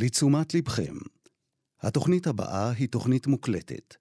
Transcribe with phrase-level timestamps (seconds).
[0.00, 0.94] לתשומת לבכם,
[1.80, 3.94] התוכנית הבאה היא תוכנית מוקלטת,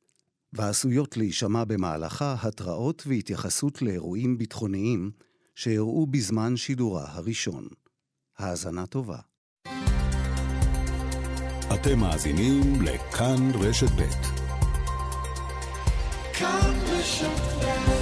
[0.54, 5.12] ועשויות להישמע במהלכה התראות והתייחסות לאירועים ביטחוניים
[5.56, 7.68] שאירעו בזמן שידורה הראשון.
[8.38, 9.18] האזנה טובה.
[11.74, 14.10] אתם מאזינים לכאן רשת ב'.
[16.34, 17.97] כאן רשת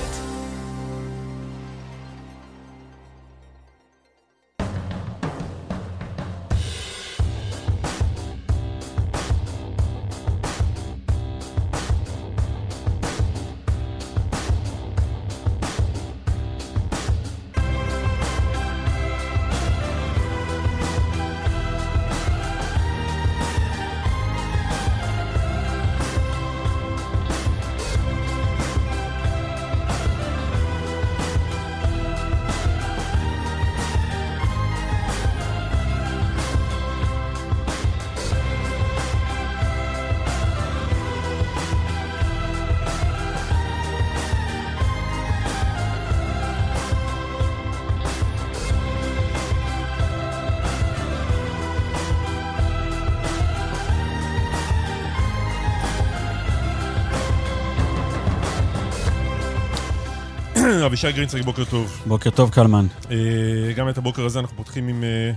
[60.86, 62.02] אבישי גרינצייג, בוקר טוב.
[62.08, 62.88] בוקר טוב, קלמן.
[63.12, 65.32] אה, גם את הבוקר הזה אנחנו פותחים עם אה,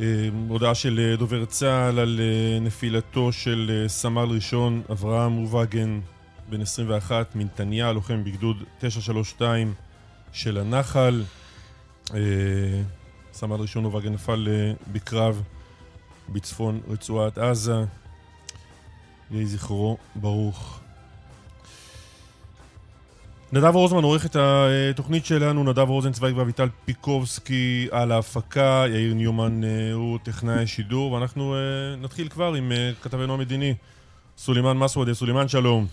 [0.00, 2.20] אה, הודעה של דובר צה"ל על
[2.60, 6.00] נפילתו של סמל ראשון אברהם רווגן,
[6.50, 9.74] בן 21, מנתניה, לוחם בגדוד 932
[10.32, 11.22] של הנחל.
[13.32, 14.48] סמל ראשון רווגן נפל
[14.92, 15.42] בקרב
[16.28, 17.84] בצפון רצועת עזה.
[19.30, 20.80] יהי זכרו ברוך.
[23.52, 29.92] נדב רוזמן עורך את התוכנית שלנו, נדב רוזנצוויג ואביטל פיקובסקי על ההפקה, יאיר ניומן אה,
[29.92, 31.58] הוא טכנאי שידור, ואנחנו אה,
[31.96, 33.74] נתחיל כבר עם אה, כתבנו המדיני,
[34.38, 35.14] סולימאן מסוודה.
[35.14, 35.86] סולימאן, שלום.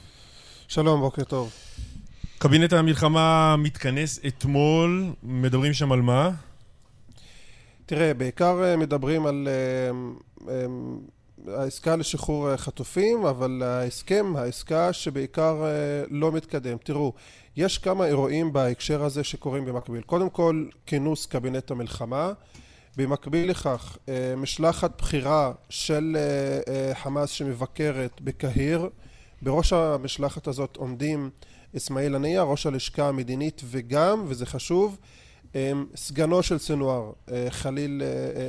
[0.68, 1.52] שלום, בוקר טוב.
[2.38, 6.32] קבינט המלחמה מתכנס אתמול, מדברים שם על מה?
[7.86, 9.48] תראה, בעיקר מדברים על
[11.48, 15.64] העסקה לשחרור חטופים, אבל ההסכם, העסקה שבעיקר
[16.10, 16.78] לא מתקדם.
[16.84, 17.14] תראו,
[17.58, 20.02] יש כמה אירועים בהקשר הזה שקורים במקביל.
[20.02, 22.34] קודם כל, כינוס קבינט המלחמה.
[22.98, 28.90] במקביל לכך, אה, משלחת בחירה של אה, אה, חמאס שמבקרת בקהיר.
[29.42, 31.30] בראש המשלחת הזאת עומדים
[31.78, 34.98] אסמאעיל הנייה, ראש הלשכה המדינית, וגם, וזה חשוב,
[35.96, 37.12] סגנו של סנואר,
[37.50, 38.02] חליל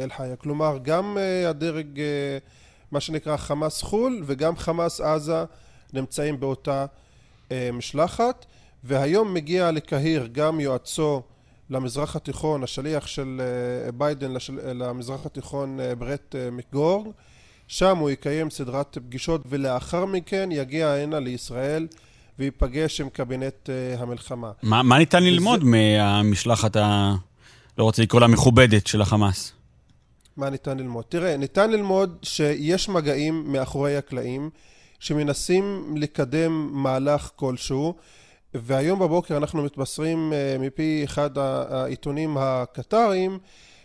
[0.03, 0.37] אל-חיה.
[0.37, 1.19] כלומר, גם
[1.49, 2.00] הדרג,
[2.93, 5.45] מה שנקרא חמאס חו"ל, וגם חמאס עזה
[5.93, 6.87] נמצאים באותה
[7.72, 8.47] משלחת.
[8.87, 11.23] והיום מגיע לקהיר גם יועצו
[11.71, 14.35] למזרח התיכון, השליח של אה, ביידן
[14.75, 17.07] למזרח התיכון אה, ברט אה, מקגורג,
[17.69, 21.87] שם הוא יקיים סדרת פגישות ולאחר מכן יגיע הנה לישראל
[22.39, 24.51] וייפגש עם קבינט המלחמה.
[24.63, 25.31] מה, מה ניתן וזה...
[25.31, 27.15] ללמוד מהמשלחת ה...
[27.79, 29.53] לא רוצה לקרוא לה מכובדת של החמאס?
[30.37, 31.05] מה ניתן ללמוד?
[31.09, 34.51] תראה, ניתן ללמוד שיש מגעים מאחורי הקלעים
[35.01, 37.95] שמנסים לקדם מהלך כלשהו
[38.62, 43.39] והיום בבוקר אנחנו מתבשרים אה, מפי אחד העיתונים הקטריים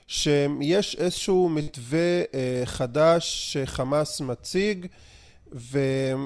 [0.07, 4.85] שיש איזשהו מתווה אה, חדש שחמאס מציג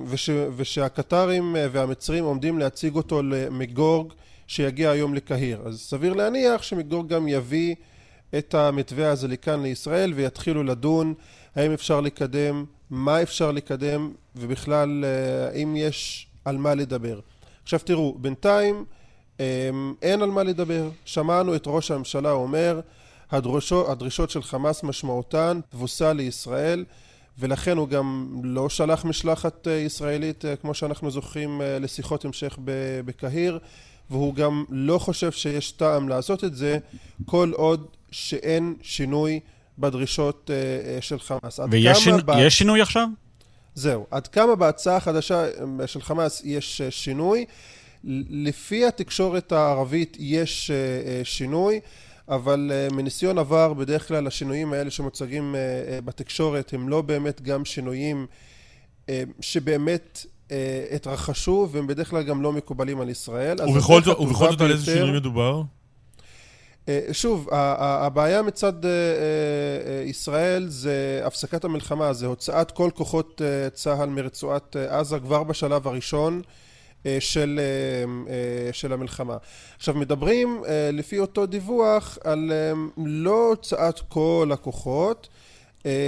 [0.06, 4.14] וש, ושהקטרים אה, והמצרים עומדים להציג אותו למגורג
[4.48, 5.62] שיגיע היום לקהיר.
[5.66, 7.76] אז סביר להניח שמגורג גם יביא
[8.38, 11.14] את המתווה הזה לכאן לישראל ויתחילו לדון
[11.56, 15.06] האם אפשר לקדם, מה אפשר לקדם ובכלל
[15.54, 17.20] האם יש על מה לדבר.
[17.66, 18.86] עכשיו תראו, בינתיים
[19.40, 20.90] אמ, אין על מה לדבר.
[21.06, 22.80] שמענו את ראש הממשלה אומר,
[23.32, 26.86] הדרשות, הדרישות של חמאס משמעותן תבוסה לישראל,
[27.40, 32.58] ולכן הוא גם לא שלח משלחת אה, ישראלית, אה, כמו שאנחנו זוכרים, אה, לשיחות המשך
[33.06, 33.60] בקהיר,
[34.10, 36.78] והוא גם לא חושב שיש טעם לעשות את זה,
[37.26, 39.40] כל עוד שאין שינוי
[39.80, 40.50] בדרישות
[41.02, 41.60] של חמאס.
[41.72, 42.50] ויש שינו, ב...
[42.50, 43.08] שינוי עכשיו?
[43.76, 44.06] זהו.
[44.12, 47.46] עד כמה בהצעה החדשה אה, של חמאס יש אה, שינוי?
[48.30, 51.80] לפי התקשורת הערבית יש אה, שינוי,
[52.30, 55.56] אבל מניסיון עבר בדרך כלל השינויים האלה שמוצגים
[56.06, 58.28] בתקשורת הם לא באמת גם שינויים
[59.40, 60.26] שבאמת
[60.96, 63.58] התרחשו והם בדרך כלל גם לא מקובלים על ישראל.
[64.20, 65.62] ובכל זאת על איזה שינוי מדובר?
[66.90, 73.42] אה, שוב, הבעיה מצד אה, אה, ישראל זה הפסקת המלחמה, זה הוצאת כל כוחות
[73.74, 76.42] צה"ל מרצועת עזה כבר בשלב הראשון
[77.20, 77.60] של,
[78.72, 79.38] של המלחמה.
[79.76, 82.52] עכשיו מדברים לפי אותו דיווח על
[82.98, 85.30] לא הוצאת כל הכוחות,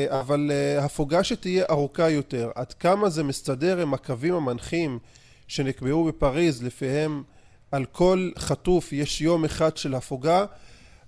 [0.07, 0.51] אבל
[0.81, 2.51] הפוגה שתהיה ארוכה יותר.
[2.55, 4.99] עד כמה זה מסתדר עם הקווים המנחים
[5.47, 7.23] שנקבעו בפריז, לפיהם
[7.71, 10.45] על כל חטוף יש יום אחד של הפוגה,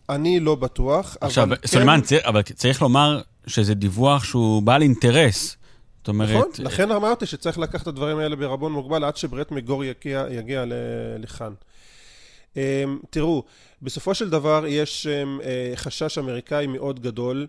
[0.10, 1.18] אני לא בטוח.
[1.22, 5.58] עכשיו, אבל סולימן, כן, צר- אבל צריך לומר שזה דיווח שהוא בעל אינטרס.
[6.00, 6.30] זאת אומרת...
[6.30, 10.64] נכון, לכן אמרתי שצריך לקחת את הדברים האלה בערבון מוגבל עד שברט מגור יגיע, יגיע
[11.20, 11.54] לכאן.
[12.58, 12.62] אמ,
[13.10, 13.44] תראו,
[13.82, 17.48] בסופו של דבר יש אמ, אה, חשש אמריקאי מאוד גדול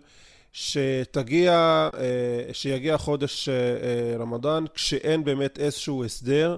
[0.53, 1.51] שתגיע,
[1.97, 3.53] אה, שיגיע חודש אה,
[4.17, 6.57] רמדאן כשאין באמת איזשהו הסדר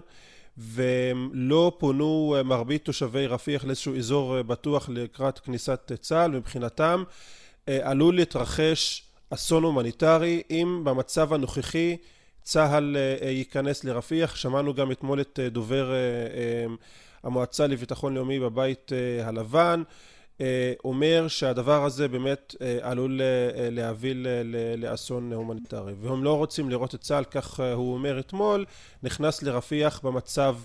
[0.57, 7.03] ולא פונו אה, מרבית תושבי רפיח לאיזשהו אזור אה, בטוח לקראת כניסת אה, צה"ל מבחינתם.
[7.67, 11.97] עלול להתרחש אסון הומניטרי אם במצב הנוכחי
[12.41, 14.35] צה"ל ייכנס לרפיח.
[14.35, 15.93] שמענו גם אתמול את דובר
[17.23, 18.91] המועצה לביטחון לאומי בבית
[19.23, 19.83] הלבן
[20.85, 24.15] אומר שהדבר הזה באמת אה, עלול אה, להביא
[24.77, 25.93] לאסון הומניטרי.
[26.01, 28.65] והם לא רוצים לראות את צה"ל כך אה, הוא אומר אתמול
[29.03, 30.55] נכנס לרפיח במצב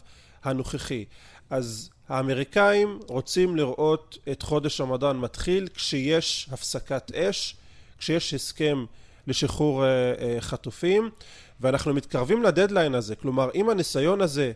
[0.44, 1.04] הנוכחי.
[1.50, 7.56] אז האמריקאים רוצים לראות את חודש רמדאן מתחיל כשיש הפסקת אש
[7.98, 8.84] כשיש הסכם
[9.26, 11.10] לשחרור אה, אה, חטופים
[11.60, 13.16] ואנחנו מתקרבים לדדליין הזה.
[13.16, 14.52] כלומר אם הניסיון הזה אה,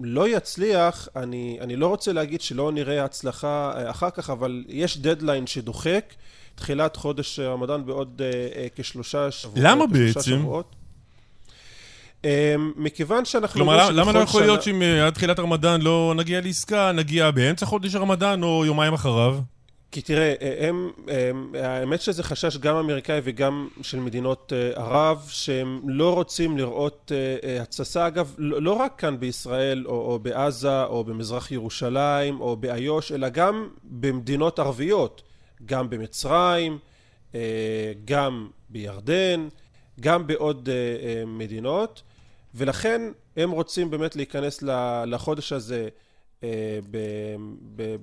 [0.00, 4.98] לא יצליח אני, אני לא רוצה להגיד שלא נראה הצלחה אה, אחר כך אבל יש
[4.98, 6.14] דדליין שדוחק
[6.54, 8.30] תחילת חודש רמדאן בעוד אה,
[8.62, 10.20] אה, כשלושה שבועות למה בעצם?
[10.20, 10.74] שבועות.
[12.24, 16.12] אה, מכיוון שאנחנו כלומר, למה- לא יכול להיות שנה- שאם אה, עד תחילת הרמדאן לא
[16.16, 19.38] נגיע לעסקה, נגיע באמצע חודש הרמדאן או יומיים אחריו?
[19.94, 20.34] כי תראה,
[20.68, 26.58] הם, הם, האמת שזה חשש גם אמריקאי וגם של מדינות אה, ערב, שהם לא רוצים
[26.58, 31.50] לראות אה, אה, התססה, אגב, לא לא רק כאן בישראל או, או בעזה או במזרח
[31.50, 35.22] ירושלים או באיו"ש, אלא גם במדינות ערביות,
[35.64, 36.78] גם במצרים,
[37.34, 39.48] אה, גם בירדן,
[40.00, 42.02] גם בעוד אה, אה, מדינות,
[42.54, 43.02] ולכן
[43.36, 44.62] הם רוצים באמת להיכנס
[45.06, 45.88] לחודש הזה אה,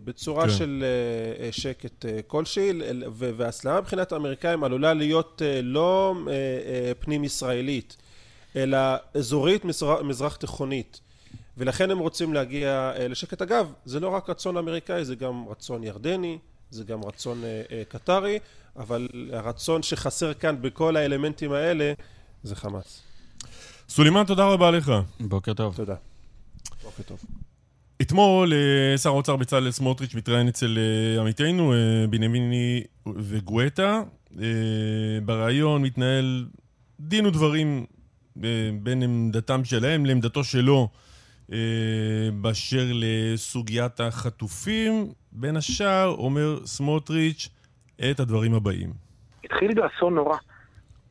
[0.03, 0.49] בצורה כן.
[0.53, 6.15] של אה, אה, שקט אה, כלשהי, אל- ו- וההסלמה מבחינת האמריקאים עלולה להיות אה, לא
[6.27, 7.97] אה, אה, פנים ישראלית,
[8.55, 8.77] אלא
[9.13, 10.99] אזורית מזרח, מזרח תיכונית.
[11.57, 13.41] ולכן הם רוצים להגיע אה, לשקט.
[13.41, 16.37] אגב, זה לא רק רצון אמריקאי, זה גם רצון ירדני,
[16.71, 18.39] זה גם רצון אה, אה, קטרי,
[18.75, 21.93] אבל הרצון שחסר כאן בכל האלמנטים האלה
[22.43, 23.01] זה חמאס.
[23.89, 24.91] סולימן, תודה רבה לך.
[25.19, 25.75] בוקר טוב.
[25.75, 25.95] תודה.
[26.83, 27.19] בוקר טוב.
[28.01, 31.77] אתמול אה, שר האוצר בצלאל סמוטריץ' מתראיין אצל אה, עמיתנו אה,
[32.09, 32.83] בנימיני
[33.15, 34.01] וגואטה.
[35.25, 36.45] בריאיון מתנהל
[36.99, 37.85] דין ודברים
[38.83, 40.87] בין עמדתם שלהם לעמדתו שלו
[42.33, 45.07] באשר לסוגיית החטופים.
[45.31, 47.49] בין השאר אומר סמוטריץ'
[48.11, 48.93] את הדברים הבאים.
[49.43, 50.37] התחיל באסון נורא,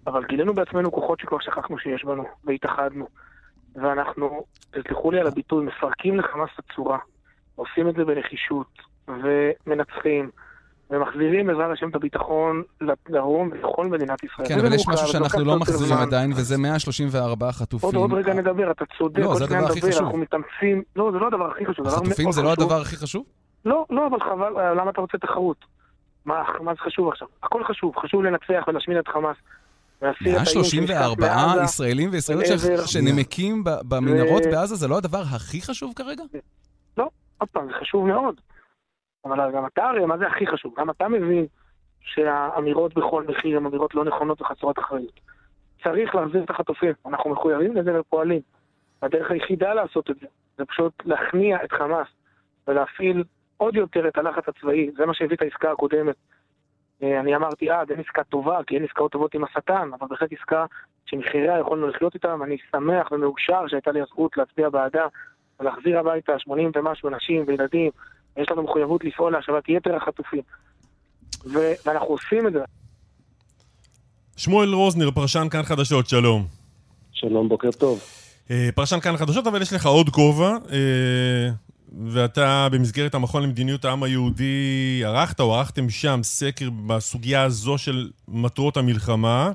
[0.06, 3.06] אבל גילינו בעצמנו כוחות שכבר שכחנו שיש בנו, והתאחדנו.
[3.76, 6.98] ואנחנו, תסלחו לי על הביטוי, מפרקים לחמאס את הצורה,
[7.56, 8.78] עושים את זה בנחישות,
[9.08, 10.30] ומנצחים,
[10.90, 14.48] ומחזירים בעזרת השם את הביטחון לדרום ולכל מדינת ישראל.
[14.48, 15.98] כן, אבל יש משהו שאנחנו לא מחזירים.
[15.98, 17.94] עדיין, וזה 134 חטופים.
[17.94, 20.02] עוד, רגע נדבר, אתה צודק, לא, עוד זה שנייה הדבר הכי נדבר, חשוב.
[20.04, 22.52] אנחנו מתאמצים, לא, זה לא הדבר הכי חשוב, החטופים זה לא.
[22.52, 23.24] הדבר הכי חשוב?
[23.64, 25.64] לא, לא, אבל חבל, אה, למה אתה רוצה תחרות?
[26.24, 27.28] מה, מה זה חשוב עכשיו?
[27.42, 29.36] הכל חשוב, חשוב לנצח ולהשמיד את חמאס.
[30.02, 31.62] להסיר את האיום שנשקף 134 מעזה.
[31.62, 36.22] ישראלים וישראליות שנמקים במנהרות בעזה, זה לא הדבר הכי חשוב כרגע?
[37.40, 38.40] עוד פעם, זה חשוב מאוד.
[39.24, 40.74] אבל גם אתה הרי, מה זה הכי חשוב?
[40.78, 41.46] גם אתה מבין
[42.00, 45.20] שהאמירות בכל מחיר הן אמירות לא נכונות וחסרות אחריות.
[45.82, 48.40] צריך להחזיר את החטופים, אנחנו מחויבים לזה ופועלים.
[49.02, 50.26] הדרך היחידה לעשות את זה,
[50.58, 52.06] זה פשוט להכניע את חמאס
[52.68, 53.24] ולהפעיל
[53.56, 56.16] עוד יותר את הלחץ הצבאי, זה מה שהביא את העסקה הקודמת.
[57.02, 60.32] אה, אני אמרתי, אה, אין עסקה טובה, כי אין עסקאות טובות עם השטן, אבל בהחלט
[60.40, 60.64] עסקה
[61.06, 65.06] שמחיריה יכולנו לחיות איתם, אני שמח ומאושר שהייתה לי הזכות להצביע בעדה
[65.60, 67.90] ולהחזיר הביתה 80 ומשהו נשים וילדים,
[68.36, 70.42] יש לנו מחויבות לפעול להשבת יתר החטופים.
[71.46, 72.64] ו- ואנחנו עושים את זה.
[74.36, 76.46] שמואל רוזנר, פרשן כאן חדשות, שלום.
[77.12, 78.00] שלום, בוקר טוב.
[78.50, 81.48] אה, פרשן כאן חדשות, אבל יש לך עוד כובע, אה,
[81.98, 88.76] ואתה במסגרת המכון למדיניות העם היהודי ערכת או ערכתם שם סקר בסוגיה הזו של מטרות
[88.76, 89.50] המלחמה.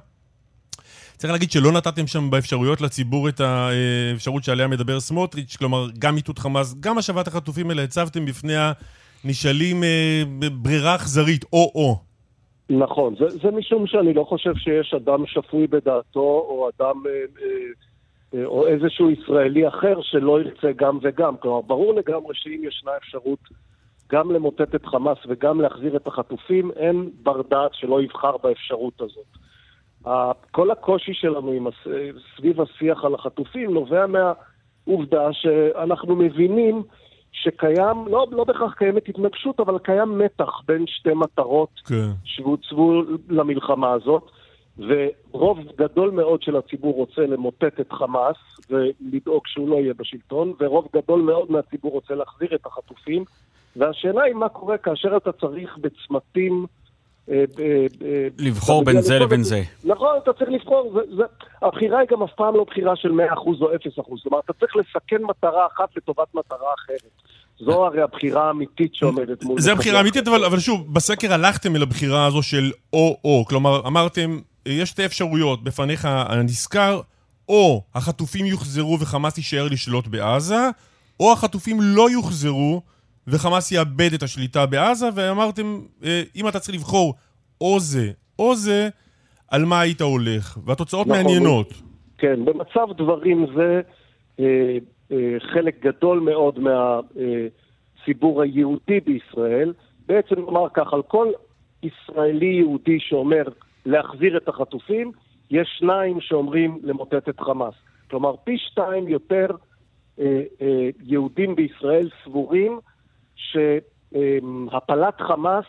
[1.17, 6.39] צריך להגיד שלא נתתם שם באפשרויות לציבור את האפשרות שעליה מדבר סמוטריץ', כלומר גם מיטוט
[6.39, 8.53] חמאס, גם השבת החטופים האלה הצבתם בפני
[9.23, 11.99] הנשאלים אה, ברירה אכזרית, או-או.
[12.69, 17.17] נכון, זה, זה משום שאני לא חושב שיש אדם שפוי בדעתו, או אדם, אה, אה,
[17.43, 17.84] אה,
[18.45, 21.37] או איזשהו ישראלי אחר שלא ירצה גם וגם.
[21.37, 23.39] כלומר, ברור לגמרי שאם ישנה אפשרות
[24.11, 29.37] גם למוטט את חמאס וגם להחזיר את החטופים, אין בר דעת שלא יבחר באפשרות הזאת.
[30.51, 31.69] כל הקושי שלנו
[32.37, 36.83] סביב השיח על החטופים נובע מהעובדה שאנחנו מבינים
[37.31, 42.09] שקיים, לא, לא בהכרח קיימת התנגשות, אבל קיים מתח בין שתי מטרות כן.
[42.23, 44.31] שהוצבו למלחמה הזאת,
[44.79, 48.35] ורוב גדול מאוד של הציבור רוצה למוטט את חמאס
[48.69, 53.23] ולדאוג שהוא לא יהיה בשלטון, ורוב גדול מאוד מהציבור רוצה להחזיר את החטופים,
[53.75, 56.65] והשאלה היא מה קורה כאשר אתה צריך בצמתים...
[57.31, 59.61] אה, אה, אה, לבחור בין זה לבין זה.
[59.83, 60.99] נכון, אתה צריך לבחור,
[61.61, 63.11] הבחירה היא גם אף פעם לא בחירה של 100%
[63.61, 67.11] או 0%, זאת אומרת, אתה צריך לסכן מטרה אחת לטובת מטרה אחרת.
[67.59, 69.61] זו הרי הבחירה האמיתית שעומדת מול...
[69.61, 73.45] זה הבחירה האמיתית, אבל שוב, בסקר הלכתם אל הבחירה הזו של או-או.
[73.45, 77.01] כלומר, אמרתם, יש שתי אפשרויות בפניך הנזכר,
[77.49, 80.69] או החטופים יוחזרו וחמאס יישאר לשלוט בעזה,
[81.19, 82.81] או החטופים לא יוחזרו
[83.27, 87.13] וחמאס יאבד את השליטה בעזה, ואמרתם, אה, אם אתה צריך לבחור
[87.61, 88.89] או זה או זה,
[89.51, 90.57] על מה היית הולך?
[90.65, 91.21] והתוצאות נכון.
[91.21, 91.73] מעניינות.
[92.17, 93.81] כן, במצב דברים זה
[94.39, 94.77] אה,
[95.11, 99.73] אה, חלק גדול מאוד מהציבור היהודי בישראל,
[100.07, 101.27] בעצם נאמר כך, על כל
[101.83, 103.43] ישראלי יהודי שאומר
[103.85, 105.11] להחזיר את החטופים,
[105.51, 107.73] יש שניים שאומרים למוטט את חמאס.
[108.09, 109.47] כלומר, פי שתיים יותר
[110.19, 112.79] אה, אה, יהודים בישראל סבורים
[113.35, 115.65] שהפלת חמאס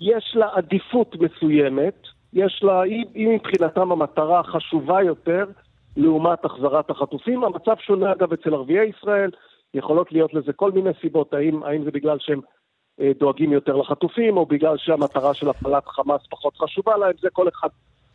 [0.00, 5.44] יש לה עדיפות מסוימת, יש לה, היא, היא מבחינתם המטרה החשובה יותר
[5.96, 7.44] לעומת החזרת החטופים.
[7.44, 9.30] המצב שונה אגב אצל ערביי ישראל,
[9.74, 12.40] יכולות להיות לזה כל מיני סיבות, האם, האם זה בגלל שהם
[13.18, 17.68] דואגים יותר לחטופים, או בגלל שהמטרה של הפלת חמאס פחות חשובה להם, זה כל אחד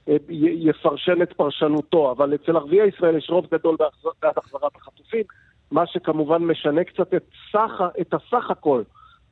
[0.08, 3.76] אה, יפרשן את פרשנותו, אבל אצל ערביי ישראל יש רוב גדול
[4.22, 5.24] בעד החזרת החטופים,
[5.72, 8.84] מה שכמובן משנה קצת את, סך, את הסך הכל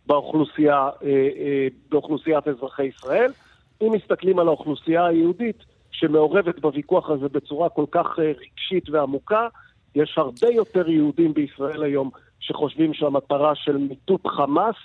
[0.06, 3.32] באוכלוסייה, אה, אה, באוכלוסיית אזרחי ישראל.
[3.82, 9.48] אם מסתכלים על האוכלוסייה היהודית שמעורבת בוויכוח הזה בצורה כל כך אה, רגשית ועמוקה,
[9.96, 14.76] יש הרבה יותר יהודים בישראל היום שחושבים שהמטרה של מיטוט חמאס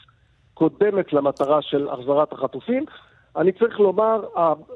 [0.57, 2.85] קודמת למטרה של החזרת החטופים.
[3.37, 4.21] אני צריך לומר,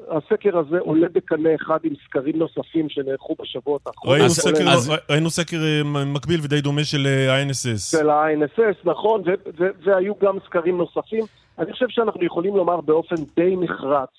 [0.09, 4.19] הסקר הזה עולה בקנה אחד עם סקרים נוספים שנערכו בשבועות האחרונים.
[4.21, 7.77] ראינו סקר, אז- ראינו סקר אה, מקביל ודי דומה של אה, ה-NSS.
[7.99, 11.23] של ה-INSS, נכון, ו- ו- והיו גם סקרים נוספים.
[11.59, 14.09] אני חושב שאנחנו יכולים לומר באופן די נחרץ,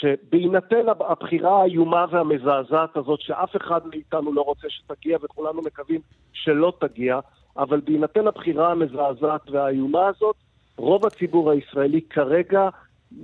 [0.00, 6.00] שבהינתן הב- הבחירה האיומה והמזעזעת הזאת, שאף אחד מאיתנו לא רוצה שתגיע וכולנו מקווים
[6.32, 7.18] שלא תגיע,
[7.56, 10.36] אבל בהינתן הבחירה המזעזעת והאיומה הזאת,
[10.76, 12.68] רוב הציבור הישראלי כרגע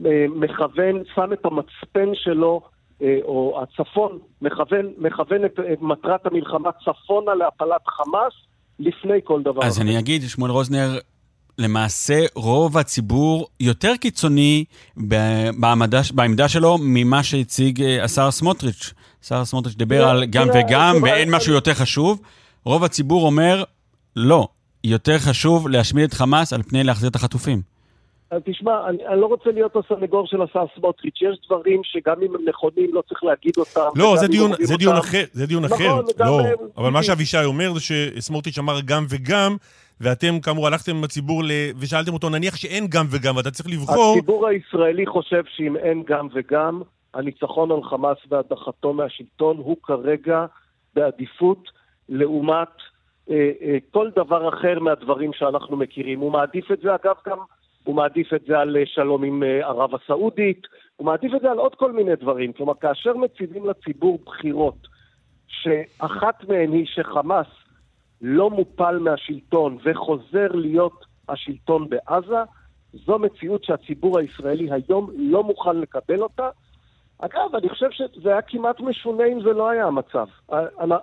[0.07, 2.61] אה, מכוון, שם את המצפן שלו,
[3.03, 8.33] אה, או הצפון, מכוון, מכוון את, את מטרת המלחמה צפונה להפלת חמאס,
[8.79, 10.99] לפני כל דבר אז אני אגיד, שמואל רוזנר,
[11.59, 14.65] למעשה רוב הציבור יותר קיצוני
[15.61, 18.93] בעמדה, בעמדה שלו ממה שהציג אה, השר סמוטריץ'.
[19.25, 22.21] השר סמוטריץ' דיבר תראה, על גם וגם, ואין משהו יותר חשוב.
[22.65, 23.65] רוב הציבור אומר,
[24.17, 24.49] לא,
[24.85, 27.61] יותר חשוב להשמיד את חמאס על פני להחזיר את החטופים.
[28.31, 32.35] אז תשמע, אני, אני לא רוצה להיות הסנגור של השר סמוטריץ', יש דברים שגם אם
[32.35, 33.89] הם נכונים לא צריך להגיד אותם.
[34.01, 36.25] לא, זה דיון, זה דיון אותם- אחר, זה דיון נכון, אחר.
[36.25, 37.03] לא, הם- אבל מה.
[37.03, 39.57] שאבישי אומר זה שסמוטריץ' אמר גם וגם,
[40.01, 41.51] ואתם כאמור הלכתם עם הציבור ל...
[41.79, 46.29] ושאלתם אותו, נניח שאין גם וגם, ואתה צריך לבחור, הציבור הישראלי חושב שאם אין גם
[46.35, 46.83] וגם,
[47.15, 50.47] הניצחון על חמאס והדחתו מהשלטון הוא כרגע
[50.95, 51.69] בעדיפות
[52.09, 52.69] לעומת
[53.91, 56.21] כל דבר אחר מהדברים שאנחנו מכירים.
[56.21, 57.39] הוא מעדיף את זה, אגב, גם
[57.87, 60.67] הוא מעדיף את זה על אה, שלום עם אה, ערב הסעודית,
[60.97, 62.53] הוא מעדיף את זה על עוד כל מיני דברים.
[62.53, 64.89] כלומר, כאשר מציבים לציבור בחירות,
[65.49, 67.47] שאחת מהן היא שחמאס
[68.21, 72.43] לא מופל מהשלטון וחוזר להיות השלטון בעזה,
[72.93, 76.49] זו מציאות שהציבור הישראלי היום לא מוכן לקבל אותה.
[77.19, 80.27] אגב, אני חושב שזה היה כמעט משונה אם זה לא היה המצב.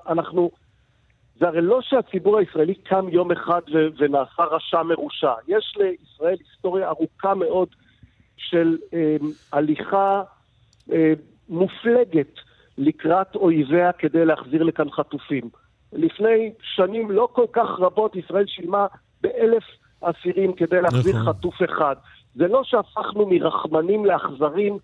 [0.07, 0.51] אנחנו...
[1.39, 5.33] זה הרי לא שהציבור הישראלי קם יום אחד ו- ונעשה רשע מרושע.
[5.47, 7.67] יש לישראל היסטוריה ארוכה מאוד
[8.37, 9.15] של אה,
[9.53, 10.23] הליכה
[10.91, 11.13] אה,
[11.49, 12.39] מופלגת
[12.77, 15.49] לקראת אויביה כדי להחזיר לכאן חטופים.
[15.93, 18.87] לפני שנים לא כל כך רבות ישראל שילמה
[19.21, 19.63] באלף
[20.01, 21.33] אסירים כדי להחזיר נכון.
[21.33, 21.95] חטוף אחד.
[22.35, 24.77] זה לא שהפכנו מרחמנים לאכזרים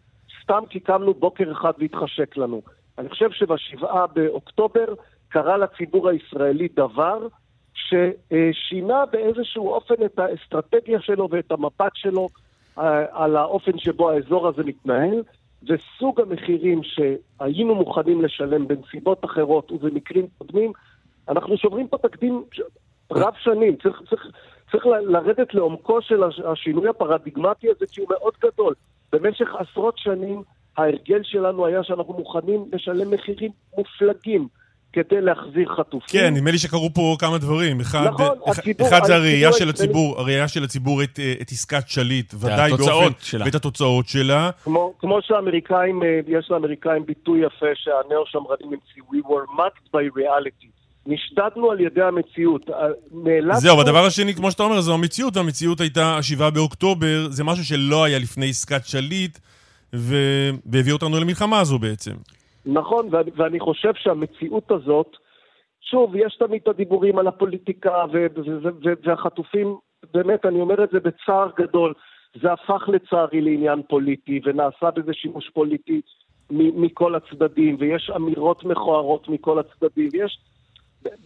[0.44, 2.62] סתם כי קמנו בוקר אחד והתחשק לנו.
[2.98, 4.86] אני חושב שבשבעה באוקטובר
[5.30, 7.28] קרה לציבור הישראלי דבר
[7.74, 12.30] ששינה באיזשהו אופן את האסטרטגיה שלו ואת המבט שלו
[12.78, 15.24] אה, על האופן שבו האזור הזה מתנהל,
[15.64, 20.72] וסוג המחירים שהיינו מוכנים לשלם בנסיבות אחרות ובמקרים קודמים,
[21.30, 22.44] אנחנו שוברים פה תקדים
[23.12, 23.76] רב שנים.
[23.76, 24.28] צריך, צריך,
[24.72, 28.74] צריך לרדת לעומקו של הש- השינוי הפרדיגמטי הזה, כי הוא מאוד גדול.
[29.12, 30.44] במשך עשרות שנים
[30.78, 34.48] ההרגל שלנו היה שאנחנו מוכנים לשלם מחירים מופלגים
[34.94, 36.22] כדי להחזיר חטופים.
[36.22, 37.80] כן, נדמה לי שקרו פה כמה דברים.
[37.80, 41.34] אחד, נכון, אחד, הציבור- אחד זה הציבור הראייה של הציבור, הראייה של הציבור את, אה,
[41.42, 43.46] את עסקת שליט, ודאי באופן, שלה.
[43.46, 44.50] ואת התוצאות שלה.
[44.64, 50.68] כמו, כמו שהאמריקאים, אה, יש לאמריקאים ביטוי יפה שהנאו-שמרנים המציאו, We were mocked by reality.
[51.06, 52.70] נשדדנו על ידי המציאות.
[52.70, 52.76] אה,
[53.24, 53.60] נאלצנו...
[53.62, 58.04] זהו, והדבר השני, כמו שאתה אומר, זו המציאות, והמציאות הייתה השבעה באוקטובר, זה משהו שלא
[58.04, 59.38] היה לפני עסקת שליט,
[59.96, 60.16] ו...
[60.66, 62.12] והביא אותנו למלחמה הזו בעצם.
[62.74, 65.18] נכון, ואני, ואני חושב שהמציאות הזאת,
[65.82, 69.76] שוב, יש תמיד את הדיבורים על הפוליטיקה, ו- ו- ו- ו- והחטופים,
[70.14, 71.94] באמת, אני אומר את זה בצער גדול,
[72.42, 76.02] זה הפך לצערי לעניין פוליטי, ונעשה בזה שימוש פוליטי
[76.52, 80.40] מ- מכל הצדדים, ויש אמירות מכוערות מכל הצדדים, ויש...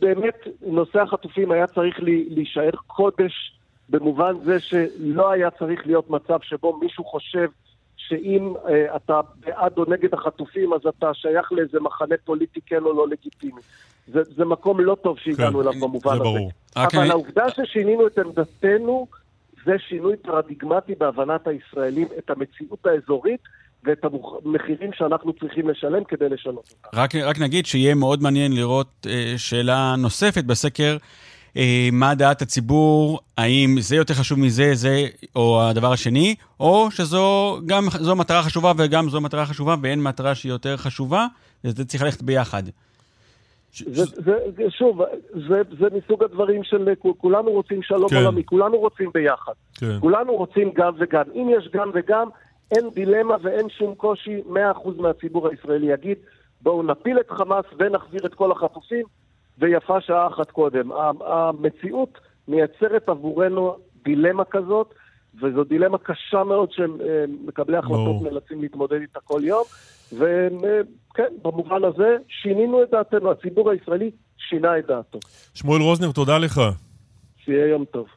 [0.02, 3.60] באמת, נושא החטופים היה צריך לי- להישאר קודש,
[3.90, 7.48] במובן זה שלא היה צריך להיות מצב שבו מישהו חושב
[8.08, 12.94] שאם אה, אתה בעד או נגד החטופים, אז אתה שייך לאיזה מחנה פוליטי כן או
[12.94, 13.62] לא לגיטימי.
[14.08, 16.24] זה, זה מקום לא טוב שהגענו כן, אליו במובן זה הזה.
[16.24, 16.52] ברור.
[16.76, 19.08] אבל אני- העובדה ששינינו את עמדתנו,
[19.66, 23.40] זה שינוי פרדיגמטי בהבנת הישראלים את המציאות האזורית
[23.84, 24.06] ואת
[24.46, 27.02] המחירים שאנחנו צריכים לשלם כדי לשנות אותה.
[27.02, 30.98] רק, רק נגיד שיהיה מאוד מעניין לראות אה, שאלה נוספת בסקר,
[31.92, 35.06] מה דעת הציבור, האם זה יותר חשוב מזה, זה
[35.36, 40.36] או הדבר השני, או שזו גם זו מטרה חשובה וגם זו מטרה חשובה ואין מטרה
[40.36, 41.28] שהיא יותר חשובה,
[41.64, 42.64] וזה צריך ללכת ביחד.
[43.78, 45.02] זה, זה, זה, שוב,
[45.48, 48.16] זה, זה מסוג הדברים של כולנו רוצים שלום כן.
[48.16, 49.54] עולמי, כולנו רוצים ביחד.
[49.74, 50.00] כן.
[50.00, 51.24] כולנו רוצים גם וגם.
[51.36, 52.28] אם יש גם וגם,
[52.72, 54.54] אין דילמה ואין שום קושי, 100%
[54.98, 56.18] מהציבור הישראלי יגיד,
[56.62, 59.06] בואו נפיל את חמאס ונחזיר את כל החטופים,
[59.60, 60.92] ויפה שעה אחת קודם.
[61.26, 62.18] המציאות
[62.48, 64.94] מייצרת עבורנו דילמה כזאת,
[65.42, 68.24] וזו דילמה קשה מאוד שמקבלי החלטות ברור.
[68.24, 69.64] נאלצים להתמודד איתה כל יום.
[70.14, 74.12] וכן, במובן הזה שינינו את דעתנו, הציבור הישראלי
[74.50, 75.20] שינה את דעתו.
[75.54, 76.62] שמואל רוזנר, תודה לך.
[77.38, 78.08] שיהיה יום טוב.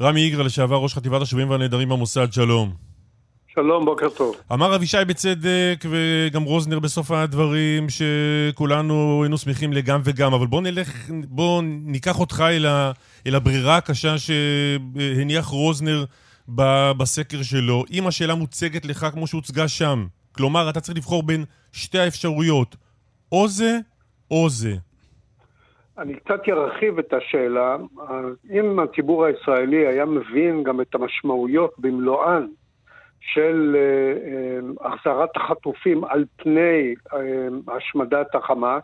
[0.00, 2.91] רמי איגרא, לשעבר ראש חטיבת השבויים והנעדרים במוסד, שלום.
[3.54, 4.36] שלום, בוקר טוב.
[4.52, 11.10] אמר אבישי בצדק, וגם רוזנר בסוף הדברים, שכולנו היינו שמחים לגם וגם, אבל בוא נלך,
[11.28, 12.92] בוא ניקח אותך אל, ה,
[13.26, 16.04] אל הברירה הקשה שהניח רוזנר
[16.48, 16.62] ב,
[16.98, 17.84] בסקר שלו.
[17.92, 22.76] אם השאלה מוצגת לך כמו שהוצגה שם, כלומר, אתה צריך לבחור בין שתי האפשרויות,
[23.32, 23.78] או זה
[24.30, 24.74] או זה.
[25.98, 27.76] אני קצת ארחיב את השאלה.
[28.50, 32.46] אם הציבור הישראלי היה מבין גם את המשמעויות במלואן
[33.22, 37.18] של אה, החזרת החטופים על פני אה,
[37.76, 38.82] השמדת החמאס,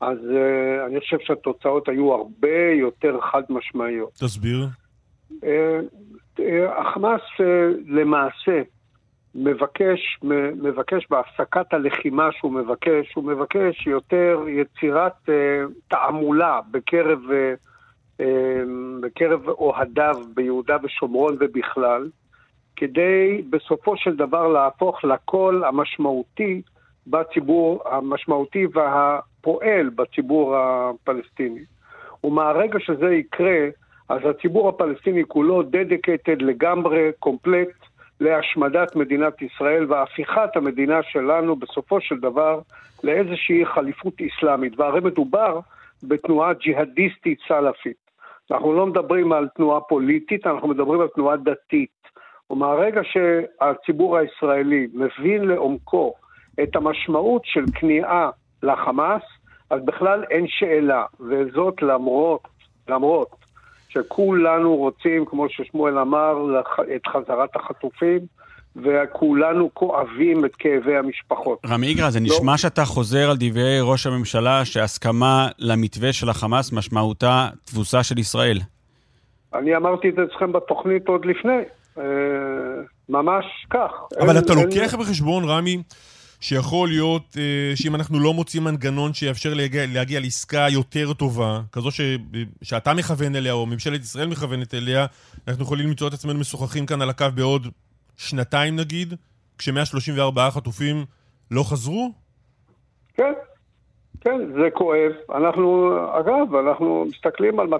[0.00, 4.12] אז אה, אני חושב שהתוצאות היו הרבה יותר חד משמעיות.
[4.12, 4.66] תסביר.
[6.68, 7.20] החמאס
[7.86, 8.62] למעשה
[9.34, 10.18] מבקש,
[10.62, 15.28] מבקש בהפסקת הלחימה שהוא מבקש, הוא מבקש יותר יצירת
[15.88, 17.18] תעמולה בקרב,
[19.00, 22.08] בקרב אוהדיו ביהודה ושומרון ובכלל,
[22.76, 26.62] כדי בסופו של דבר להפוך לקול המשמעותי
[27.06, 31.64] בציבור, המשמעותי והפועל בציבור הפלסטיני.
[32.24, 33.68] ומהרגע שזה יקרה,
[34.08, 37.68] אז הציבור הפלסטיני כולו דדיקטד לגמרי, קומפלט,
[38.20, 42.60] להשמדת מדינת ישראל והפיכת המדינה שלנו בסופו של דבר
[43.04, 44.80] לאיזושהי חליפות אסלאמית.
[44.80, 45.60] והרי מדובר
[46.02, 48.06] בתנועה ג'יהאדיסטית סלאפית.
[48.50, 51.90] אנחנו לא מדברים על תנועה פוליטית, אנחנו מדברים על תנועה דתית.
[52.50, 56.14] ומהרגע שהציבור הישראלי מבין לעומקו
[56.62, 58.30] את המשמעות של כניעה
[58.62, 59.22] לחמאס,
[59.70, 62.48] אז בכלל אין שאלה, וזאת למרות,
[62.88, 63.36] למרות
[63.88, 66.60] שכולנו רוצים, כמו ששמואל אמר,
[66.96, 68.18] את חזרת החטופים,
[68.76, 71.58] וכולנו כואבים את כאבי המשפחות.
[71.66, 77.48] רמי איגרא, זה נשמע שאתה חוזר על דברי ראש הממשלה שהסכמה למתווה של החמאס משמעותה
[77.64, 78.58] תבוסה של ישראל.
[79.54, 81.62] אני אמרתי את זה אצלכם בתוכנית עוד לפני,
[83.08, 83.90] ממש כך.
[84.20, 85.82] אבל אין- אתה אין- לוקח בחשבון, רמי,
[86.40, 87.42] שיכול להיות אה,
[87.76, 92.00] שאם אנחנו לא מוצאים מנגנון שיאפשר להגיע, להגיע לעסקה יותר טובה, כזו ש,
[92.62, 95.06] שאתה מכוון אליה, או ממשלת ישראל מכוונת אליה,
[95.48, 97.66] אנחנו יכולים למצוא את עצמנו משוחחים כאן על הקו בעוד
[98.16, 99.14] שנתיים נגיד,
[99.58, 99.70] כש-134
[100.50, 101.04] חטופים
[101.50, 102.12] לא חזרו?
[103.14, 103.32] כן,
[104.20, 105.12] כן, זה כואב.
[105.34, 107.70] אנחנו, אגב, אנחנו מסתכלים על 220-30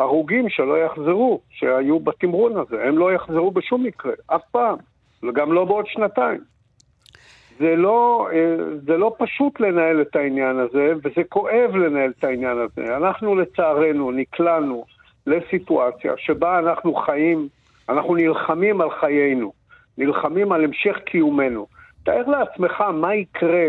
[0.00, 2.84] הרוגים שלא יחזרו, שהיו בתמרון הזה.
[2.84, 4.76] הם לא יחזרו בשום מקרה, אף פעם,
[5.22, 6.40] וגם לא בעוד שנתיים.
[7.58, 12.58] זה לא, אה, זה לא פשוט לנהל את העניין הזה, וזה כואב לנהל את העניין
[12.58, 12.96] הזה.
[12.96, 14.84] אנחנו לצערנו נקלענו
[15.26, 17.48] לסיטואציה שבה אנחנו חיים,
[17.88, 19.52] אנחנו נלחמים על חיינו,
[19.98, 21.66] נלחמים על המשך קיומנו.
[22.04, 23.66] תאר לעצמך מה יקרה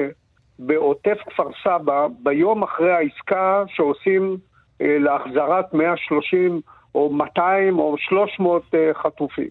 [0.60, 4.38] בעוטף כפר סבא ביום אחרי העסקה שעושים
[4.82, 6.62] להחזרת 130
[6.96, 9.50] או 200 או 300 אה, חטופים.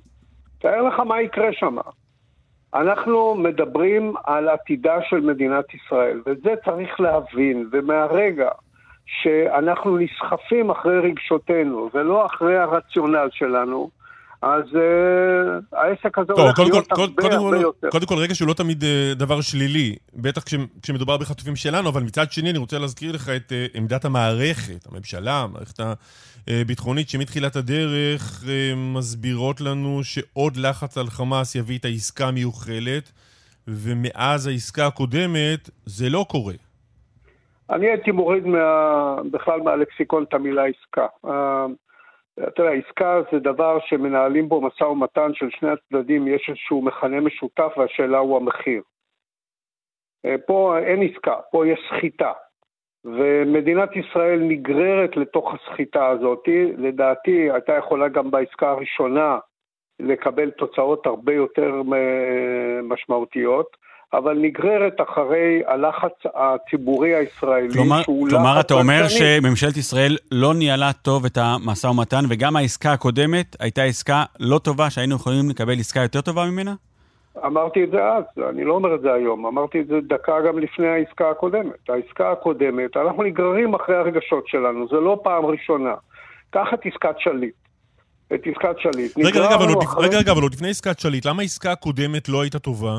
[0.58, 1.76] תאר לך מה יקרה שם.
[2.74, 8.48] אנחנו מדברים על עתידה של מדינת ישראל, ואת זה צריך להבין, ומהרגע
[9.06, 13.90] שאנחנו נסחפים אחרי רגשותינו ולא אחרי הרציונל שלנו,
[14.42, 17.88] אז uh, העסק הזה טוב, הולך קודם להיות כל, הרבה קודם, הרבה כל, יותר.
[17.90, 22.02] קודם כל, רגע שהוא לא תמיד אה, דבר שלילי, בטח כש, כשמדובר בחטופים שלנו, אבל
[22.02, 25.80] מצד שני אני רוצה להזכיר לך את אה, עמדת המערכת, הממשלה, המערכת
[26.48, 33.12] הביטחונית, שמתחילת הדרך אה, מסבירות לנו שעוד לחץ על חמאס יביא את העסקה המיוחלת,
[33.68, 36.54] ומאז העסקה הקודמת זה לא קורה.
[37.70, 41.06] אני הייתי מוריד מה, בכלל מהלקסיקון את המילה עסקה.
[41.26, 41.66] אה,
[42.48, 47.20] אתה יודע, עסקה זה דבר שמנהלים בו משא ומתן של שני הצדדים, יש איזשהו מכנה
[47.20, 48.82] משותף והשאלה הוא המחיר.
[50.24, 52.32] אה, פה אין עסקה, פה יש סחיטה.
[53.04, 56.48] ומדינת ישראל נגררת לתוך הסחיטה הזאת.
[56.76, 59.38] לדעתי הייתה יכולה גם בעסקה הראשונה
[60.00, 63.76] לקבל תוצאות הרבה יותר אה, משמעותיות.
[64.12, 69.08] אבל נגררת אחרי הלחץ הציבורי הישראלי, כלומר, שהוא כלומר לחץ אתה אומר.
[69.08, 74.90] שממשלת ישראל לא ניהלה טוב את המשא ומתן, וגם העסקה הקודמת הייתה עסקה לא טובה,
[74.90, 76.74] שהיינו יכולים לקבל עסקה יותר טובה ממנה?
[77.46, 80.58] אמרתי את זה אז, אני לא אומר את זה היום, אמרתי את זה דקה גם
[80.58, 81.88] לפני העסקה הקודמת.
[81.88, 85.94] העסקה הקודמת, אנחנו נגררים אחרי הרגשות שלנו, זה לא פעם ראשונה.
[86.50, 87.54] קח את עסקת שליט.
[88.34, 89.18] את עסקת שליט.
[89.18, 91.72] רגע, רגע, אבל נגררנו עוד, אחרי- רגע, רגע, אבל עוד לפני עסקת שליט, למה העסקה
[91.72, 92.98] הקודמת לא הייתה טובה?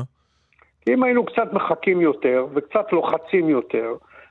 [0.84, 3.88] כי אם היינו קצת מחכים יותר, וקצת לוחצים יותר,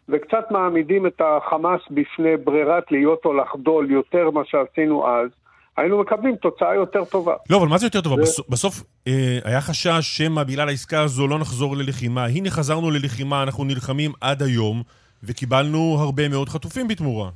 [0.09, 5.29] וקצת מעמידים את החמאס בפני ברירת להיות או לחדול יותר ממה שעשינו אז,
[5.77, 7.35] היינו מקבלים תוצאה יותר טובה.
[7.49, 8.15] לא, אבל מה זה יותר טובה?
[8.15, 12.25] זה- בסוף, בסוף אה, היה חשש שמא בגלל העסקה הזו לא נחזור ללחימה.
[12.25, 14.83] הנה חזרנו ללחימה, אנחנו נלחמים עד היום,
[15.23, 17.29] וקיבלנו הרבה מאוד חטופים בתמורה.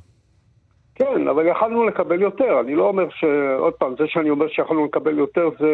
[0.96, 2.60] כן, אבל יכלנו לקבל יותר.
[2.60, 3.24] אני לא אומר ש...
[3.58, 5.68] עוד פעם, זה שאני אומר שיכולנו לקבל יותר זה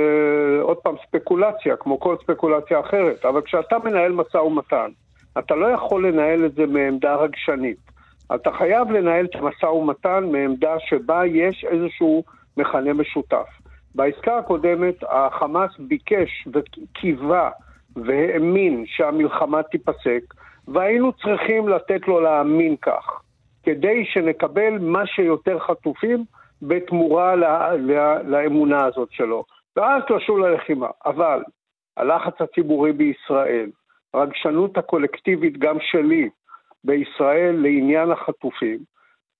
[0.63, 3.25] עוד פעם ספקולציה, כמו כל ספקולציה אחרת.
[3.25, 4.91] אבל כשאתה מנהל משא ומתן,
[5.39, 7.77] אתה לא יכול לנהל את זה מעמדה רגשנית.
[8.35, 12.25] אתה חייב לנהל את המשא ומתן מעמדה שבה יש איזשהו
[12.57, 13.49] מכנה משותף.
[13.95, 17.51] בעסקה הקודמת החמאס ביקש וקיווה
[17.97, 20.35] והאמין שהמלחמה תיפסק,
[20.69, 23.21] והיינו צריכים לתת לו להאמין כך.
[23.63, 26.25] כדי שנקבל מה שיותר חטופים
[26.63, 29.45] בתמורה לה, לה, לאמונה הזאת שלו.
[29.77, 30.89] ואז לשוב ללחימה.
[31.07, 31.43] אבל
[31.97, 33.71] הלחץ הציבורי בישראל,
[34.15, 36.29] הרגשנות הקולקטיבית גם שלי
[36.85, 38.79] בישראל לעניין החטופים,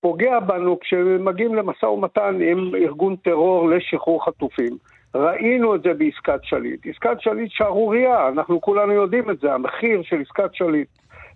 [0.01, 4.77] פוגע בנו כשמגיעים למשא ומתן עם ארגון טרור לשחרור חטופים.
[5.15, 6.87] ראינו את זה בעסקת שליט.
[6.87, 9.55] עסקת שליט שערורייה, אנחנו כולנו יודעים את זה.
[9.55, 10.89] המחיר של עסקת שליט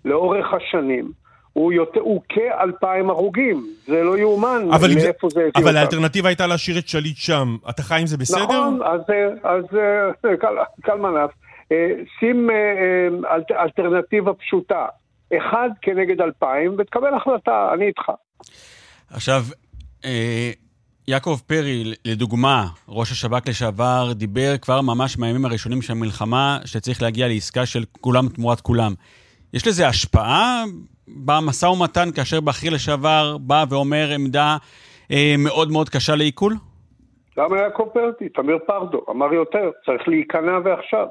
[0.05, 1.11] לאורך השנים
[1.57, 3.67] הוא, יותר, הוא כאלפיים הרוגים.
[3.87, 5.77] זה לא יאומן אבל, אם זה, הביא אבל.
[5.77, 7.57] האלטרנטיבה הייתה להשאיר את שליט שם.
[7.71, 8.45] אתה חי עם זה בסדר?
[8.45, 9.65] נכון, אז, אה, אז
[10.25, 11.31] אה, קל, קל מנף.
[11.73, 11.77] אה,
[12.21, 12.51] שים
[13.31, 14.87] אלט, אלטרנטיבה פשוטה.
[15.37, 18.03] אחד כנגד אלפיים, ותקבל החלטה, אני איתך.
[19.11, 19.43] עכשיו,
[21.09, 27.29] יעקב פרי, לדוגמה, ראש השב"כ לשעבר, דיבר כבר ממש מהימים הראשונים של המלחמה, שצריך להגיע
[27.29, 28.95] לעסקה של כולם תמורת כולם.
[29.57, 30.65] יש לזה השפעה
[31.25, 34.57] במשא ומתן כאשר בכיר לשעבר בא ואומר עמדה
[35.13, 36.53] אה, מאוד מאוד קשה לעיכול?
[37.37, 38.29] למה יעקב פרטי?
[38.29, 41.07] תמיר פרדו אמר יותר, צריך להיכנע ועכשיו.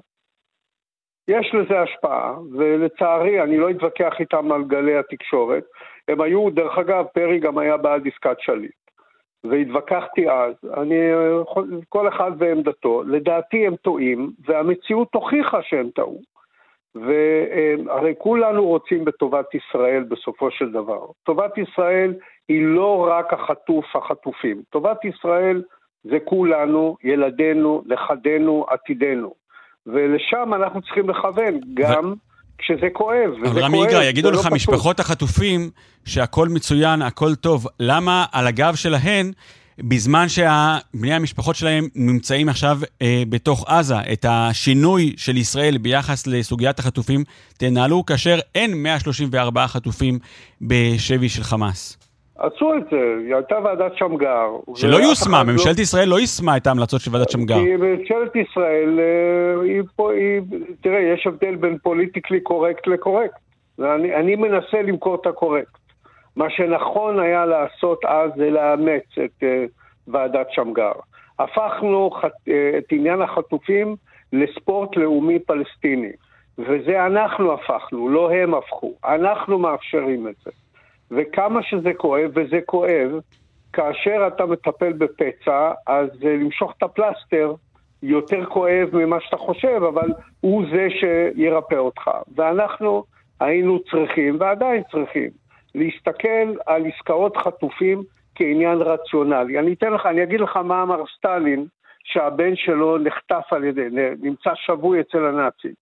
[1.27, 5.63] יש לזה השפעה, ולצערי, אני לא אתווכח איתם על גלי התקשורת.
[6.07, 8.71] הם היו, דרך אגב, פרי גם היה בעד עסקת שליט.
[9.43, 10.95] והתווכחתי אז, אני,
[11.89, 16.34] כל אחד ועמדתו, לדעתי הם טועים, והמציאות הוכיחה שהם טעו.
[16.95, 21.05] והרי כולנו רוצים בטובת ישראל בסופו של דבר.
[21.23, 22.13] טובת ישראל
[22.49, 24.61] היא לא רק החטוף, החטופים.
[24.69, 25.61] טובת ישראל
[26.03, 29.33] זה כולנו, ילדינו, נכדינו, עתידנו.
[29.87, 32.13] ולשם אנחנו צריכים לכוון, גם
[32.57, 33.31] כשזה כואב.
[33.41, 34.47] וזה אבל רמי כואב, יגאל, יגידו לא לך.
[34.51, 35.69] משפחות החטופים
[36.05, 37.67] שהכל מצוין, הכל טוב.
[37.79, 39.31] למה על הגב שלהן,
[39.79, 46.79] בזמן שבני המשפחות שלהם נמצאים עכשיו אה, בתוך עזה, את השינוי של ישראל ביחס לסוגיית
[46.79, 47.23] החטופים
[47.57, 50.19] תנהלו כאשר אין 134 חטופים
[50.61, 51.97] בשבי של חמאס?
[52.37, 54.47] עשו את זה, היא הייתה ועדת שמגר.
[54.75, 57.55] שלא יושמה, אחד לא- ממשלת ישראל לא יישמה את ההמלצות של ועדת שמגר.
[57.55, 60.41] כי ממשלת ישראל, אה, היא פה, היא,
[60.81, 63.35] תראה, יש הבדל בין politically correct ל correct.
[63.79, 65.84] ואני אני מנסה למכור את ה correct.
[66.35, 69.65] מה שנכון היה לעשות אז זה לאמץ את אה,
[70.07, 70.91] ועדת שמגר.
[71.39, 72.09] הפכנו
[72.47, 73.95] אה, את עניין החטופים
[74.33, 76.11] לספורט לאומי פלסטיני.
[76.57, 78.93] וזה אנחנו הפכנו, לא הם הפכו.
[79.05, 80.51] אנחנו מאפשרים את זה.
[81.11, 83.11] וכמה שזה כואב, וזה כואב,
[83.73, 87.53] כאשר אתה מטפל בפצע, אז אה, למשוך את הפלסטר
[88.03, 90.09] יותר כואב ממה שאתה חושב, אבל
[90.41, 92.11] הוא זה שירפא אותך.
[92.35, 93.03] ואנחנו
[93.39, 95.29] היינו צריכים, ועדיין צריכים,
[95.75, 98.03] להסתכל על עסקאות חטופים
[98.35, 99.59] כעניין רציונלי.
[99.59, 101.65] אני אתן לך, אני אגיד לך מה אמר סטלין,
[102.03, 103.87] שהבן שלו נחטף על ידי,
[104.21, 105.73] נמצא שבוי אצל הנאצים.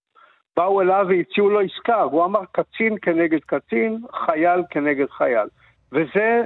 [0.58, 5.48] באו אליו והציעו לו עסקה, הוא אמר קצין כנגד קצין, חייל כנגד חייל.
[5.92, 6.42] וזה,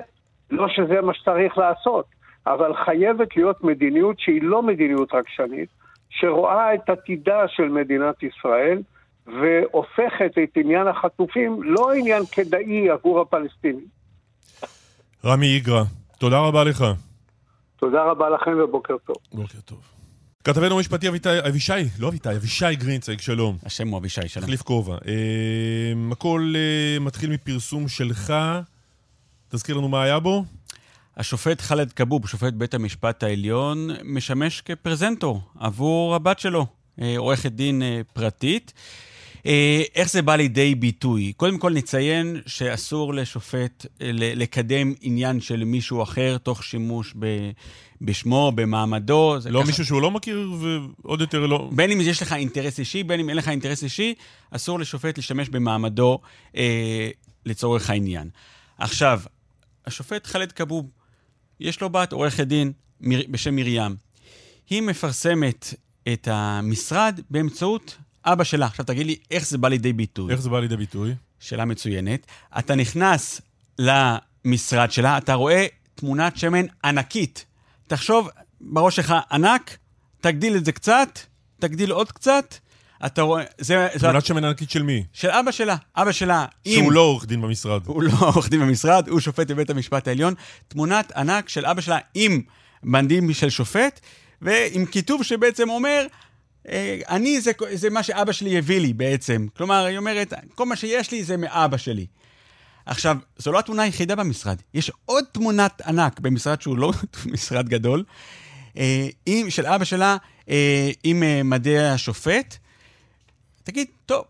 [0.51, 2.05] לא שזה מה שצריך לעשות,
[2.47, 5.69] אבל חייבת להיות מדיניות שהיא לא מדיניות רגשנית,
[6.09, 8.81] שרואה את עתידה של מדינת ישראל,
[9.27, 13.85] והופכת את עניין החטופים לא עניין כדאי עבור הפלסטינים.
[15.25, 15.83] רמי איגרא,
[16.17, 16.85] תודה רבה לך.
[17.75, 19.15] תודה רבה לכם ובוקר טוב.
[19.33, 19.79] בוקר טוב.
[20.43, 23.57] כתבנו המשפטי אביתי, אבישי, לא אביתי, אבישי גרינצייג, שלום.
[23.65, 24.45] השם הוא אבישי, שלום.
[24.45, 24.93] תחליף כובע.
[25.07, 28.33] אה, הכל אה, מתחיל מפרסום שלך.
[29.49, 30.43] תזכיר לנו מה היה בו.
[31.17, 36.65] השופט ח'אלד כבוב, שופט בית המשפט העליון, משמש כפרזנטור עבור הבת שלו,
[37.01, 37.81] אה, עורכת דין
[38.13, 38.73] פרטית.
[39.47, 41.33] אה, איך זה בא לידי ביטוי?
[41.37, 47.25] קודם כל נציין שאסור לשופט אה, לקדם עניין של מישהו אחר תוך שימוש ב...
[48.01, 49.35] בשמו, במעמדו.
[49.49, 51.69] לא ככה- מישהו שהוא לא מכיר, ועוד יותר לא...
[51.71, 54.13] בין אם יש לך אינטרס אישי, בין אם אין לך אינטרס אישי,
[54.51, 56.19] אסור לשופט להשתמש במעמדו
[56.55, 57.09] אה,
[57.45, 58.29] לצורך העניין.
[58.77, 59.21] עכשיו,
[59.85, 60.89] השופט ח'אלד כבוב,
[61.59, 63.95] יש לו בת, עורכת דין, מיר, בשם מרים.
[64.69, 65.73] היא מפרסמת
[66.13, 67.97] את המשרד באמצעות
[68.33, 68.65] אבא שלה.
[68.65, 70.31] עכשיו תגיד לי, איך זה בא לידי ביטוי?
[70.31, 71.15] איך זה בא לידי ביטוי?
[71.39, 72.25] שאלה מצוינת.
[72.59, 73.41] אתה נכנס
[73.79, 77.45] למשרד שלה, אתה רואה תמונת שמן ענקית.
[77.87, 78.29] תחשוב,
[78.61, 79.77] בראש שלך ענק,
[80.21, 81.19] תגדיל את זה קצת,
[81.59, 82.55] תגדיל עוד קצת,
[83.05, 83.43] אתה רואה...
[83.57, 83.87] זה...
[83.99, 85.03] תמונת שמן ענקית של מי?
[85.13, 85.75] של אבא שלה.
[85.95, 86.79] אבא שלה, עם...
[86.79, 87.81] שהוא לא עורך דין במשרד.
[87.85, 90.33] הוא לא עורך דין במשרד, הוא שופט בבית המשפט העליון.
[90.67, 92.41] תמונת ענק של אבא שלה עם
[92.83, 93.99] בנדים של שופט,
[94.41, 96.05] ועם כיתוב שבעצם אומר,
[97.09, 99.47] אני, זה, זה מה שאבא שלי הביא לי בעצם.
[99.57, 102.05] כלומר, היא אומרת, כל מה שיש לי זה מאבא שלי.
[102.85, 104.57] עכשיו, זו לא התמונה היחידה במשרד.
[104.73, 106.91] יש עוד תמונת ענק במשרד שהוא לא
[107.33, 108.03] משרד גדול,
[108.77, 110.17] אה, עם, של אבא שלה
[110.49, 112.57] אה, עם אה, מדי השופט.
[113.63, 114.23] תגיד, טוב,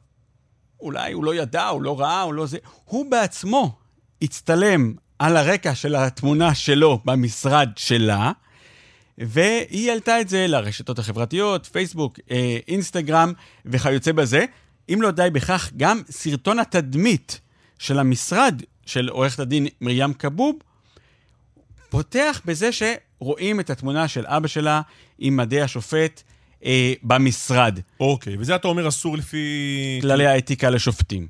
[0.80, 2.58] אולי הוא לא ידע, הוא לא ראה, הוא לא זה.
[2.86, 3.78] הוא בעצמו
[4.22, 8.32] הצטלם על הרקע של התמונה שלו במשרד שלה,
[9.18, 13.34] והיא העלתה את זה לרשתות החברתיות, פייסבוק, אה, אינסטגרם
[13.66, 14.46] וכיוצא בזה.
[14.94, 17.40] אם לא די בכך, גם סרטון התדמית
[17.80, 20.56] של המשרד של עורכת הדין מרים כבוב
[21.90, 24.82] פותח בזה שרואים את התמונה של אבא שלה
[25.20, 26.24] עם מדי השופט
[26.66, 27.80] אה, במשרד.
[28.00, 30.00] אוקיי, וזה אתה אומר אסור לפי...
[30.02, 31.28] כללי האתיקה לשופטים.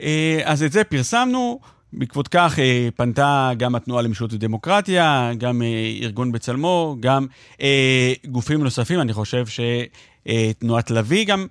[0.00, 1.60] אה, אז את זה פרסמנו,
[1.96, 5.66] בעקבות כך אה, פנתה גם התנועה למשילות ודמוקרטיה, גם אה,
[6.02, 7.26] ארגון בצלמו, גם
[7.60, 11.46] אה, גופים נוספים, אני חושב שתנועת לביא גם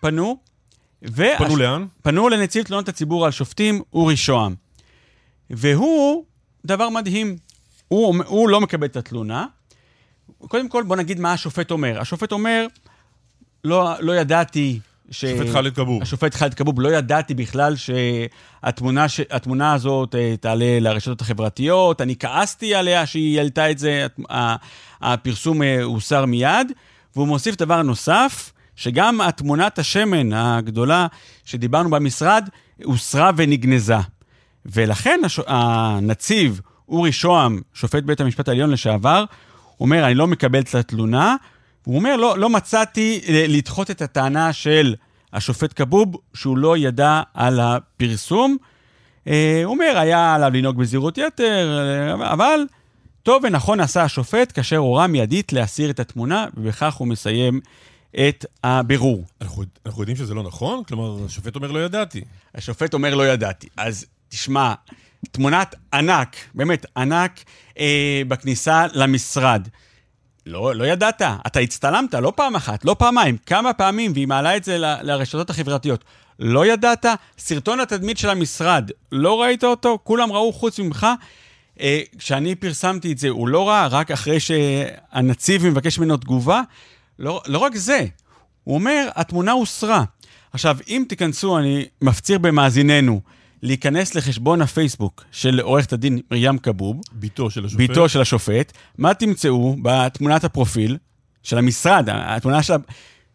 [0.00, 0.36] פנו.
[1.02, 1.86] והש- פנו לאן?
[2.02, 4.54] פנו לנציב תלונות הציבור על שופטים, אורי שוהם.
[5.50, 6.24] והוא,
[6.66, 7.36] דבר מדהים,
[7.88, 9.46] הוא, הוא לא מקבל את התלונה.
[10.38, 12.00] קודם כל, בוא נגיד מה השופט אומר.
[12.00, 12.66] השופט אומר,
[13.64, 15.24] לא, לא ידעתי ש...
[15.24, 16.02] שופט ח'אלד כבוב.
[16.02, 19.20] השופט ח'אלד כבוב, לא ידעתי בכלל שהתמונה ש...
[19.30, 24.06] התמונה הזאת אה, תעלה לרשתות החברתיות, אני כעסתי עליה שהיא העלתה את זה,
[25.00, 26.72] הפרסום אה, הוסר מיד,
[27.16, 31.06] והוא מוסיף דבר נוסף, שגם התמונת השמן הגדולה
[31.44, 32.48] שדיברנו במשרד,
[32.84, 33.96] הוסרה ונגנזה.
[34.66, 35.40] ולכן הש...
[35.46, 39.24] הנציב אורי שוהם, שופט בית המשפט העליון לשעבר,
[39.80, 41.36] אומר, אני לא מקבל את התלונה.
[41.88, 44.94] הוא אומר, לא, לא מצאתי אה, לדחות את הטענה של
[45.32, 48.56] השופט כבוב, שהוא לא ידע על הפרסום.
[49.28, 51.78] אה, הוא אומר, היה עליו לנהוג בזהירות יתר,
[52.20, 52.60] אה, אבל
[53.22, 57.60] טוב ונכון עשה השופט כאשר הורה מיידית להסיר את התמונה, ובכך הוא מסיים
[58.28, 59.24] את הבירור.
[59.40, 60.84] אנחנו, אנחנו יודעים שזה לא נכון?
[60.84, 62.24] כלומר, השופט אומר לא ידעתי.
[62.54, 63.68] השופט אומר, לא ידעתי.
[63.76, 64.74] אז תשמע,
[65.30, 67.40] תמונת ענק, באמת ענק,
[67.78, 69.68] אה, בכניסה למשרד.
[70.48, 74.64] לא, לא ידעת, אתה הצטלמת, לא פעם אחת, לא פעמיים, כמה פעמים, והיא מעלה את
[74.64, 76.04] זה ל- לרשתות החברתיות.
[76.38, 77.06] לא ידעת,
[77.38, 81.06] סרטון התדמית של המשרד, לא ראית אותו, כולם ראו חוץ ממך.
[81.80, 86.62] אה, כשאני פרסמתי את זה, הוא לא ראה, רק אחרי שהנציב מבקש ממנו תגובה.
[87.18, 88.04] לא, לא רק זה,
[88.64, 90.04] הוא אומר, התמונה הוסרה.
[90.52, 93.20] עכשיו, אם תיכנסו, אני מפציר במאזיננו,
[93.62, 97.78] להיכנס לחשבון הפייסבוק של עורכת הדין מרים כבוב, ביתו של השופט.
[97.78, 100.96] ביתו של השופט, מה תמצאו בתמונת הפרופיל
[101.42, 102.76] של המשרד, התמונה שלה,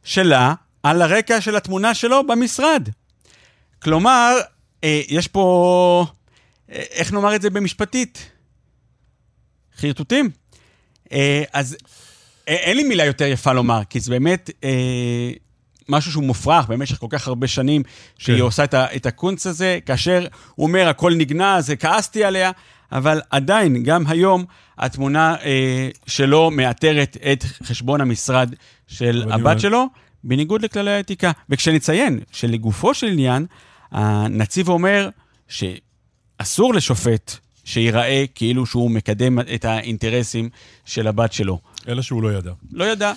[0.03, 2.89] שלה על הרקע של התמונה שלו במשרד.
[3.81, 4.37] כלומר,
[4.83, 6.05] אה, יש פה,
[6.71, 8.29] אה, איך נאמר את זה במשפטית?
[9.77, 10.29] חרטוטים.
[11.11, 11.77] אה, אז
[12.49, 15.31] אה, אין לי מילה יותר יפה לומר, כי זה באמת אה,
[15.89, 17.83] משהו שהוא מופרך במשך כל כך הרבה שנים,
[18.17, 18.41] שהיא כן.
[18.41, 22.51] עושה את, ה, את הקונץ הזה, כאשר הוא אומר, הכל נגנז, כעסתי עליה,
[22.91, 24.45] אבל עדיין, גם היום,
[24.77, 28.53] התמונה אה, שלו מאתרת את חשבון המשרד
[28.87, 29.87] של הבת שלו,
[30.23, 31.31] בניגוד לכללי האתיקה.
[31.49, 33.45] וכשנציין שלגופו של עניין,
[33.91, 35.09] הנציב אומר
[35.47, 40.49] שאסור לשופט שייראה כאילו שהוא מקדם את האינטרסים
[40.85, 41.59] של הבת שלו.
[41.87, 42.51] אלא שהוא לא ידע.
[42.71, 43.13] לא ידע.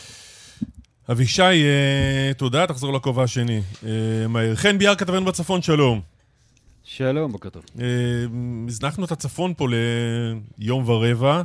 [1.10, 3.60] אבישי, אה, תודה, תחזור לכובע השני.
[3.86, 4.54] אה, מהר.
[4.54, 6.00] חן ביאר כתבנו בצפון, שלום.
[6.84, 7.64] שלום, בוקר טוב.
[7.80, 7.86] אה,
[8.68, 9.66] הזנחנו את הצפון פה
[10.58, 11.42] ליום ורבע,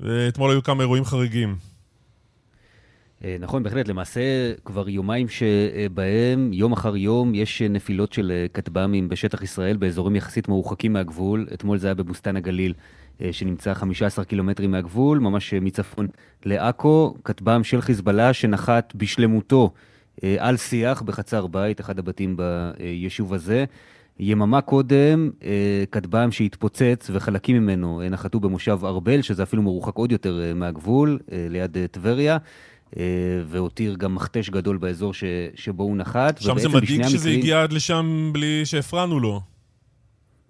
[0.00, 1.56] ואתמול היו כמה אירועים חריגים.
[3.40, 3.88] נכון, בהחלט.
[3.88, 4.20] למעשה,
[4.64, 10.92] כבר יומיים שבהם, יום אחר יום, יש נפילות של כטב"מים בשטח ישראל, באזורים יחסית מרוחקים
[10.92, 11.46] מהגבול.
[11.54, 12.74] אתמול זה היה בבוסתן הגליל,
[13.32, 16.06] שנמצא 15 קילומטרים מהגבול, ממש אה, מצפון
[16.44, 17.14] לעכו.
[17.24, 19.70] כטב"ם של חיזבאללה שנחת בשלמותו
[20.24, 23.64] אה, על שיח בחצר בית, אחד הבתים ביישוב הזה.
[24.22, 25.50] יממה קודם, אה,
[25.92, 31.18] כטב"ם שהתפוצץ וחלקים ממנו אה, נחתו במושב ארבל, שזה אפילו מרוחק עוד יותר אה, מהגבול,
[31.32, 32.36] אה, ליד אה, טבריה,
[32.96, 33.02] אה,
[33.46, 36.38] והותיר גם מכתש גדול באזור ש, שבו הוא נחת.
[36.40, 39.40] שם זה מדאיג שזה המקרים- הגיע עד לשם בלי שהפרענו לו.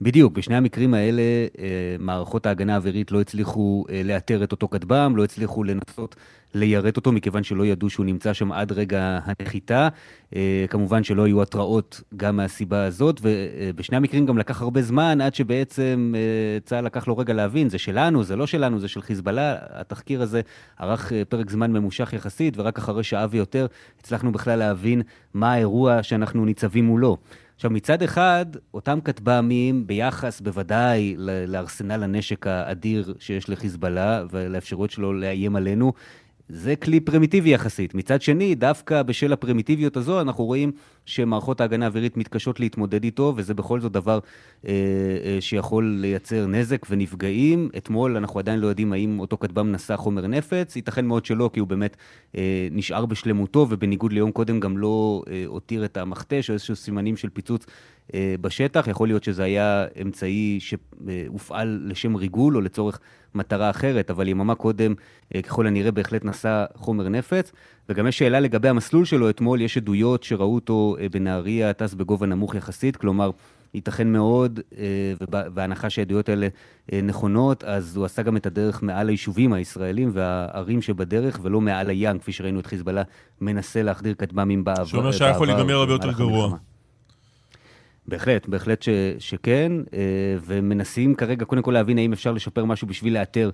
[0.03, 1.23] בדיוק, בשני המקרים האלה
[1.59, 6.17] אה, מערכות ההגנה האווירית לא הצליחו אה, לאתר את אותו כטב"ם, לא הצליחו לנסות
[6.55, 9.89] ליירט אותו מכיוון שלא ידעו שהוא נמצא שם עד רגע הנחיתה.
[10.37, 15.35] אה, כמובן שלא היו התראות גם מהסיבה הזאת, ובשני המקרים גם לקח הרבה זמן עד
[15.35, 16.15] שבעצם
[16.65, 19.57] צה"ל לקח לו רגע להבין, זה שלנו, זה לא שלנו, זה של חיזבאללה.
[19.61, 20.41] התחקיר הזה
[20.81, 23.67] ארך פרק זמן ממושך יחסית, ורק אחרי שעה ויותר
[24.01, 25.03] הצלחנו בכלל להבין
[25.35, 27.17] מה האירוע שאנחנו ניצבים מולו.
[27.61, 31.15] עכשיו, מצד אחד, אותם כטב"מים, ביחס בוודאי
[31.47, 35.93] לארסנל הנשק האדיר שיש לחיזבאללה ולאפשרויות שלו לאיים עלינו,
[36.53, 37.95] זה כלי פרימיטיבי יחסית.
[37.95, 40.73] מצד שני, דווקא בשל הפרימיטיביות הזו, אנחנו רואים
[41.07, 44.19] שמערכות ההגנה האווירית מתקשות להתמודד איתו, וזה בכל זאת דבר
[44.67, 44.73] אה,
[45.25, 47.69] אה, שיכול לייצר נזק ונפגעים.
[47.77, 51.61] אתמול אנחנו עדיין לא יודעים האם אותו כטב"ם נשא חומר נפץ, ייתכן מאוד שלא, כי
[51.61, 51.97] הוא באמת
[52.37, 57.17] אה, נשאר בשלמותו, ובניגוד ליום קודם גם לא אה, הותיר את המכתש או איזשהו סימנים
[57.17, 57.67] של פיצוץ
[58.41, 58.89] בשטח.
[58.89, 62.99] יכול להיות שזה היה אמצעי שהופעל לשם ריגול או לצורך
[63.35, 64.95] מטרה אחרת, אבל יממה קודם,
[65.35, 67.53] אה, ככל הנראה, בהחלט נשא חומר נפץ.
[67.89, 72.27] וגם יש שאלה לגבי המסלול שלו אתמול, יש עדויות שראו אותו אה, בנהריה, טס בגובה
[72.27, 73.31] נמוך יחסית, כלומר,
[73.75, 74.85] ייתכן מאוד, אה,
[75.21, 76.49] ובהנחה שהעדויות האלה
[76.93, 81.91] אה, נכונות, אז הוא עשה גם את הדרך מעל היישובים הישראלים והערים שבדרך, ולא מעל
[81.91, 83.03] הים, כפי שראינו את חיזבאללה
[83.41, 84.85] מנסה להחדיר כטב"מים בעבר.
[84.85, 86.45] שאומר שהיה יכול להיגמר הרבה יותר גרוע.
[86.45, 86.70] המלחמה.
[88.11, 90.01] בהחלט, בהחלט ש, שכן, אה,
[90.45, 93.51] ומנסים כרגע קודם כל להבין האם אפשר לשפר משהו בשביל לאתר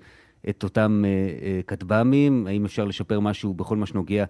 [0.49, 1.11] את אותם אה,
[1.47, 4.25] אה, כטב"מים, האם אפשר לשפר משהו בכל מה שנוגע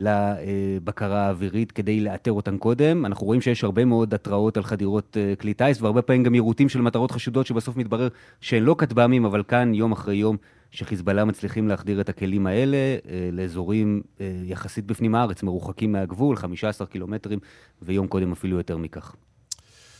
[0.00, 3.06] לבקרה האווירית כדי לאתר אותן קודם.
[3.06, 6.80] אנחנו רואים שיש הרבה מאוד התראות על חדירות כלי טיס, והרבה פעמים גם יירוטים של
[6.80, 8.08] מטרות חשודות שבסוף מתברר
[8.40, 10.36] שהן לא כטב"מים, אבל כאן יום אחרי יום
[10.70, 16.86] שחיזבאללה מצליחים להחדיר את הכלים האלה אה, לאזורים אה, יחסית בפנים הארץ, מרוחקים מהגבול, 15
[16.86, 17.38] קילומטרים,
[17.82, 19.14] ויום קודם אפילו יותר מכך.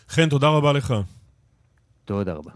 [0.09, 0.94] חן, תודה רבה לך.
[2.04, 2.50] תודה רבה.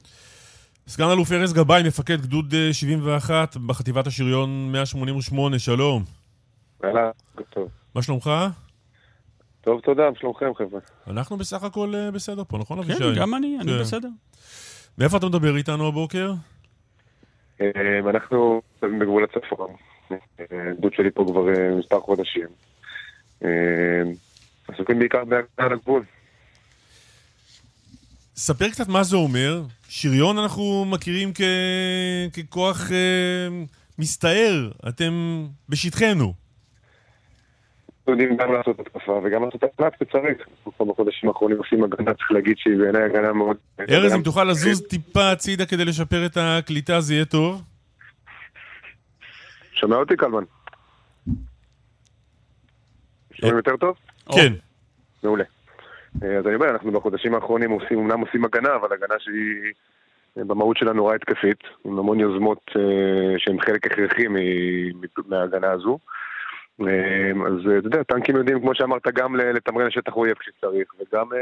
[0.88, 6.04] סגן אלוף ארז גבאי, מפקד גדוד אה, 71 בחטיבת השריון 188, שלום.
[6.84, 7.10] יאללה,
[7.50, 7.68] טוב.
[7.94, 8.30] מה שלומך?
[9.60, 10.80] טוב, תודה, מה שלומכם חבר'ה?
[11.06, 12.98] אנחנו בסך הכל אה, בסדר פה, נכון אבישי?
[12.98, 13.80] כן, גם אני, אני כן.
[13.80, 14.08] בסדר.
[14.98, 16.32] מאיפה אתה מדבר איתנו הבוקר?
[17.60, 19.70] אה, אנחנו בגבול הצפון.
[20.40, 22.46] הגדוד שלי פה כבר אה, מספר חודשים.
[23.44, 24.02] אה,
[24.68, 26.04] עסוקים בעיקר בהגנה על הגבול.
[28.36, 29.62] ספר קצת מה זה אומר.
[29.88, 31.40] שריון אנחנו מכירים כ...
[32.32, 33.48] ככוח אה,
[33.98, 36.43] מסתער, אתם בשטחנו.
[38.08, 40.48] אנחנו יודעים גם לעשות התקפה וגם לעשות התקפה כשצריך.
[40.66, 43.56] אנחנו בחודשים האחרונים עושים הגנה, צריך להגיד שהיא בעיניי הגנה מאוד...
[43.90, 47.62] ארז, אם תוכל לזוז טיפה הצידה כדי לשפר את הקליטה, זה יהיה טוב.
[49.72, 50.44] שומע אותי, קלמן?
[53.32, 53.96] שומעים יותר טוב?
[54.34, 54.52] כן.
[55.22, 55.44] מעולה.
[56.22, 59.72] אה, אז אני אומר, אנחנו בחודשים האחרונים עושים, אמנם עושים הגנה, אבל הגנה שהיא
[60.38, 64.24] אה, במהות שלה נורא התקפית, עם המון יוזמות אה, שהן חלק הכרחי
[65.26, 65.98] מההגנה הזו.
[66.80, 66.86] אה,
[67.46, 71.38] אז אה, אתה יודע, טנקים יודעים, כמו שאמרת, גם לתמרן לשטח אויב כשצריך, וגם אה,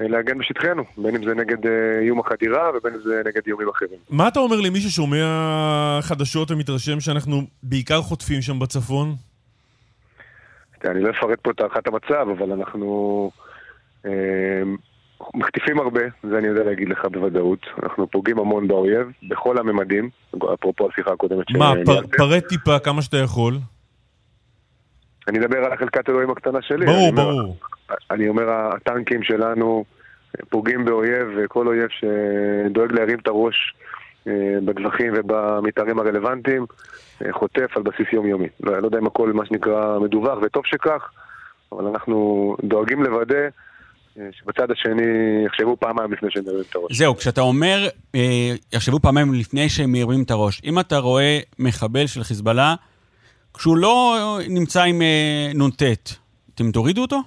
[0.00, 1.66] אה, להגן בשטחנו, בין אם זה נגד
[2.00, 3.98] איום החדירה ובין אם זה נגד איומים אחרים.
[4.10, 9.14] מה אתה אומר למי ששומע חדשות ומתרשם שאנחנו בעיקר חוטפים שם בצפון?
[10.84, 13.30] אני לא אפרט פה את הערכת המצב, אבל אנחנו
[14.06, 14.62] אה,
[15.34, 17.66] מחטיפים הרבה, זה אני יודע להגיד לך בוודאות.
[17.82, 20.10] אנחנו פוגעים המון באויב, בכל הממדים,
[20.54, 21.72] אפרופו השיחה הקודמת מה.
[22.16, 23.54] פרט טיפה כמה שאתה יכול.
[25.28, 26.86] אני אדבר על חלקת אלוהים הקטנה שלי.
[26.86, 27.56] ברור, אני אומר- ברור.
[28.10, 29.84] אני אומר, הטנקים שלנו
[30.48, 33.74] פוגעים באויב, וכל אויב שדואג להרים את הראש
[34.28, 34.32] אה,
[34.64, 36.66] בטווחים ובמתארים הרלוונטיים,
[37.24, 38.48] אה, חוטף על בסיס יומיומי.
[38.60, 41.10] לא, לא יודע אם הכל מה שנקרא מדווח, וטוב שכך,
[41.72, 43.34] אבל אנחנו דואגים לוודא
[44.18, 45.02] אה, שבצד השני
[45.46, 46.92] יחשבו פעמיים לפני שהם ירימים את הראש.
[46.98, 47.88] זהו, כשאתה אומר,
[48.72, 50.60] יחשבו פעמיים לפני שהם מרימים את הראש.
[50.64, 52.74] אם אתה רואה מחבל של חיזבאללה,
[53.54, 55.82] כשהוא לא נמצא עם אה, נ"ט,
[56.54, 57.20] אתם תורידו אותו?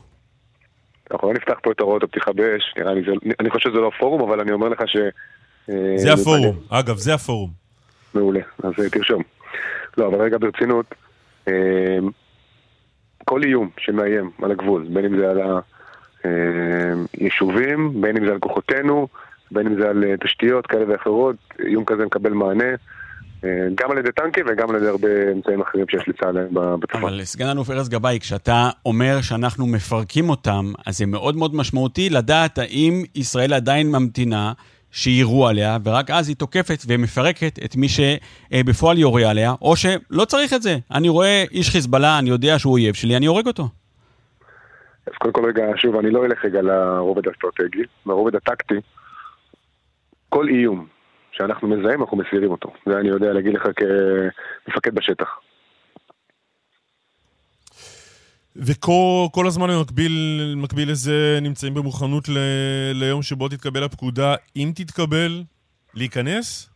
[1.11, 3.91] אנחנו לא נפתח פה את הוראות הפתיחה באש, נראה לי, זה, אני חושב שזה לא
[3.95, 4.97] הפורום, אבל אני אומר לך ש...
[5.69, 6.55] אה, זה הפורום.
[6.69, 7.49] אגב, זה הפורום.
[8.13, 9.23] מעולה, אז אה, תרשום.
[9.97, 10.95] לא, אבל רגע ברצינות,
[13.25, 15.39] כל איום שמאיים על הגבול, בין אם זה על
[17.13, 19.07] היישובים, בין אם זה על כוחותינו,
[19.51, 22.75] בין אם זה על תשתיות כאלה ואחרות, איום כזה מקבל מענה,
[23.75, 27.01] גם על ידי טנקים וגם על ידי הרבה אמצעים אחרים שיש לצה"ל בצפון.
[27.01, 32.09] אבל סגן אלוף ארז גבאי, כשאתה אומר שאנחנו מפרקים אותם, אז זה מאוד מאוד משמעותי
[32.09, 34.53] לדעת האם ישראל עדיין ממתינה
[34.91, 40.53] שיירו עליה, ורק אז היא תוקפת ומפרקת את מי שבפועל יורה עליה, או שלא צריך
[40.53, 40.77] את זה.
[40.91, 43.69] אני רואה איש חיזבאללה, אני יודע שהוא אויב שלי, אני הורג אותו.
[45.07, 48.75] אז קודם כל רגע, שוב, אני לא אלך רגע לרובד האסטרטגי, לרובד הטקטי.
[50.29, 50.94] כל איום
[51.37, 52.73] שאנחנו מזהים, אנחנו מסירים אותו.
[52.85, 55.39] זה אני יודע להגיד לך כמפקד בשטח.
[58.55, 60.11] וכל כל הזמן במקביל,
[60.55, 62.37] במקביל לזה נמצאים במוכנות ל,
[62.93, 65.43] ליום שבו תתקבל הפקודה, אם תתקבל,
[65.93, 66.69] להיכנס?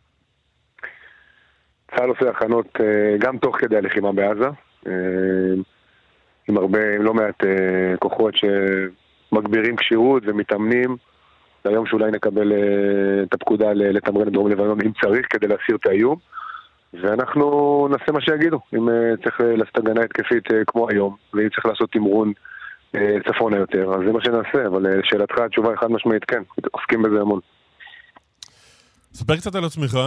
[1.96, 4.50] צה"ל עושה הכנות אה, גם תוך כדי הלחימה בעזה,
[4.88, 4.94] אה,
[6.48, 10.98] עם הרבה, עם לא מעט אה, כוחות שמגבירים כשירות ומתאמנים
[11.66, 15.86] ליום שאולי נקבל אה, את הפקודה לתמרן את דרום לבנון אם צריך כדי להסיר את
[15.86, 16.16] האיום
[16.94, 21.66] ואנחנו נעשה מה שיגידו, אם אה, צריך אה, לעשות הגנה התקפית כמו היום ואם צריך
[21.66, 22.34] לעשות תמרון
[23.28, 27.22] צפונה יותר, אז זה מה שנעשה, אבל לשאלתך התשובה היא חד משמעית כן, עוסקים בזה
[27.22, 27.40] המון.
[29.14, 30.00] ספר קצת על עצמך,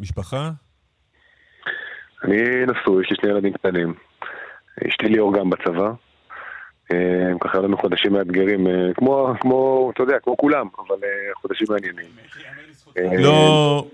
[0.00, 0.50] משפחה.
[2.24, 3.94] אני נשוי, יש לי שני ילדים קטנים.
[4.88, 5.92] אשתי ליאור גם בצבא.
[6.92, 6.96] אה,
[7.40, 11.66] ככה היו לנו חודשים מאתגרים, אה, כמו, כמו, אתה יודע, כמו כולם, אבל אה, חודשים
[11.70, 12.06] מעניינים.
[13.22, 13.84] לא,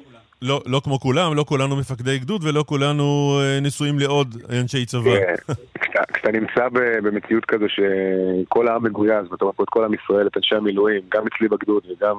[0.42, 3.04] לא, לא כמו כולם, לא כולנו מפקדי גדוד ולא כולנו
[3.62, 5.10] נשואים לעוד אנשי צבא.
[6.12, 6.68] כשאתה- נמצא
[7.02, 11.22] במציאות כזו שכל העם מגויס, ואתה רואה את כל עם ישראל, את אנשי המילואים, גם
[11.26, 12.16] אצלי בגדוד וגם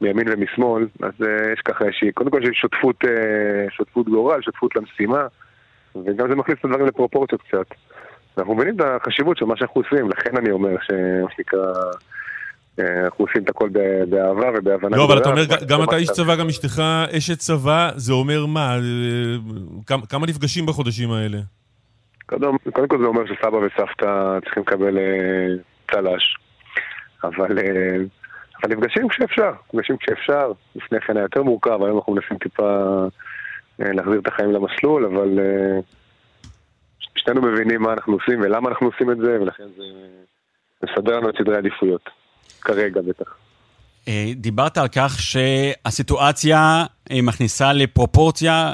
[0.00, 1.12] מימין ומשמאל, אז
[1.52, 3.04] יש ככה איזושהי, קודם כל יש שותפות,
[3.70, 5.26] שותפות גורל, שותפות למשימה,
[5.96, 7.66] וגם זה מכניס את הדברים לפרופורציות קצת.
[8.38, 11.72] אנחנו מבינים את החשיבות של מה שאנחנו עושים, לכן אני אומר שמה שנקרא,
[12.80, 13.68] אה, אנחנו עושים את הכל
[14.08, 16.82] באהבה ובהבנה לא, אבל אתה אומר, גם אתה איש צבא, גם אשתך
[17.18, 18.74] אשת צבא, זה אומר מה?
[18.74, 19.36] אה,
[20.08, 21.38] כמה- נפגשים בחודשים האלה?
[22.26, 25.46] קודם, קודם כל זה אומר שסבא וסבתא צריכים לקבל אה,
[25.92, 26.36] צל"ש,
[27.24, 27.58] אבל,
[28.68, 33.04] נפגשים כשאפשר, נפגשים כשאפשר, לפני כן היה יותר מורכב, היום אנחנו מנסים טיפה
[33.78, 35.38] להחזיר את החיים למסלול, אבל
[37.24, 39.82] שנינו מבינים מה אנחנו עושים ולמה אנחנו עושים את זה, ולכן זה
[40.82, 42.10] מסדר לנו את סדרי העדיפויות,
[42.60, 43.36] כרגע בטח.
[44.08, 46.58] אה, דיברת על כך שהסיטואציה
[47.10, 48.72] אה, מכניסה לפרופורציה,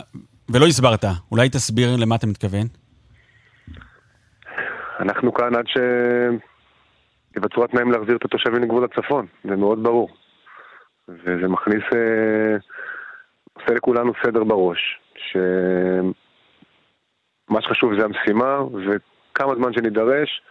[0.49, 1.05] ולא הסברת.
[1.33, 2.67] אולי תסביר למה אתה מתכוון?
[5.01, 5.65] אנחנו כאן עד
[7.35, 10.09] שיווצרו התנאים להחזיר את התושבים לגבול הצפון, זה מאוד ברור.
[11.09, 12.57] וזה מכניס, אה,
[13.53, 14.99] עושה לכולנו סדר בראש,
[17.51, 20.43] שמה שחשוב זה המשימה, וכמה זמן שנידרש,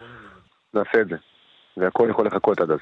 [0.74, 1.16] נעשה את זה.
[1.76, 2.78] והכל יכול לחכות עד אז.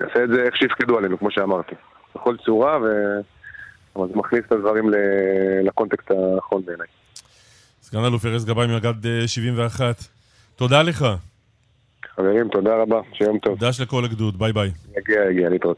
[0.00, 1.74] נעשה את זה איך שיפקדו עלינו, כמו שאמרתי.
[2.14, 2.86] בכל צורה, ו...
[3.96, 4.90] אבל זה מכניס את הדברים
[5.64, 6.86] לקונטקסט האחרון בעיניי.
[7.82, 9.96] סגן אלוף ארז גבאי מאגד אה, 71.
[10.56, 11.06] תודה לך.
[12.14, 13.58] חברים, תודה רבה, שיום טוב.
[13.58, 14.70] דש לכל הגדוד, ביי ביי.
[14.96, 15.76] יגיע, יגיע, להתראות.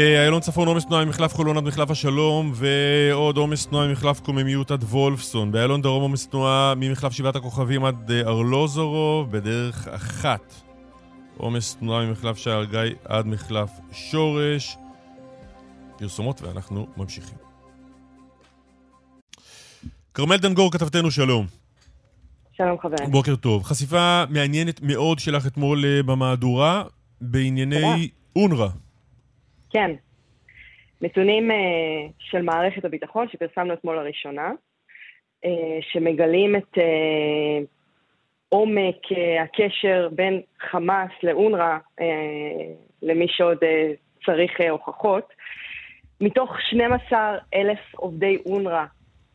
[0.00, 4.82] באיילון צפון עומס תנועה ממחלף חולון עד מחלף השלום ועוד עומס תנועה ממחלף קוממיות עד
[4.82, 5.52] וולפסון.
[5.52, 10.54] באיילון דרום עומס תנועה ממחלף שבעת הכוכבים עד אה, ארלוזורוב בדרך אחת.
[11.36, 14.76] עומס תנועה ממחלף שער גיא עד מחלף שורש.
[15.98, 17.38] פרסומות ואנחנו ממשיכים.
[20.14, 21.46] כרמל דנגור, כתבתנו, שלום.
[22.52, 23.10] שלום חברים.
[23.10, 23.62] בוקר טוב.
[23.62, 26.82] חשיפה מעניינת מאוד שלך אתמול אה, במהדורה
[27.20, 28.89] בענייני אונר"א.
[29.70, 29.90] כן.
[31.02, 31.54] נתונים uh,
[32.18, 34.50] של מערכת הביטחון שפרסמנו אתמול לראשונה,
[35.44, 35.48] uh,
[35.80, 37.66] שמגלים את uh,
[38.48, 42.04] עומק uh, הקשר בין חמאס לאונר"א, uh,
[43.02, 45.32] למי שעוד uh, צריך uh, הוכחות.
[46.20, 48.84] מתוך 12 אלף עובדי אונר"א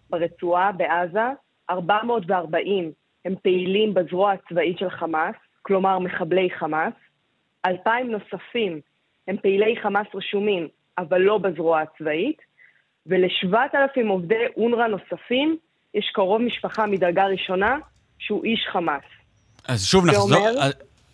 [0.10, 1.30] ברצועה, בעזה,
[1.70, 2.92] 440
[3.26, 6.94] הם פעילים בזרוע הצבאית של חמאס, כלומר מחבלי חמאס.
[7.66, 8.82] 2,000 נוספים
[9.28, 10.68] הם פעילי חמאס רשומים,
[10.98, 12.38] אבל לא בזרוע הצבאית,
[13.06, 15.58] ול-7,000 עובדי אונר"א נוספים
[15.94, 17.78] יש קרוב משפחה מדרגה ראשונה
[18.20, 19.04] שהוא איש חמאס.
[19.68, 20.70] אז שוב נחזור, אה,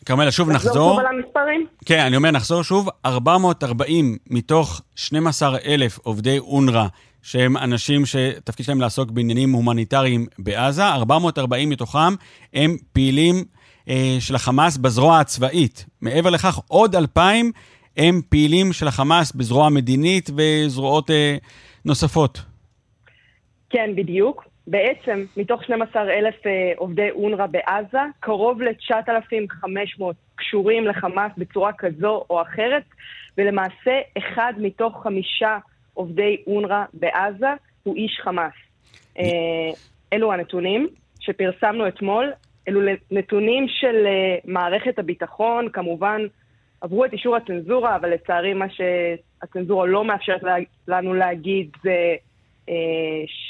[0.05, 0.89] כרמלה, שוב נחזור נחזור.
[0.91, 1.67] שוב על המספרים?
[1.85, 6.87] כן, אני אומר, נחזור שוב, 440 מתוך 12,000 עובדי אונר"א,
[7.21, 12.13] שהם אנשים שתפקיד שלהם לעסוק בעניינים הומניטריים בעזה, 440 מתוכם
[12.53, 13.35] הם פעילים
[13.89, 15.85] אה, של החמאס בזרוע הצבאית.
[16.01, 17.51] מעבר לכך, עוד 2,000
[17.97, 21.37] הם פעילים של החמאס בזרוע המדינית וזרועות אה,
[21.85, 22.41] נוספות.
[23.69, 24.45] כן, בדיוק.
[24.67, 30.03] בעצם, מתוך 12,000 אה, עובדי אונר"א בעזה, קרוב ל-9,500
[30.35, 32.83] קשורים לחמאס בצורה כזו או אחרת,
[33.37, 35.57] ולמעשה אחד מתוך חמישה
[35.93, 38.53] עובדי אונר"א בעזה הוא איש חמאס.
[39.19, 39.23] אה,
[40.13, 40.87] אלו הנתונים
[41.19, 42.31] שפרסמנו אתמול.
[42.67, 42.81] אלו
[43.11, 46.21] נתונים של אה, מערכת הביטחון, כמובן
[46.81, 50.41] עברו את אישור הצנזורה, אבל לצערי מה שהצנזורה לא מאפשרת
[50.87, 52.15] לנו להגיד זה
[52.69, 52.73] אה,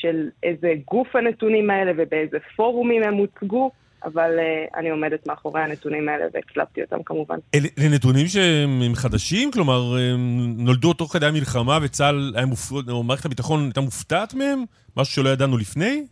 [0.02, 3.72] של איזה גוף הנתונים האלה ובאיזה פורומים הם הוצגו,
[4.04, 7.36] אבל אה, אני עומדת מאחורי הנתונים האלה והצלבתי אותם כמובן.
[7.56, 9.52] אלה נתונים שהם הם חדשים?
[9.52, 12.72] כלומר, הם נולדו תוך כדי המלחמה וצה"ל מופ...
[12.90, 14.64] או מערכת הביטחון הייתה מופתעת מהם?
[14.98, 16.06] משהו שלא ידענו לפני?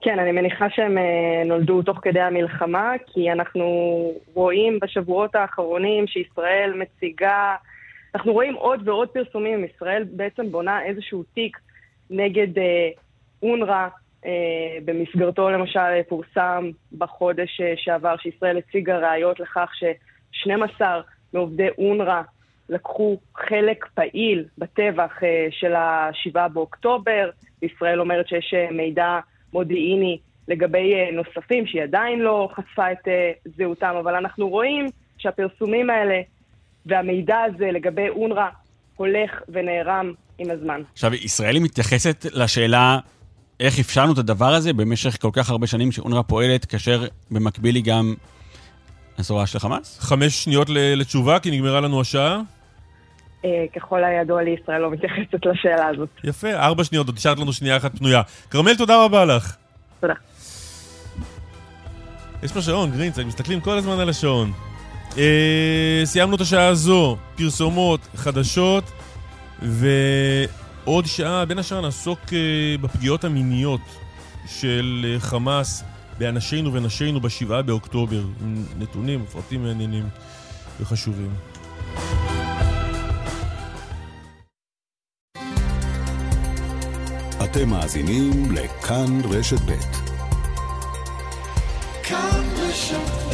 [0.00, 3.64] כן, אני מניחה שהם אה, נולדו תוך כדי המלחמה, כי אנחנו
[4.34, 7.56] רואים בשבועות האחרונים שישראל מציגה,
[8.14, 11.58] אנחנו רואים עוד ועוד פרסומים, ישראל בעצם בונה איזשהו תיק
[12.10, 12.88] נגד אה,
[13.42, 13.88] אונר"א,
[14.26, 14.30] אה,
[14.84, 20.80] במסגרתו למשל פורסם בחודש שעבר שישראל הציגה ראיות לכך ש-12
[21.32, 22.22] מעובדי אונר"א
[22.68, 25.20] לקחו חלק פעיל בטבח
[25.50, 27.30] של ה-7 באוקטובר,
[27.62, 29.18] וישראל אומרת שיש מידע
[29.56, 34.86] מודיעיני לגבי אה, נוספים שהיא עדיין לא חשפה את אה, זהותם, אבל אנחנו רואים
[35.18, 36.20] שהפרסומים האלה
[36.86, 38.48] והמידע הזה לגבי אונר"א
[38.96, 40.82] הולך ונערם עם הזמן.
[40.92, 42.98] עכשיו, ישראל מתייחסת לשאלה
[43.60, 47.84] איך אפשרנו את הדבר הזה במשך כל כך הרבה שנים שאונר"א פועלת, כאשר במקביל היא
[47.84, 48.14] גם
[49.18, 49.98] הזרוע של חמאס?
[50.00, 52.40] חמש שניות לתשובה, כי נגמרה לנו השעה.
[53.46, 56.08] אה, ככל הידוע לי, ישראל לא מתייחסת לשאלה הזאת.
[56.24, 58.22] יפה, ארבע שניות, עוד נשארת לנו שנייה אחת פנויה.
[58.50, 59.56] כרמל, תודה רבה לך.
[60.00, 60.14] תודה.
[62.42, 64.52] יש פה שעון, גרינץ, מסתכלים כל הזמן על השעון.
[65.18, 68.84] אה, סיימנו את השעה הזו, פרסומות, חדשות,
[69.62, 72.38] ועוד שעה, בין השאר נעסוק אה,
[72.80, 73.80] בפגיעות המיניות
[74.46, 75.84] של אה, חמאס
[76.18, 78.22] באנשינו ונשינו בשבעה באוקטובר.
[78.40, 80.08] עם נתונים, מפרטים מעניינים
[80.80, 81.30] וחשובים.
[87.56, 89.72] אתם מאזינים לכאן רשת ב'.
[92.02, 93.25] כאן רשת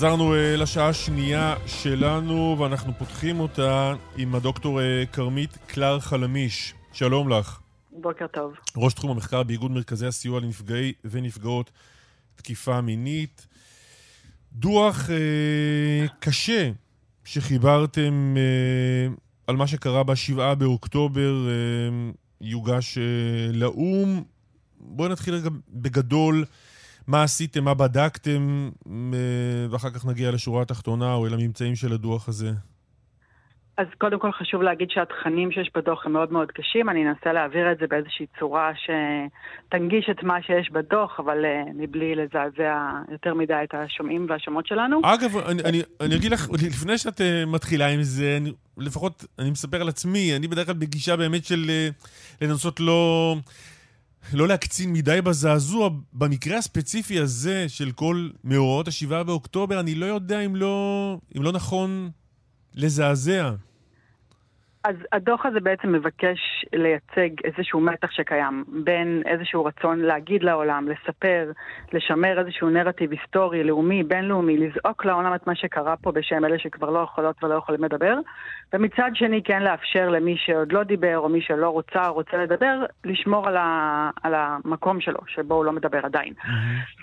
[0.00, 6.74] חזרנו אה, לשעה השנייה שלנו, ואנחנו פותחים אותה עם הדוקטור אה, כרמית קלר חלמיש.
[6.92, 7.60] שלום לך.
[7.92, 8.54] בוקר טוב.
[8.76, 11.70] ראש תחום המחקר באיגוד מרכזי הסיוע לנפגעי ונפגעות
[12.36, 13.46] תקיפה מינית.
[14.52, 16.70] דוח אה, קשה
[17.24, 19.12] שחיברתם אה,
[19.46, 23.02] על מה שקרה בשבעה באוקטובר אה, יוגש אה,
[23.52, 24.22] לאו"ם.
[24.80, 26.44] בואו נתחיל רגע בגדול.
[27.06, 32.28] מה עשיתם, מה בדקתם, אה, ואחר כך נגיע לשורה התחתונה או אל הממצאים של הדוח
[32.28, 32.50] הזה.
[33.80, 37.72] אז קודם כל חשוב להגיד שהתכנים שיש בדוח הם מאוד מאוד קשים, אני אנסה להעביר
[37.72, 43.54] את זה באיזושהי צורה שתנגיש את מה שיש בדוח, אבל uh, מבלי לזעזע יותר מדי
[43.64, 45.00] את השומעים והשומעות שלנו.
[45.04, 49.50] אגב, אני, אני, אני אגיד לך, לפני שאת uh, מתחילה עם זה, אני, לפחות אני
[49.50, 53.36] מספר על עצמי, אני בדרך כלל בגישה באמת של uh, לנסות לא...
[54.32, 55.90] לא להקצין מדי בזעזוע.
[56.12, 61.52] במקרה הספציפי הזה של כל מאורעות השבעה באוקטובר, אני לא יודע אם לא, אם לא
[61.52, 62.10] נכון
[62.74, 63.52] לזעזע.
[64.84, 71.52] אז הדוח הזה בעצם מבקש לייצג איזשהו מתח שקיים בין איזשהו רצון להגיד לעולם, לספר,
[71.92, 76.90] לשמר איזשהו נרטיב היסטורי, לאומי, בינלאומי, לזעוק לעולם את מה שקרה פה בשם אלה שכבר
[76.90, 78.14] לא יכולות ולא יכולים לדבר,
[78.72, 82.84] ומצד שני כן לאפשר למי שעוד לא דיבר או מי שלא רוצה או רוצה לדבר,
[83.04, 86.34] לשמור על, ה, על המקום שלו, שבו הוא לא מדבר עדיין.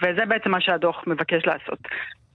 [0.03, 1.79] וזה בעצם מה שהדוח מבקש לעשות.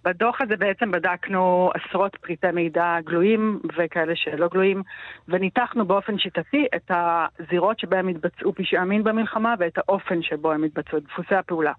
[0.05, 4.83] בדוח הזה בעצם בדקנו עשרות פריטי מידע גלויים וכאלה שלא גלויים,
[5.29, 10.99] וניתחנו באופן שיטתי את הזירות שבהם התבצעו פשעי מין במלחמה ואת האופן שבו הם התבצעו,
[10.99, 11.73] את דפוסי הפעולה.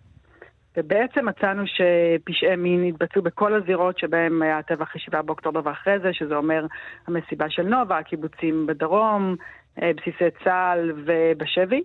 [0.77, 6.35] ובעצם מצאנו שפשעי מין התבצעו בכל הזירות שבהם היה הטבח ה באוקטובר ואחרי זה, שזה
[6.35, 6.65] אומר
[7.07, 9.35] המסיבה של נובה, הקיבוצים בדרום,
[9.81, 11.81] אה, בסיסי צה"ל ובשבי.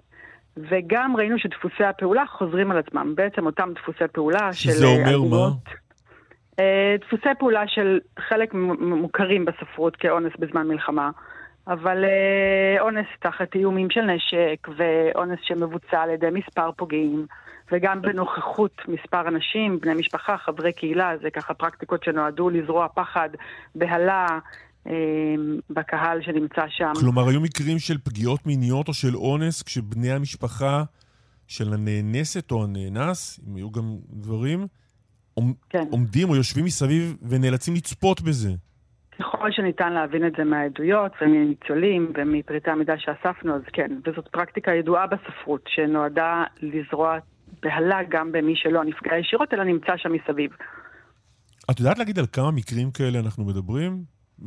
[0.57, 3.13] וגם ראינו שדפוסי הפעולה חוזרים על עצמם.
[3.15, 4.71] בעצם אותם דפוסי פעולה של...
[4.71, 5.88] שזה אומר אגורות, מה?
[6.61, 7.99] אה, דפוסי פעולה של
[8.29, 11.11] חלק מוכרים בספרות כאונס בזמן מלחמה,
[11.67, 17.27] אבל אה, אונס תחת איומים של נשק ואונס שמבוצע על ידי מספר פוגעים.
[17.73, 23.29] וגם בנוכחות מספר אנשים, בני משפחה, חברי קהילה, זה ככה פרקטיקות שנועדו לזרוע פחד,
[23.75, 24.27] בהלה,
[24.87, 24.93] אה,
[25.71, 26.93] בקהל שנמצא שם.
[27.01, 30.83] כלומר, היו מקרים של פגיעות מיניות או של אונס כשבני המשפחה
[31.47, 34.67] של הנאנסת או הנאנס, אם היו גם דברים,
[35.71, 35.85] כן.
[35.91, 38.51] עומדים או יושבים מסביב ונאלצים לצפות בזה.
[39.19, 43.91] ככל שניתן להבין את זה מהעדויות ומניצולים ומפריטי המידע שאספנו, אז כן.
[44.07, 47.19] וזאת פרקטיקה ידועה בספרות, שנועדה לזרוע
[47.63, 50.51] בהלה גם במי שלא נפגע ישירות, אלא נמצא שם מסביב.
[51.71, 54.03] את יודעת להגיד על כמה מקרים כאלה אנחנו מדברים?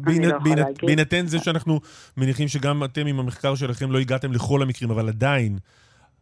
[0.05, 0.37] לא.
[0.81, 1.79] בהינתן זה שאנחנו
[2.17, 5.57] מניחים שגם אתם עם המחקר שלכם לא הגעתם לכל המקרים, אבל עדיין,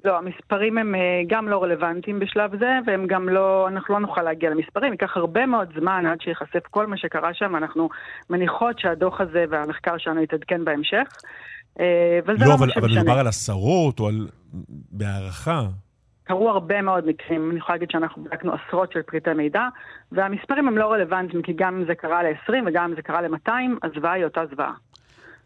[0.06, 4.22] לא, המספרים הם אה, גם לא רלוונטיים בשלב זה, והם גם לא, אנחנו לא נוכל
[4.22, 7.90] להגיע למספרים, ייקח הרבה מאוד זמן עד שייחשף כל מה שקרה שם, אנחנו
[8.30, 11.08] מניחות שהדוח הזה והמחקר שלנו יתעדכן בהמשך.
[11.80, 12.98] אה, אבל זה לא, לא אבל, אבל.
[12.98, 14.28] מדובר על עשרות או על...
[14.92, 15.62] בהערכה.
[16.24, 19.68] קרו הרבה מאוד מקרים, אני יכולה להגיד שאנחנו בדקנו עשרות של פריטי מידע,
[20.12, 23.52] והמספרים הם לא רלוונטיים, כי גם אם זה קרה ל-20 וגם אם זה קרה ל-200,
[23.84, 24.74] הזוועה היא אותה זוועה.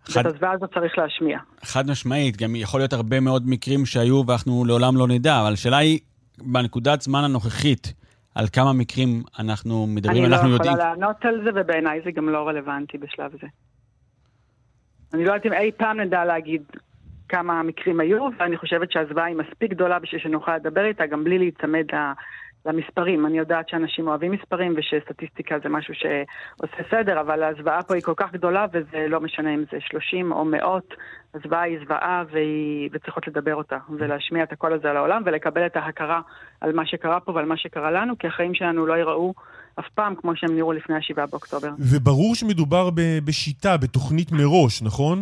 [0.06, 1.40] חד- את הזוועה הזאת צריך להשמיע.
[1.64, 5.78] חד משמעית, גם יכול להיות הרבה מאוד מקרים שהיו ואנחנו לעולם לא נדע, אבל השאלה
[5.78, 6.00] היא,
[6.38, 7.94] בנקודת זמן הנוכחית,
[8.36, 10.88] על כמה מקרים אנחנו מדברים, אני לא אנחנו יכולה יודעים...
[10.88, 13.48] לענות על זה, ובעיניי זה גם לא רלוונטי בשלב זה.
[15.14, 16.64] אני לא יודעת אם אי פעם נדע להגיד
[17.30, 21.38] כמה מקרים היו, ואני חושבת שהזוועה היא מספיק גדולה בשביל שנוכל לדבר איתה, גם בלי
[21.38, 21.86] להיצמד
[22.66, 23.26] למספרים.
[23.26, 28.14] אני יודעת שאנשים אוהבים מספרים, ושסטטיסטיקה זה משהו שעושה סדר, אבל הזוועה פה היא כל
[28.18, 30.94] כך גדולה, וזה לא משנה אם זה 30 או מאות,
[31.34, 32.90] הזוועה היא זוועה, והיא...
[32.94, 36.22] וצריכות לדבר אותה, ולהשמיע את הקול הזה על העולם, ולקבל את ההכרה
[36.62, 39.34] על מה שקרה פה ועל מה שקרה לנו, כי החיים שלנו לא ייראו
[39.80, 41.70] אף פעם כמו שהם נראו לפני השבעה באוקטובר.
[41.80, 45.22] וברור שמדובר ב- בשיטה, בתוכנית מראש, נכון?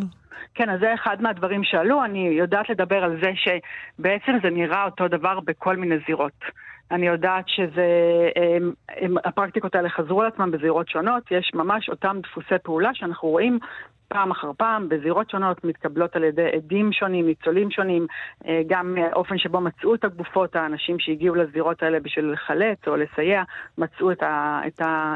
[0.54, 2.04] כן, אז זה אחד מהדברים שעלו.
[2.04, 6.40] אני יודעת לדבר על זה שבעצם זה נראה אותו דבר בכל מיני זירות.
[6.92, 7.88] אני יודעת שזה,
[8.36, 13.30] הם, הם, הפרקטיקות האלה חזרו על עצמם בזירות שונות, יש ממש אותם דפוסי פעולה שאנחנו
[13.30, 13.60] רואים
[14.08, 18.08] פעם אחר פעם בזירות שונות, מתקבלות על ידי עדים שונים, ניצולים שונים,
[18.48, 23.44] אה, גם האופן שבו מצאו את הגופות, האנשים שהגיעו לזירות האלה בשביל לחלץ או לסייע,
[23.78, 25.16] מצאו את, ה, את, ה,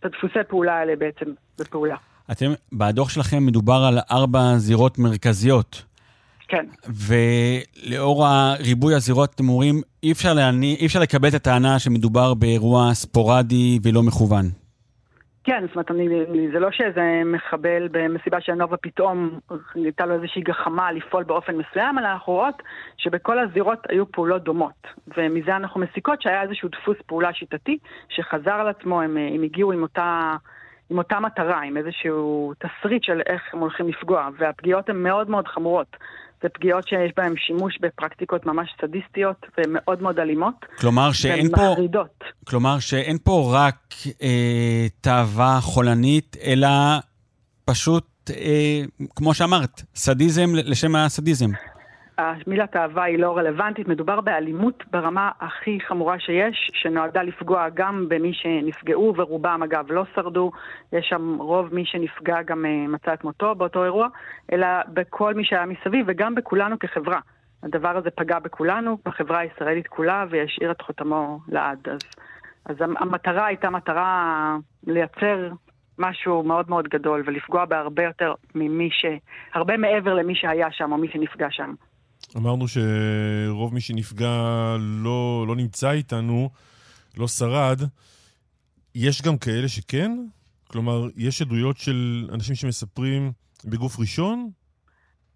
[0.00, 1.26] את הדפוסי פעולה האלה בעצם
[1.58, 1.96] בפעולה.
[2.32, 5.82] אתם, בדוח שלכם מדובר על ארבע זירות מרכזיות.
[6.48, 6.66] כן.
[6.88, 12.94] ולאור הריבוי הזירות, אתם אומרים, אי אפשר, להני, אי אפשר לקבל את הטענה שמדובר באירוע
[12.94, 14.44] ספורדי ולא מכוון.
[15.44, 16.08] כן, זאת אומרת, אני,
[16.52, 19.38] זה לא שאיזה מחבל במסיבה של נובה פתאום
[19.74, 22.62] הייתה לו איזושהי גחמה לפעול באופן מסוים, אלא אנחנו רואות
[22.96, 24.86] שבכל הזירות היו פעולות דומות.
[25.16, 27.78] ומזה אנחנו מסיקות שהיה איזשהו דפוס פעולה שיטתי
[28.08, 30.32] שחזר על עצמו, הם, הם הגיעו עם אותה,
[30.90, 35.48] עם אותה מטרה, עם איזשהו תסריט של איך הם הולכים לפגוע, והפגיעות הן מאוד מאוד
[35.48, 35.96] חמורות.
[36.42, 40.54] זה פגיעות שיש בהן שימוש בפרקטיקות ממש סדיסטיות ומאוד מאוד אלימות.
[40.78, 42.24] כלומר שאין פה, ומחרידות.
[42.46, 46.68] כלומר שאין פה רק אה, תאווה חולנית, אלא
[47.64, 48.82] פשוט, אה,
[49.16, 51.50] כמו שאמרת, סדיזם לשם הסדיזם.
[52.18, 58.32] המילת אהבה היא לא רלוונטית, מדובר באלימות ברמה הכי חמורה שיש, שנועדה לפגוע גם במי
[58.34, 60.50] שנפגעו, ורובם אגב לא שרדו,
[60.92, 64.08] יש שם רוב מי שנפגע גם אה, מצא את מותו באותו אירוע,
[64.52, 67.20] אלא בכל מי שהיה מסביב וגם בכולנו כחברה.
[67.62, 71.88] הדבר הזה פגע בכולנו, בחברה הישראלית כולה, וישאיר את חותמו לעד.
[71.88, 71.98] אז,
[72.64, 74.56] אז המטרה הייתה מטרה
[74.86, 75.48] לייצר
[75.98, 79.04] משהו מאוד מאוד גדול ולפגוע בהרבה יותר ממי ש...
[79.54, 81.74] הרבה מעבר למי שהיה שם או מי שנפגע שם.
[82.36, 86.50] אמרנו שרוב מי שנפגע לא, לא נמצא איתנו,
[87.18, 87.80] לא שרד.
[88.94, 90.10] יש גם כאלה שכן?
[90.68, 93.32] כלומר, יש עדויות של אנשים שמספרים
[93.64, 94.50] בגוף ראשון?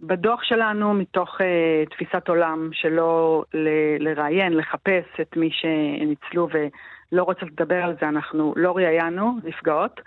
[0.00, 7.46] בדוח שלנו, מתוך uh, תפיסת עולם שלא ל- לראיין, לחפש את מי שניצלו ולא רוצה
[7.46, 10.00] לדבר על זה, אנחנו לא ראיינו נפגעות.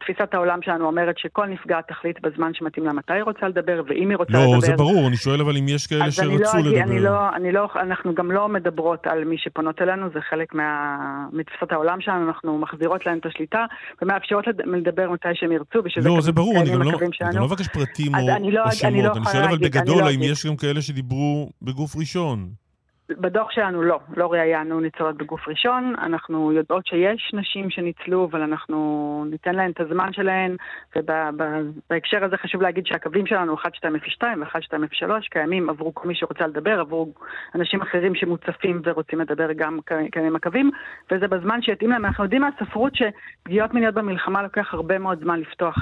[0.00, 4.10] תפיסת העולם שלנו אומרת שכל נפגעת תחליט בזמן שמתאים לה מתי היא רוצה לדבר, ואם
[4.10, 4.54] היא רוצה לא, לדבר...
[4.54, 6.82] לא, זה ברור, אני שואל אבל אם יש כאלה שרצו אני לא, לדבר.
[6.82, 10.96] אני לא, אני לא, אנחנו גם לא מדברות על מי שפונות אלינו, זה חלק מה,
[11.32, 13.64] מתפיסת העולם שלנו, אנחנו מחזירות להן את השליטה,
[14.02, 17.44] ומאפשרות לדבר מתי שהם ירצו, ושזה לא, זה ברור, אני גם לא, אני גם לא
[17.46, 20.02] מבקש פרטים אז או, אני לא- או אני שמות, לא אני שואל אבל אני בגדול,
[20.02, 20.20] לא האם.
[20.22, 22.67] יש גם כאלה שדיברו בגוף ראשון?
[23.10, 29.24] בדוח שלנו לא, לא ראיינו ניצולות בגוף ראשון, אנחנו יודעות שיש נשים שניצלו, אבל אנחנו
[29.30, 30.56] ניתן להן את הזמן שלהן,
[30.96, 37.14] ובהקשר הזה חשוב להגיד שהקווים שלנו 1202 ו-1203 קיימים עבור כל מי שרוצה לדבר, עבור
[37.54, 39.78] אנשים אחרים שמוצפים ורוצים לדבר גם
[40.10, 40.70] קיימים הקווים,
[41.10, 42.04] וזה בזמן שיתאים להם.
[42.04, 45.78] אנחנו יודעים מהספרות שפגיעות מיניות במלחמה לוקח הרבה מאוד זמן לפתוח,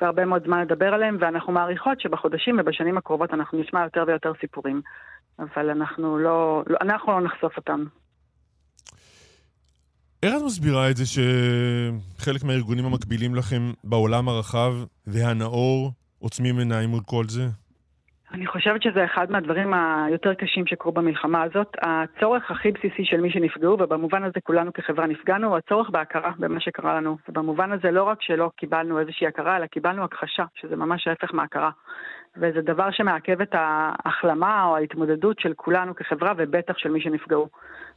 [0.00, 4.80] והרבה מאוד זמן לדבר עליהם, ואנחנו מעריכות שבחודשים ובשנים הקרובות אנחנו נשמע יותר ויותר סיפורים.
[5.38, 7.84] אבל אנחנו לא, לא, אנחנו לא נחשוף אותם.
[10.22, 14.72] איך את מסבירה את זה שחלק מהארגונים המקבילים לכם בעולם הרחב
[15.06, 17.46] והנאור עוצמים עיניים מול כל זה?
[18.32, 21.76] אני חושבת שזה אחד מהדברים היותר קשים שקרו במלחמה הזאת.
[21.82, 26.60] הצורך הכי בסיסי של מי שנפגעו, ובמובן הזה כולנו כחברה נפגענו, הוא הצורך בהכרה במה
[26.60, 27.16] שקרה לנו.
[27.28, 31.70] ובמובן הזה לא רק שלא קיבלנו איזושהי הכרה, אלא קיבלנו הכחשה, שזה ממש ההפך מהכרה.
[32.40, 37.48] וזה דבר שמעכב את ההחלמה או ההתמודדות של כולנו כחברה, ובטח של מי שנפגעו.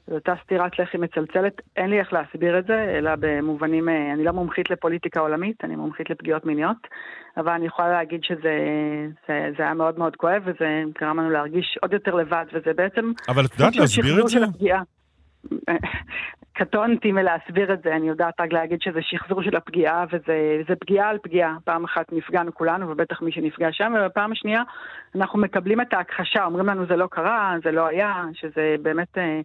[0.07, 4.23] זו אותה סטירת לחי מצלצלת, אין לי איך להסביר את זה, אלא במובנים, אה, אני
[4.23, 6.77] לא מומחית לפוליטיקה עולמית, אני מומחית לפגיעות מיניות,
[7.37, 8.57] אבל אני יכולה להגיד שזה
[9.27, 13.11] זה, זה היה מאוד מאוד כואב, וזה גרם לנו להרגיש עוד יותר לבד, וזה בעצם...
[13.27, 14.33] אבל את יודעת להסביר את זה?
[14.33, 14.81] של הפגיעה.
[16.53, 21.17] קטונתי מלהסביר את זה, אני יודעת רק להגיד שזה שחזור של הפגיעה, וזה פגיעה על
[21.23, 21.57] פגיעה.
[21.63, 24.61] פעם אחת נפגענו כולנו, ובטח מי שנפגע שם, ובפעם השנייה
[25.15, 29.41] אנחנו מקבלים את ההכחשה, אומרים לנו זה לא קרה, זה לא היה, שזה באמת אה,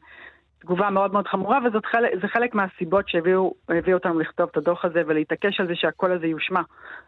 [0.58, 3.54] תגובה מאוד מאוד חמורה, וזה חלק, חלק מהסיבות שהביאו
[3.92, 6.60] אותנו לכתוב את הדוח הזה ולהתעקש על זה שהקול הזה יושמע.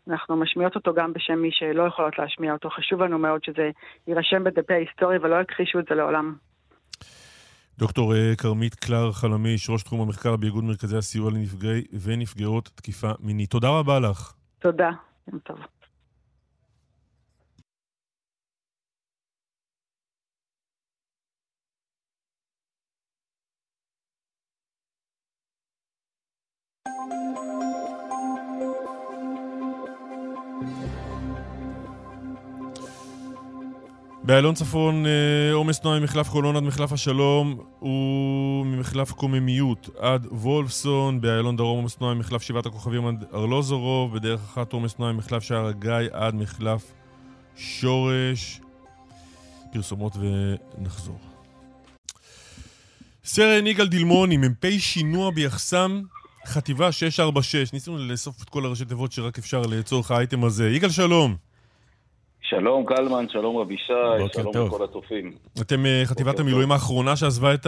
[0.09, 2.71] אנחנו משמיעות אותו גם בשם מי שלא יכולות להשמיע אותו.
[2.71, 3.71] חשוב לנו מאוד שזה
[4.07, 6.35] יירשם בדפי ההיסטוריה ולא יכחישו את זה לעולם.
[7.79, 13.51] דוקטור אה, כרמית קלר חלמיש, ראש תחום המחקר באיגוד מרכזי הסיוע לנפגעי ונפגעות תקיפה מינית.
[13.51, 14.33] תודה רבה לך.
[14.59, 14.91] תודה,
[15.29, 15.59] יום טוב.
[34.29, 41.57] באיילון צפון אה, עומס תנועה ממחלף חולון עד מחלף השלום וממחלף קוממיות עד וולפסון, באיילון
[41.57, 45.93] דרום עומס תנועה ממחלף שבעת הכוכבים עד ארלוזורוב, בדרך אחת עומס תנועה ממחלף שער הגיא
[46.13, 46.93] עד מחלף
[47.57, 48.61] שורש.
[49.73, 51.19] פרסומות ונחזור.
[53.25, 56.03] סרן יגאל דילמוני, מ"פ שינוע ביחסם
[56.47, 57.73] חטיבה 646.
[57.73, 60.71] ניסינו לאסוף את כל הראשי תיבות שרק אפשר לצורך האייטם הזה.
[60.71, 61.48] יגאל שלום.
[62.51, 63.93] שלום קלמן, שלום רבישי,
[64.33, 64.67] שלום טוב.
[64.75, 65.33] לכל הצופים.
[65.61, 67.67] אתם אה, חטיבת המילואים האחרונה שעזבה את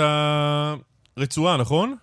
[1.16, 1.94] הרצועה, נכון?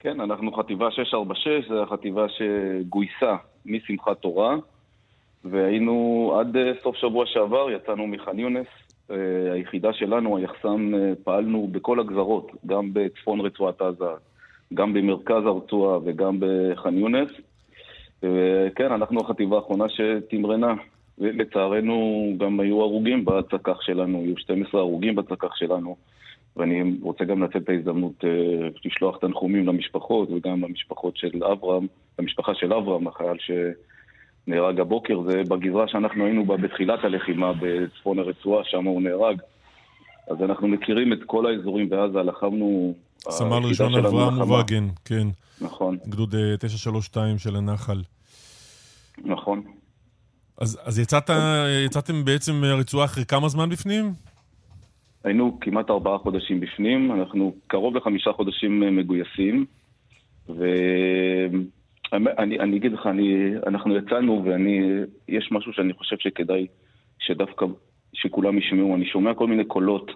[0.00, 4.56] כן, אנחנו חטיבה 646, זו החטיבה שגויסה משמחת תורה,
[5.44, 8.66] והיינו עד אה, סוף שבוע שעבר, יצאנו מח'אן יונס.
[9.10, 9.16] אה,
[9.52, 10.92] היחידה שלנו, היחסם,
[11.24, 14.04] פעלנו בכל הגזרות, גם בצפון רצועת עזה,
[14.74, 17.30] גם במרכז הרצועה וגם בח'אן יונס.
[18.22, 20.74] וכן, אנחנו החטיבה האחרונה שתמרנה.
[21.20, 25.96] ולצערנו גם היו הרוגים בצק"ח שלנו, היו 12 הרוגים בצק"ח שלנו.
[26.56, 31.86] ואני רוצה גם לנצל את ההזדמנות אה, לשלוח תנחומים למשפחות וגם למשפחות של אברהם,
[32.18, 33.36] למשפחה של אברהם, החייל
[34.46, 39.40] נהרג הבוקר, זה בגזרה שאנחנו היינו בה בתחילת הלחימה בצפון הרצועה, שם הוא נהרג.
[40.30, 42.94] אז אנחנו מכירים את כל האזורים בעזה, לחמנו...
[43.18, 44.34] סמל ראשון אברהם.
[44.34, 45.26] מובגן, כן.
[45.60, 48.02] נכון, גדוד אה, 932 של הנחל.
[49.24, 49.62] נכון.
[50.60, 51.30] אז, אז יצאת,
[51.86, 54.04] יצאתם בעצם מהרצועה אחרי כמה זמן בפנים?
[55.24, 59.66] היינו כמעט ארבעה חודשים בפנים, אנחנו קרוב לחמישה חודשים אה, מגויסים,
[60.48, 64.80] ואני אני אגיד לך, אני, אנחנו יצאנו ואני,
[65.28, 66.66] יש משהו שאני חושב שכדאי
[67.18, 67.66] שדווקא,
[68.14, 70.10] שכולם ישמעו, אני שומע כל מיני קולות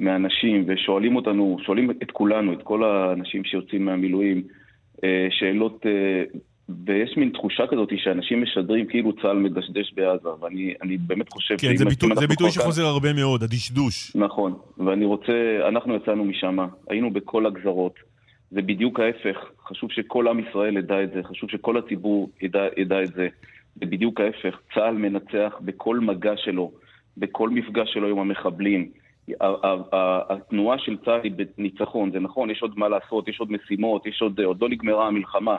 [0.00, 4.42] מאנשים ושואלים אותנו, שואלים את כולנו, את כל האנשים שיוצאים מהמילואים,
[5.04, 6.22] אה, שאלות, אה,
[6.68, 11.56] ויש מין תחושה כזאת שאנשים משדרים כאילו צה"ל מדשדש בעזה, ואני אני באמת חושב...
[11.58, 14.16] כן, זה ביטוי, זה ביטוי שחוזר הרבה מאוד, הדשדוש.
[14.16, 15.32] נכון, ואני רוצה,
[15.68, 16.58] אנחנו יצאנו משם,
[16.90, 17.94] היינו בכל הגזרות,
[18.50, 19.36] זה בדיוק ההפך,
[19.68, 23.28] חשוב שכל עם ישראל ידע את זה, חשוב שכל הציבור ידע, ידע את זה,
[23.76, 26.72] זה בדיוק ההפך, צה"ל מנצח בכל מגע שלו,
[27.16, 28.90] בכל מפגש שלו עם המחבלים.
[30.30, 34.22] התנועה של צה"ל היא בניצחון, זה נכון, יש עוד מה לעשות, יש עוד משימות, יש
[34.22, 35.56] עוד, עוד לא נגמרה המלחמה,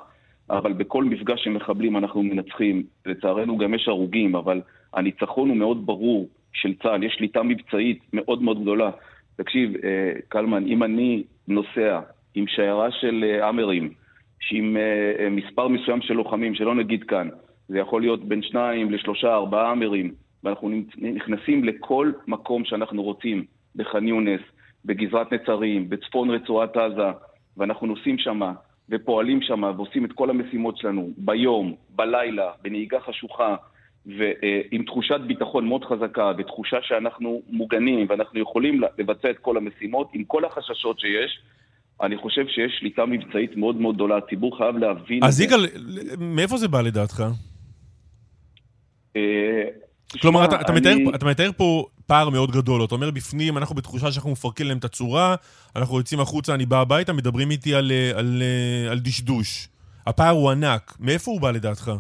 [0.50, 2.84] אבל בכל מפגש עם מחבלים אנחנו מנצחים.
[3.06, 4.62] לצערנו גם יש הרוגים, אבל
[4.94, 8.92] הניצחון הוא מאוד ברור של צה"ל, יש שליטה מבצעית מאוד מאוד גדולה.
[9.38, 12.00] תקשיב, אה, קלמן, אם אני נוסע
[12.36, 13.90] עם שיירה של אה, האמרים,
[14.52, 17.30] עם אה, אה, מספר מסוים של לוחמים, שלא נגיד כאן,
[17.68, 23.46] זה יכול להיות בין שניים לשלושה, ארבעה האמרים, ואנחנו נכנסים לכל מקום שאנחנו רוצים,
[23.76, 24.42] בח'אן יונס,
[24.86, 27.12] בגזרת נצרים, בצפון רצועת עזה,
[27.58, 28.54] ואנחנו נוסעים שמה,
[28.90, 33.56] ופועלים שמה, ועושים את כל המשימות שלנו, ביום, בלילה, בנהיגה חשוכה,
[34.06, 40.24] ועם תחושת ביטחון מאוד חזקה, ותחושה שאנחנו מוגנים, ואנחנו יכולים לבצע את כל המשימות, עם
[40.24, 41.40] כל החששות שיש,
[42.02, 44.18] אני חושב שיש שליטה מבצעית מאוד מאוד גדולה.
[44.18, 45.42] הציבור חייב להבין אז.
[45.42, 45.66] יגאל,
[46.20, 47.24] מאיפה זה בא לדעתך?
[50.22, 52.86] כלומר, אתה, אתה, אני- מתאר, אתה מתאר פה פער מאוד גדול.
[52.86, 55.36] אתה אומר, בפנים אנחנו בתחושה שאנחנו מפרקים להם את הצורה,
[55.76, 59.68] אנחנו יוצאים החוצה, אני בא הביתה, מדברים איתי על, אה, על, אה, על דשדוש.
[60.08, 60.94] הפער הוא ענק.
[61.00, 61.92] מאיפה הוא בא לדעתך?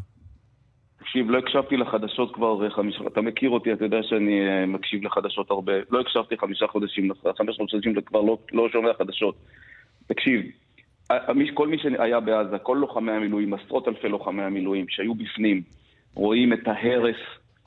[0.99, 2.99] תקשיב, לא הקשבתי לחדשות כבר אה, חמישה...
[3.07, 5.73] אתה מכיר אותי, אתה יודע שאני מקשיב לחדשות הרבה.
[5.89, 9.35] לא הקשבתי חמישה חודשים, חמישה חודשים כבר לא, לא שומע חדשות.
[10.07, 10.41] תקשיב,
[11.53, 15.61] כל מי שהיה בעזה, כל לוחמי המילואים, עשרות אלפי לוחמי המילואים שהיו בפנים,
[16.13, 17.15] רואים את ההרס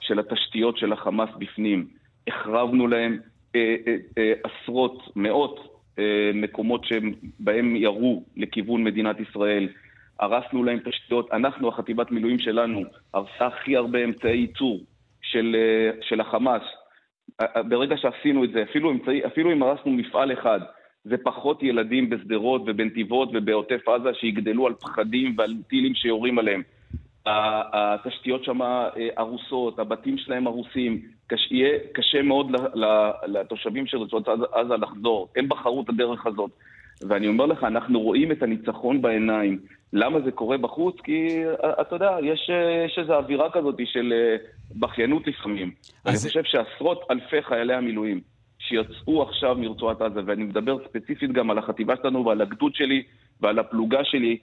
[0.00, 1.86] של התשתיות של החמאס בפנים.
[2.28, 3.18] החרבנו להם
[3.56, 9.68] אה, אה, אה, עשרות, מאות אה, מקומות שבהם ירו לכיוון מדינת ישראל.
[10.20, 11.32] הרסנו להם תשתיות.
[11.32, 12.82] אנחנו, החטיבת מילואים שלנו,
[13.14, 14.80] הרסה הכי הרבה אמצעי ייצור
[15.22, 16.62] של, אה, של החמאס.
[17.68, 20.60] ברגע שעשינו את זה, אפילו, אמצעי, אפילו אם הרסנו מפעל אחד,
[21.04, 26.62] זה פחות ילדים בשדרות ובנתיבות ובעוטף עזה שיגדלו על פחדים ועל טילים שיורים עליהם.
[27.26, 32.46] התשתיות שם אה, הרוסות, הבתים שלהם הרוסים, קש, יהיה קשה מאוד
[33.26, 35.28] לתושבים של רצועת עזה- לחזור.
[35.36, 36.50] הם בחרו את הדרך הזאת.
[37.08, 39.58] ואני אומר לך, אנחנו רואים את הניצחון בעיניים.
[39.92, 40.96] למה זה קורה בחוץ?
[41.04, 44.36] כי, אה, אתה יודע, יש, אה, יש איזו אווירה כזאת של אה,
[44.78, 45.70] בכיינות לפעמים.
[46.06, 48.20] אני חושב שעשרות אלפי חיילי המילואים
[48.58, 53.02] שיצאו עכשיו מרצועת עזה, ואני מדבר ספציפית גם על החטיבה שלנו ועל הגדוד שלי
[53.40, 54.38] ועל הפלוגה שלי,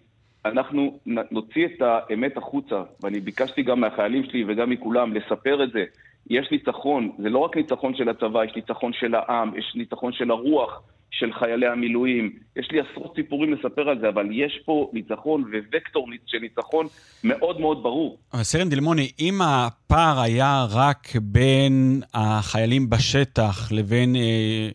[0.51, 0.99] אנחנו
[1.31, 5.83] נוציא את האמת החוצה, ואני ביקשתי גם מהחיילים שלי וגם מכולם לספר את זה.
[6.29, 10.31] יש ניצחון, זה לא רק ניצחון של הצבא, יש ניצחון של העם, יש ניצחון של
[10.31, 10.81] הרוח
[11.11, 12.31] של חיילי המילואים.
[12.55, 15.43] יש לי עשרות סיפורים לספר על זה, אבל יש פה ניצחון
[15.73, 16.87] ווקטור של ניצחון
[17.23, 18.17] מאוד מאוד ברור.
[18.33, 24.69] אבל סרן דלמוני, אם הפער היה רק בין החיילים בשטח לבין אה,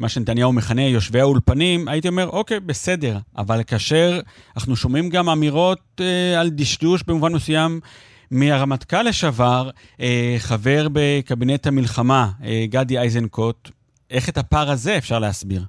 [0.00, 3.16] מה שנתניהו מכנה יושבי האולפנים, הייתי אומר, אוקיי, בסדר.
[3.36, 4.20] אבל כאשר
[4.56, 7.80] אנחנו שומעים גם אמירות אה, על דשדוש במובן מסוים
[8.30, 9.70] מהרמטכ"ל לשעבר,
[10.00, 13.68] אה, חבר בקבינט המלחמה, אה, גדי איזנקוט,
[14.10, 15.60] איך את הפער הזה אפשר להסביר?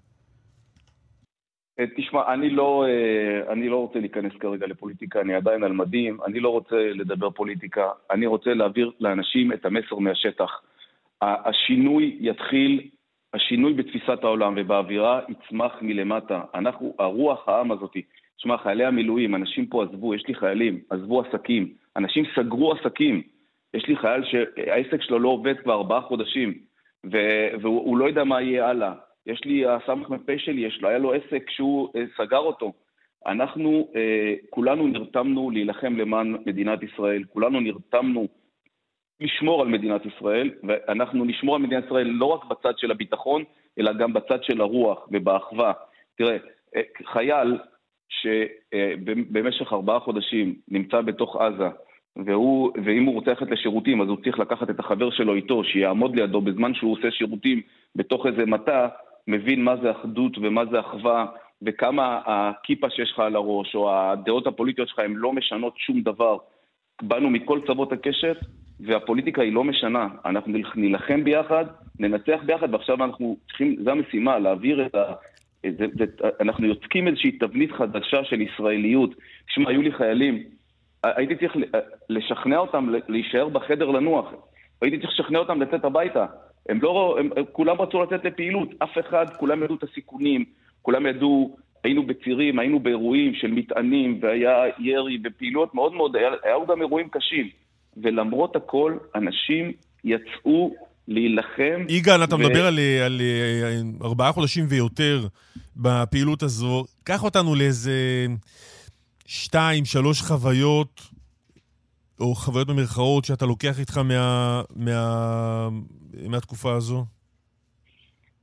[1.79, 6.17] אה, תשמע, אני לא, אה, אני לא רוצה להיכנס כרגע לפוליטיקה, אני עדיין על מדים,
[6.27, 10.61] אני לא רוצה לדבר פוליטיקה, אני רוצה להעביר לאנשים את המסר מהשטח.
[11.21, 12.89] השינוי יתחיל,
[13.35, 16.41] השינוי בתפיסת העולם ובאווירה יצמח מלמטה.
[16.55, 18.01] אנחנו, הרוח העם הזאתי,
[18.37, 23.21] תשמע, חיילי המילואים, אנשים פה עזבו, יש לי חיילים, עזבו עסקים, אנשים סגרו עסקים.
[23.73, 26.53] יש לי חייל שהעסק שלו לא עובד כבר ארבעה חודשים,
[27.03, 28.93] והוא הוא לא יודע מה יהיה הלאה.
[29.27, 32.73] יש לי, הסמ"פ שלי, יש לו, היה לו עסק שהוא אה, סגר אותו.
[33.27, 38.27] אנחנו אה, כולנו נרתמנו להילחם למען מדינת ישראל, כולנו נרתמנו
[39.21, 43.43] לשמור על מדינת ישראל, ואנחנו נשמור על מדינת ישראל לא רק בצד של הביטחון,
[43.79, 45.73] אלא גם בצד של הרוח ובאחווה.
[46.17, 46.37] תראה,
[46.75, 47.57] אה, חייל
[48.09, 51.69] שבמשך ארבעה חודשים נמצא בתוך עזה,
[52.25, 56.15] והוא, ואם הוא רוצה ללכת לשירותים, אז הוא צריך לקחת את החבר שלו איתו, שיעמוד
[56.15, 57.61] לידו בזמן שהוא עושה שירותים
[57.95, 58.87] בתוך איזה מטע,
[59.27, 61.25] מבין מה זה אחדות ומה זה אחווה,
[61.61, 66.37] וכמה הכיפה שיש לך על הראש, או הדעות הפוליטיות שלך, הן לא משנות שום דבר.
[67.01, 68.37] באנו מכל צוות הקשת,
[68.79, 70.07] והפוליטיקה היא לא משנה.
[70.25, 71.65] אנחנו נילחם ביחד,
[71.99, 75.13] ננצח ביחד, ועכשיו אנחנו צריכים, זו המשימה, להעביר את ה...
[75.77, 76.05] זה, זה,
[76.41, 79.09] אנחנו יוצקים איזושהי תבנית חדשה של ישראליות.
[79.47, 80.43] תשמע, היו לי חיילים,
[81.03, 81.55] הייתי צריך
[82.09, 84.33] לשכנע אותם להישאר בחדר לנוח.
[84.81, 86.25] הייתי צריך לשכנע אותם לצאת הביתה.
[86.69, 90.45] הם לא, הם, הם, כולם רצו לצאת לפעילות, אף אחד, כולם ידעו את הסיכונים,
[90.81, 96.65] כולם ידעו, היינו בצירים, היינו באירועים של מטענים, והיה ירי ופעילויות מאוד מאוד, היה, היו
[96.67, 97.49] גם אירועים קשים.
[97.97, 99.71] ולמרות הכל, אנשים
[100.03, 100.75] יצאו
[101.07, 101.85] להילחם.
[101.89, 102.39] יגאל, אתה ו...
[102.39, 103.21] מדבר על, על,
[103.65, 105.27] על ארבעה חודשים ויותר
[105.77, 106.83] בפעילות הזו.
[107.03, 108.25] קח אותנו לאיזה
[109.25, 111.01] שתיים, שלוש חוויות,
[112.19, 115.69] או חוויות במרכאות, שאתה לוקח איתך מה, מה,
[116.29, 117.05] מהתקופה הזו.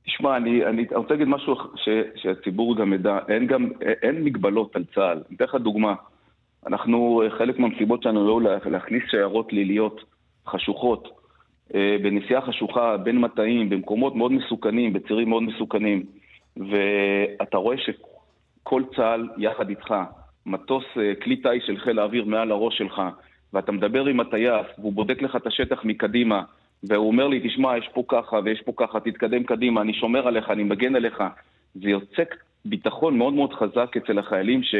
[0.05, 3.17] תשמע, אני, אני רוצה להגיד משהו ש, שהציבור גם ידע.
[3.29, 3.69] אין גם,
[4.01, 5.21] אין מגבלות על צה"ל.
[5.27, 5.93] אני אתן לך דוגמה.
[6.67, 10.03] אנחנו, חלק מהמסיבות שלנו היו להכניס שיירות ליליות
[10.47, 11.07] חשוכות,
[11.75, 16.03] אה, בנסיעה חשוכה בין מטעים, במקומות מאוד מסוכנים, בצירים מאוד מסוכנים,
[16.57, 19.93] ואתה רואה שכל צה"ל יחד איתך,
[20.45, 23.01] מטוס, אה, כלי טיס של חיל האוויר מעל הראש שלך,
[23.53, 26.43] ואתה מדבר עם הטייס, והוא בודק לך את השטח מקדימה,
[26.83, 30.49] והוא אומר לי, תשמע, יש פה ככה ויש פה ככה, תתקדם קדימה, אני שומר עליך,
[30.49, 31.23] אני מגן עליך.
[31.75, 32.35] זה יוצק
[32.65, 34.75] ביטחון מאוד מאוד חזק אצל החיילים, ש...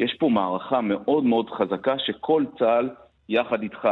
[0.00, 2.90] יש פה מערכה מאוד מאוד חזקה שכל צה"ל
[3.28, 3.88] יחד איתך.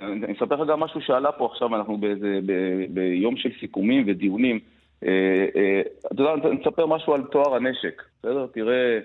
[0.00, 2.52] אני אספר לך גם משהו שעלה פה עכשיו, אנחנו באיזה, ב,
[2.90, 4.58] ביום של סיכומים ודיונים.
[5.04, 5.80] אה, אה,
[6.12, 8.46] אתה יודע, אני אספר משהו על טוהר הנשק, בסדר?
[8.46, 8.98] תראה,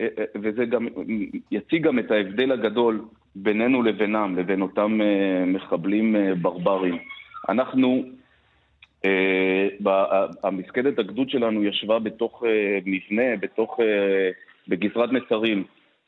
[0.00, 0.88] אה, וזה גם
[1.50, 3.00] יציג גם את ההבדל הגדול
[3.34, 5.00] בינינו לבינם, לבין אותם
[5.46, 6.98] מחבלים ברברים.
[7.48, 8.02] אנחנו,
[10.42, 12.42] המפקדת הגדוד שלנו ישבה בתוך
[12.86, 13.80] מבנה, בתוך,
[14.68, 15.64] בגזרת מסרים.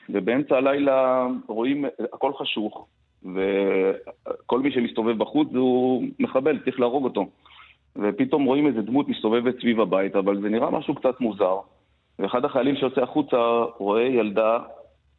[0.08, 2.86] ובאמצע הלילה רואים, הכל חשוך,
[3.22, 7.26] וכל מי שמסתובב בחוץ הוא מחבל, צריך להרוג אותו.
[7.96, 11.56] ופתאום רואים איזה דמות מסתובבת סביב הבית, אבל זה נראה משהו קצת מוזר.
[12.18, 13.36] ואחד החיילים שיוצא החוצה
[13.78, 14.58] רואה ילדה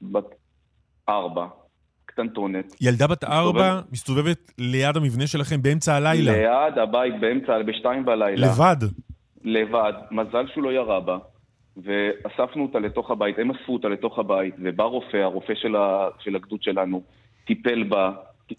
[0.02, 0.26] בת
[1.10, 1.48] ארבע,
[2.06, 2.76] קטנטונת.
[2.82, 6.32] ילדה בת ארבע מסתובבת ליד המבנה שלכם באמצע הלילה.
[6.32, 8.48] ליד הבית, באמצע, בשתיים בלילה.
[8.48, 8.78] לבד?
[9.44, 9.94] לבד.
[10.12, 11.18] מזל שהוא לא ירה בה.
[11.78, 16.36] ואספנו אותה לתוך הבית, הם אספו אותה לתוך הבית, ובא רופא, הרופא של, ה, של
[16.36, 17.02] הגדוד שלנו,
[17.46, 18.12] טיפל בה,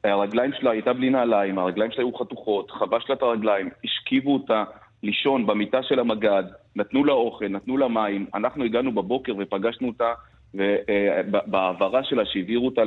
[0.05, 4.65] הרגליים שלה הייתה בלי נעליים, הרגליים שלה היו חתוכות, חבש לה את הרגליים, השכיבו אותה
[5.03, 6.45] לישון במיטה של המג"ד,
[6.77, 10.13] נתנו לה אוכל, נתנו לה מים, אנחנו הגענו בבוקר ופגשנו אותה
[11.47, 12.83] בהעברה שלה, שהעבירו אותה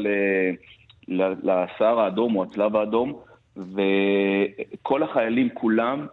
[1.43, 3.19] לסהר האדום או הצלב האדום,
[3.57, 6.07] וכל החיילים כולם,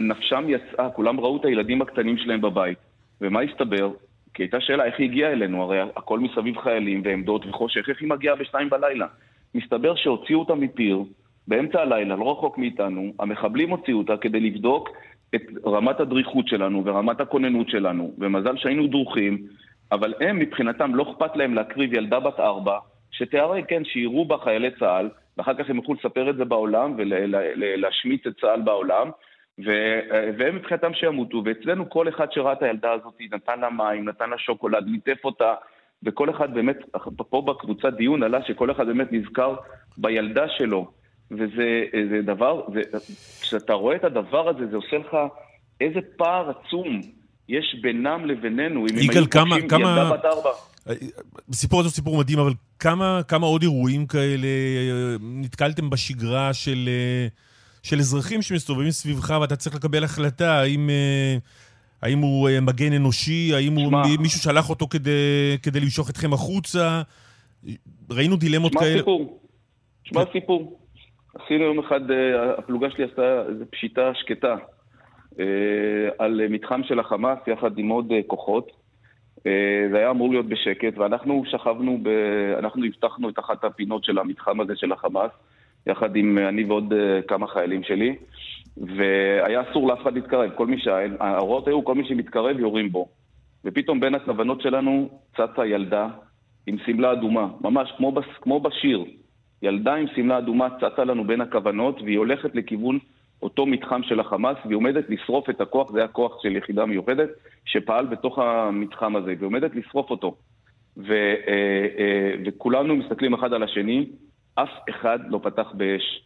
[0.00, 2.78] נפשם יצאה, כולם ראו את הילדים הקטנים שלהם בבית.
[3.20, 3.90] ומה הסתבר?
[4.34, 8.08] כי הייתה שאלה איך היא הגיעה אלינו, הרי הכל מסביב חיילים ועמדות וחושך, איך היא
[8.08, 9.06] מגיעה בשתיים בלילה?
[9.54, 11.02] מסתבר שהוציאו אותה מפיר,
[11.48, 14.88] באמצע הלילה, לא רחוק מאיתנו, המחבלים הוציאו אותה כדי לבדוק
[15.34, 19.46] את רמת הדריכות שלנו ורמת הכוננות שלנו, ומזל שהיינו דרוכים,
[19.92, 22.78] אבל הם מבחינתם לא אכפת להם להקריב ילדה בת ארבע,
[23.10, 28.26] שתיהרג, כן, שיראו בה חיילי צה"ל, ואחר כך הם יוכלו לספר את זה בעולם ולהשמיץ
[28.26, 29.10] את צה"ל בעולם,
[29.58, 34.38] והם מבחינתם שימותו, ואצלנו כל אחד שראה את הילדה הזאת נתן לה מים, נתן לה
[34.38, 35.54] שוקולד, ליטף אותה,
[36.02, 36.76] וכל אחד באמת,
[37.30, 39.54] פה בקבוצת דיון עלה שכל אחד באמת נזכר
[39.96, 40.90] בילדה שלו,
[41.30, 42.98] וזה דבר, זה,
[43.40, 45.16] כשאתה רואה את הדבר הזה, זה עושה לך
[45.80, 47.00] איזה פער עצום
[47.48, 49.80] יש בינם לבינינו, אם הם היו כמה, כמה...
[49.80, 50.50] ילדה בת ארבע.
[51.48, 54.48] הסיפור הזה הוא סיפור מדהים, אבל כמה, כמה עוד אירועים כאלה
[55.20, 56.88] נתקלתם בשגרה של...
[57.88, 61.36] של אזרחים שמסתובבים סביבך ואתה צריך לקבל החלטה האם, אה,
[62.02, 67.02] האם הוא אה, מגן אנושי, האם הוא, מישהו שלח אותו כדי, כדי למשוך אתכם החוצה.
[68.10, 68.98] ראינו דילמות שמה כאלה.
[68.98, 69.40] סיפור.
[70.04, 70.80] שמע סיפור.
[71.34, 74.54] עשינו יום אחד, אה, הפלוגה שלי עשתה איזו פשיטה שקטה
[76.18, 78.72] על מתחם של החמאס יחד עם עוד כוחות.
[79.90, 82.08] זה היה אמור להיות בשקט, ואנחנו שכבנו, ב...
[82.58, 85.30] אנחנו הבטחנו את אחת הפינות של המתחם הזה של החמאס.
[85.86, 88.16] יחד עם אני ועוד אה, כמה חיילים שלי,
[88.76, 90.50] והיה אסור לאף אחד להתקרב.
[90.54, 90.98] כל מי שה...
[91.20, 93.08] ההוראות היו, כל מי שמתקרב יורים בו.
[93.64, 96.08] ופתאום בין הכוונות שלנו צצה ילדה
[96.66, 98.24] עם שמלה אדומה, ממש כמו, בס...
[98.40, 99.04] כמו בשיר.
[99.62, 102.98] ילדה עם שמלה אדומה צצה לנו בין הכוונות, והיא הולכת לכיוון
[103.42, 107.28] אותו מתחם של החמאס, והיא עומדת לשרוף את הכוח, זה היה כוח של יחידה מיוחדת,
[107.64, 110.36] שפעל בתוך המתחם הזה, והיא עומדת לשרוף אותו.
[110.96, 114.06] ו, אה, אה, וכולנו מסתכלים אחד על השני,
[114.56, 116.22] אף אחד לא פתח באש.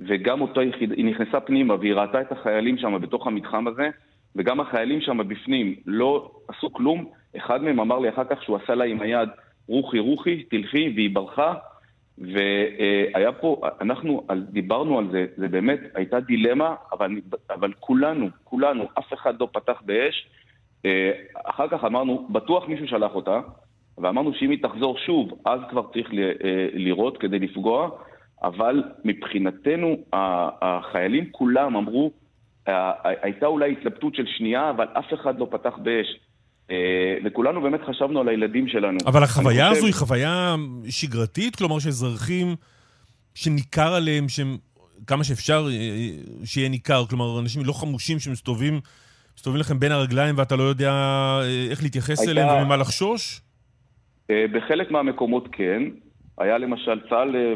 [0.00, 3.88] וגם אותו יחיד, היא נכנסה פנימה והיא ראתה את החיילים שם בתוך המתחם הזה,
[4.36, 7.10] וגם החיילים שם בפנים לא עשו כלום.
[7.36, 9.28] אחד מהם אמר לי אחר כך שהוא עשה לה עם היד,
[9.68, 11.54] רוחי רוחי, תלכי, והיא ברחה.
[12.18, 17.20] והיה פה, אנחנו דיברנו על זה, זה באמת הייתה דילמה, אבל,
[17.50, 20.26] אבל כולנו, כולנו, אף אחד לא פתח באש.
[20.84, 21.12] אה,
[21.44, 23.40] אחר כך אמרנו, בטוח מישהו שלח אותה,
[23.98, 26.32] ואמרנו שאם היא תחזור שוב, אז כבר צריך ל- אה,
[26.74, 27.90] לירות כדי לפגוע,
[28.42, 29.96] אבל מבחינתנו,
[30.62, 32.10] החיילים כולם אמרו,
[33.22, 36.06] הייתה אולי התלבטות של שנייה, אבל אף אחד לא פתח באש.
[36.70, 36.76] אה,
[37.24, 38.98] וכולנו באמת חשבנו על הילדים שלנו.
[39.06, 40.54] אבל החוויה אני הזו היא חושב- חוויה
[40.88, 41.56] שגרתית?
[41.56, 42.56] כלומר שאזרחים
[43.34, 44.56] שניכר עליהם שהם,
[45.06, 46.08] כמה שאפשר אה,
[46.44, 48.80] שיהיה ניכר, כלומר אנשים לא חמושים שמסתובבים
[49.36, 50.92] מסתובבים לכם בין הרגליים ואתה לא יודע
[51.70, 53.40] איך להתייחס הייתה- אליהם וממה לחשוש?
[54.30, 55.82] אה, בחלק מהמקומות כן.
[56.38, 57.54] היה למשל, צה"ל אה,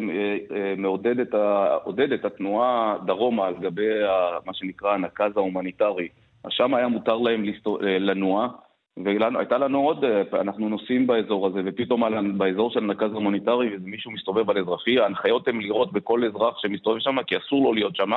[0.56, 1.76] אה, מעודד את, ה,
[2.14, 6.08] את התנועה דרומה על גבי ה, מה שנקרא הנקז ההומניטרי.
[6.44, 8.48] אז שם היה מותר להם לסתו, לנוע,
[8.96, 10.04] והייתה לנו עוד,
[10.40, 15.48] אנחנו נוסעים באזור הזה, ופתאום על, באזור של הנקז ההומניטרי מישהו מסתובב על אזרחי, ההנחיות
[15.48, 18.10] הן לראות בכל אזרח שמסתובב שם, כי אסור לו להיות שם,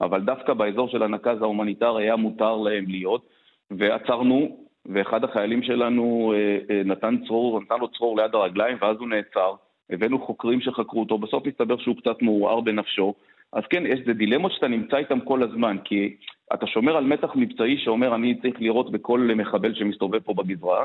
[0.00, 3.26] אבל דווקא באזור של הנקז ההומניטרי היה מותר להם להיות,
[3.70, 9.08] ועצרנו, ואחד החיילים שלנו אה, אה, נתן צרור, נתן לו צרור ליד הרגליים, ואז הוא
[9.08, 9.54] נעצר.
[9.90, 13.14] הבאנו חוקרים שחקרו אותו, בסוף הסתבר שהוא קצת מעורער בנפשו.
[13.52, 16.16] אז כן, יש זה דילמות שאתה נמצא איתן כל הזמן, כי
[16.54, 20.84] אתה שומר על מתח מבצעי שאומר, אני צריך לירות בכל מחבל שמסתובב פה בגזרה,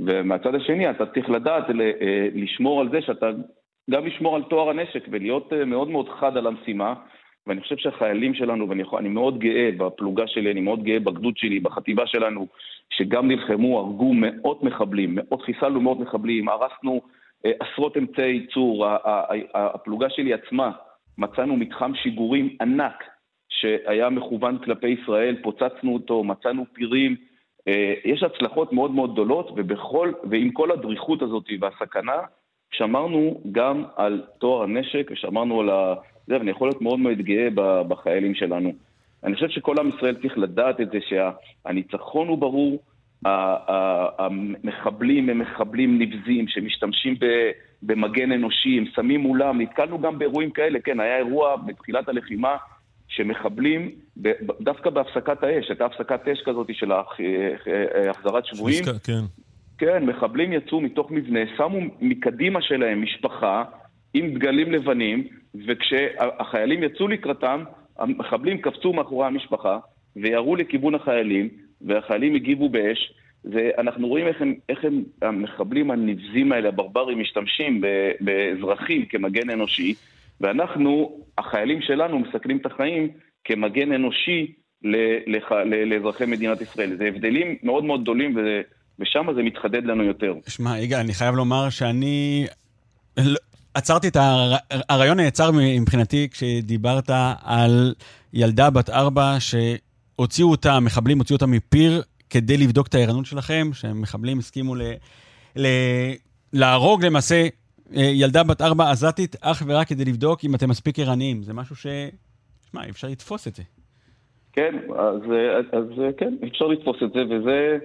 [0.00, 3.30] ומהצד השני אתה צריך לדעת אה, לשמור על זה שאתה
[3.90, 6.94] גם לשמור על טוהר הנשק ולהיות מאוד מאוד חד על המשימה.
[7.46, 11.60] ואני חושב שהחיילים שלנו, ואני יכול, מאוד גאה בפלוגה שלי, אני מאוד גאה בגדוד שלי,
[11.60, 12.46] בחטיבה שלנו,
[12.90, 17.00] שגם נלחמו, הרגו מאות מחבלים, מאות, חיסלנו מאות מחבלים, הרסנו
[17.46, 18.86] אה, עשרות אמצעי ייצור,
[19.54, 20.70] הפלוגה שלי עצמה,
[21.18, 23.04] מצאנו מתחם שיגורים ענק
[23.48, 27.16] שהיה מכוון כלפי ישראל, פוצצנו אותו, מצאנו פירים,
[27.68, 32.18] אה, יש הצלחות מאוד מאוד גדולות, ובכל, ועם כל הדריכות הזאת והסכנה,
[32.70, 35.94] שמרנו גם על טוהר הנשק ושמרנו על ה...
[36.26, 37.48] זה, ואני יכול להיות מאוד מאוד גאה
[37.88, 38.72] בחיילים שלנו.
[39.24, 42.78] אני חושב שכל עם ישראל צריך לדעת את זה שהניצחון הוא ברור,
[44.18, 47.14] המחבלים הם מחבלים נבזים שמשתמשים
[47.82, 52.56] במגן אנושי, הם שמים מולם, נתקלנו גם באירועים כאלה, כן, היה אירוע בתחילת הלחימה
[53.08, 53.90] שמחבלים,
[54.60, 59.20] דווקא בהפסקת האש, הייתה הפסקת אש כזאת של הח- אה, החזרת שבויים, כן.
[59.78, 63.64] כן, מחבלים יצאו מתוך מבנה, שמו מקדימה שלהם משפחה
[64.14, 65.24] עם דגלים לבנים,
[65.66, 67.64] וכשהחיילים יצאו לקראתם,
[67.98, 69.78] המחבלים קפצו מאחורי המשפחה
[70.16, 71.48] וירו לכיוון החיילים,
[71.80, 73.12] והחיילים הגיבו באש.
[73.44, 77.80] ואנחנו רואים איך הם, איך הם, המחבלים הנבזים האלה, הברברים, משתמשים
[78.20, 79.94] באזרחים כמגן אנושי,
[80.40, 83.08] ואנחנו, החיילים שלנו, מסכנים את החיים
[83.44, 84.52] כמגן אנושי
[85.86, 86.96] לאזרחי מדינת ישראל.
[86.96, 88.36] זה הבדלים מאוד מאוד גדולים,
[88.98, 90.34] ושם זה מתחדד לנו יותר.
[90.48, 92.46] שמע, יגאל, אני חייב לומר שאני...
[93.76, 94.52] עצרתי את הר...
[94.88, 95.50] הרעיון נעצר
[95.80, 97.10] מבחינתי כשדיברת
[97.44, 97.94] על
[98.32, 104.38] ילדה בת ארבע שהוציאו אותה, המחבלים הוציאו אותה מפיר כדי לבדוק את הערנות שלכם, שמחבלים
[104.38, 104.82] הסכימו ל...
[105.56, 105.66] ל...
[106.52, 107.46] להרוג למעשה
[107.96, 111.42] אה, ילדה בת ארבע עזתית אך ורק כדי לבדוק אם אתם מספיק ערניים.
[111.42, 111.86] זה משהו ש...
[112.70, 113.62] שמע, אי אפשר לתפוס את זה.
[114.52, 115.20] כן, אז,
[115.72, 115.84] אז
[116.18, 117.78] כן, אפשר לתפוס את זה, וזה...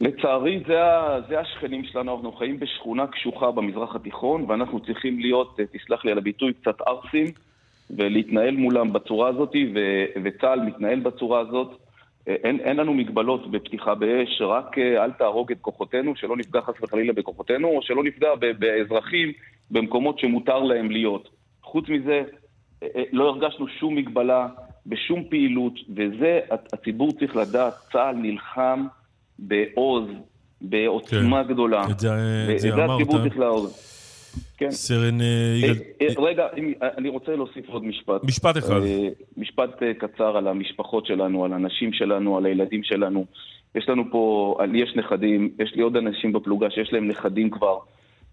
[0.00, 0.78] לצערי, זה,
[1.28, 6.12] זה השכנים שלנו, אנחנו חיים בשכונה קשוחה במזרח התיכון, ואנחנו צריכים להיות, אה, תסלח לי
[6.12, 7.26] על הביטוי, קצת ערסים,
[7.90, 11.70] ולהתנהל מולם בצורה הזאת, ו- וצה"ל מתנהל בצורה הזאת.
[12.28, 16.60] אה, אין, אין לנו מגבלות בפתיחה באש, רק אה, אל תהרוג את כוחותינו, שלא נפגע
[16.60, 18.28] חס וחלילה בכוחותינו, או שלא נפגע
[18.58, 19.32] באזרחים
[19.70, 21.28] במקומות שמותר להם להיות.
[21.62, 22.22] חוץ מזה,
[23.12, 24.48] לא הרגשנו שום מגבלה
[24.86, 26.40] בשום פעילות, וזה
[26.72, 28.86] הציבור צריך לדעת, צה"ל נלחם
[29.38, 30.04] בעוז,
[30.60, 31.52] בעוצמה כן.
[31.52, 31.82] גדולה.
[31.90, 32.08] את זה-
[32.54, 32.90] את זה אמרת.
[33.00, 33.72] הציבור צריך לאהוב.
[34.58, 34.70] כן.
[34.70, 35.74] סרן אה, אה, יגאל...
[36.18, 36.46] אה, רגע,
[36.98, 38.24] אני רוצה להוסיף עוד משפט.
[38.24, 38.80] משפט אחד.
[39.36, 43.24] משפט קצר על המשפחות שלנו, על הנשים שלנו, על הילדים שלנו.
[43.74, 47.76] יש לנו פה, לי יש נכדים, יש לי עוד אנשים בפלוגה שיש להם נכדים כבר,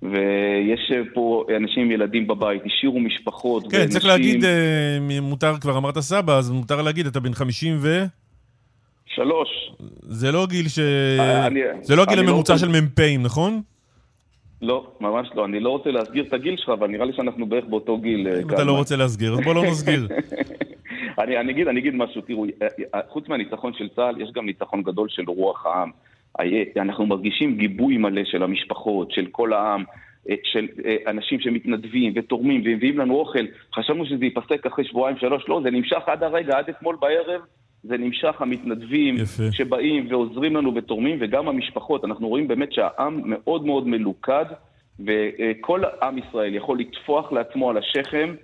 [0.02, 3.64] ויש פה אנשים עם ילדים בבית, השאירו משפחות.
[3.64, 7.76] כן, צריך ונשים- להגיד, אה, מותר, כבר אמרת סבא, אז מותר להגיד, אתה בן 50
[7.80, 8.06] ו...
[9.06, 9.50] שלוש.
[10.02, 10.80] זה לא גיל ש...
[11.20, 13.62] אה, אני- זה לא הגיל לא הממוצע רוצה- של מ"פים, נכון?
[14.62, 15.46] לא, ממש לא.
[15.46, 18.28] אני לא רוצה להסגיר את הגיל שלך, אבל נראה לי שאנחנו בערך באותו גיל.
[18.28, 18.64] אה, אם אתה.
[18.64, 20.08] לא רוצה להסגיר, אז בוא לא נסגיר.
[21.20, 22.46] אני, אני, אגיד, אני אגיד משהו, תראו,
[22.96, 25.90] אה, חוץ מהניצחון של צה"ל, יש גם ניצחון גדול של רוח העם.
[26.78, 29.84] אנחנו מרגישים גיבוי מלא של המשפחות, של כל העם,
[30.44, 30.68] של
[31.08, 33.46] אנשים שמתנדבים ותורמים ומביאים לנו אוכל.
[33.76, 37.42] חשבנו שזה ייפסק אחרי שבועיים, שלוש, לא, זה נמשך עד הרגע, עד אתמול בערב.
[37.84, 39.44] זה נמשך, המתנדבים יפה.
[39.52, 42.06] שבאים ועוזרים לנו ותורמים, וגם המשפחות.
[42.06, 44.46] אנחנו רואים באמת שהעם מאוד מאוד מלוכד,
[45.00, 48.36] וכל עם ישראל יכול לטפוח לעצמו על השכם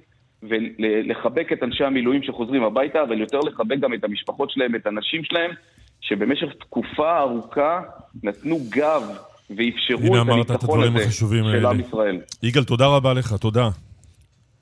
[0.44, 5.24] ולחבק את אנשי המילואים שחוזרים הביתה, אבל יותר לחבק גם את המשפחות שלהם, את הנשים
[5.24, 5.52] שלהם,
[6.02, 7.82] שבמשך תקופה ארוכה
[8.24, 9.04] נתנו גב
[9.50, 11.66] ואפשרו את הניצחון הזה של.
[11.66, 12.20] עם ישראל.
[12.44, 13.70] יגאל, תודה רבה לך, תודה.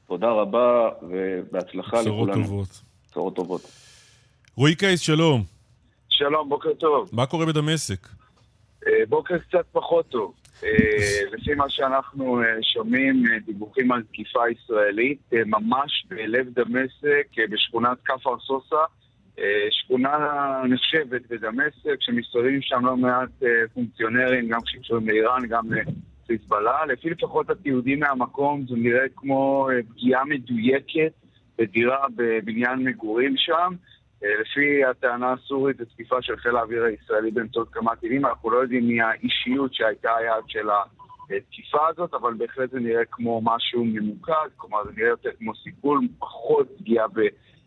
[0.08, 2.48] תודה רבה ובהצלחה בשורות לכולנו.
[2.48, 2.82] טובות.
[3.12, 3.87] בשורות טובות.
[4.58, 5.44] רועי קייס, שלום.
[6.10, 7.10] שלום, בוקר טוב.
[7.14, 8.08] מה קורה בדמשק?
[8.88, 10.34] אה, בוקר קצת פחות טוב.
[10.64, 10.70] אה,
[11.34, 18.84] לפי מה שאנחנו אה, שומעים, דיווחים על תקיפה ישראלית, ממש בלב דמשק, בשכונת כפר סוסה,
[19.70, 20.18] שכונה
[20.70, 23.30] נחשבת בדמשק, שמסתובבים שם לא מעט
[23.74, 26.86] פונקציונרים, גם שקשורים לאיראן, גם לחיזבאללה.
[26.86, 31.12] לפי לפחות התיעודים מהמקום, זה נראה כמו פגיעה מדויקת
[31.58, 33.74] בדירה בבניין מגורים שם.
[34.24, 38.26] אה, לפי הטענה הסורית, זו תקיפה של חיל האוויר הישראלי באמצעות כמה טילים.
[38.26, 40.68] אנחנו לא יודעים מי האישיות שהייתה היעד של
[41.30, 46.00] התקיפה הזאת, אבל בהחלט זה נראה כמו משהו ממוקד, כלומר זה נראה יותר כמו סיכול,
[46.20, 47.06] פחות פגיעה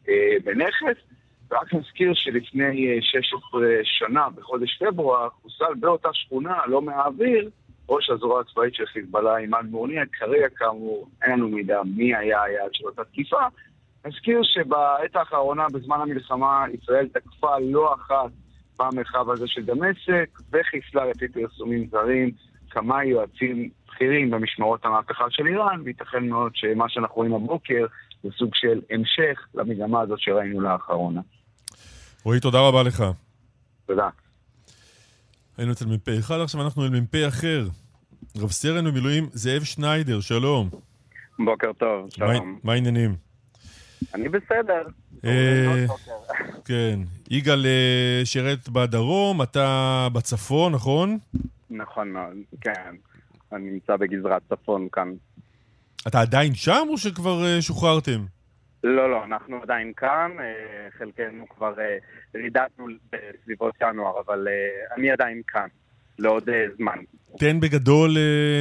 [0.08, 1.02] אה, בנכס.
[1.50, 7.50] ורק נזכיר שלפני אה, 16 שנה, בחודש פברואר, חוסל באותה שכונה, לא מהאוויר,
[7.88, 12.70] ראש הזרוע הצבאית של חיזבאללה, עימאד מורניה, כרגע כאמור אין לנו מידע מי היה היעד
[12.72, 13.40] של אותה תקיפה.
[14.06, 18.30] נזכיר שבעת האחרונה, בזמן המלחמה, ישראל תקפה לא אחת
[18.78, 22.30] במרחב הזה של דמשק, וחיסלה לפי פרסומים זרים
[22.70, 27.86] כמה יועצים בכירים במשמרות המהפכה של איראן, וייתכן מאוד שמה שאנחנו רואים הבוקר
[28.22, 31.20] זה סוג של המשך למגמה הזאת שראינו לאחרונה.
[32.24, 33.04] רועי, תודה רבה לך.
[33.86, 34.08] תודה.
[35.58, 37.66] היינו אצל מ"פ אחד, עכשיו אנחנו אל מ"פ אחר.
[38.38, 40.68] רב סרן במילואים זאב שניידר, שלום.
[41.38, 42.58] בוקר טוב, מה- שלום.
[42.64, 43.29] מה העניינים?
[44.14, 44.82] אני בסדר.
[45.24, 45.86] אה,
[46.64, 47.00] כן.
[47.30, 51.18] יגאל אה, שירת בדרום, אתה בצפון, נכון?
[51.70, 52.94] נכון מאוד, כן.
[53.52, 55.12] אני נמצא בגזרת צפון כאן.
[56.08, 58.20] אתה עדיין שם או שכבר אה, שוחררתם?
[58.84, 60.30] לא, לא, אנחנו עדיין כאן,
[60.98, 61.74] חלקנו כבר
[62.34, 64.48] רידדנו בסביבות ינואר, אבל
[64.96, 65.66] אני עדיין כאן,
[66.18, 66.98] לעוד זמן.
[67.38, 68.16] תן בגדול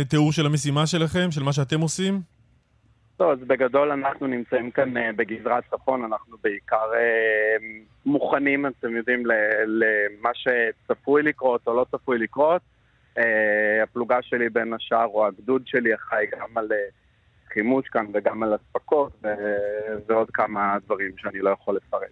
[0.10, 2.22] תיאור של המשימה שלכם, של מה שאתם עושים.
[3.20, 7.68] טוב, אז בגדול אנחנו נמצאים כאן אה, בגזרת צפון, אנחנו בעיקר אה,
[8.06, 9.24] מוכנים, אתם יודעים,
[9.66, 12.62] למה שצפוי לקרות או לא צפוי לקרות.
[13.18, 16.68] אה, הפלוגה שלי בין השאר, או הגדוד שלי, אחראי גם על
[17.54, 19.22] חימוש כאן וגם על אספקות,
[20.08, 22.12] ועוד כמה דברים שאני לא יכול לפרט.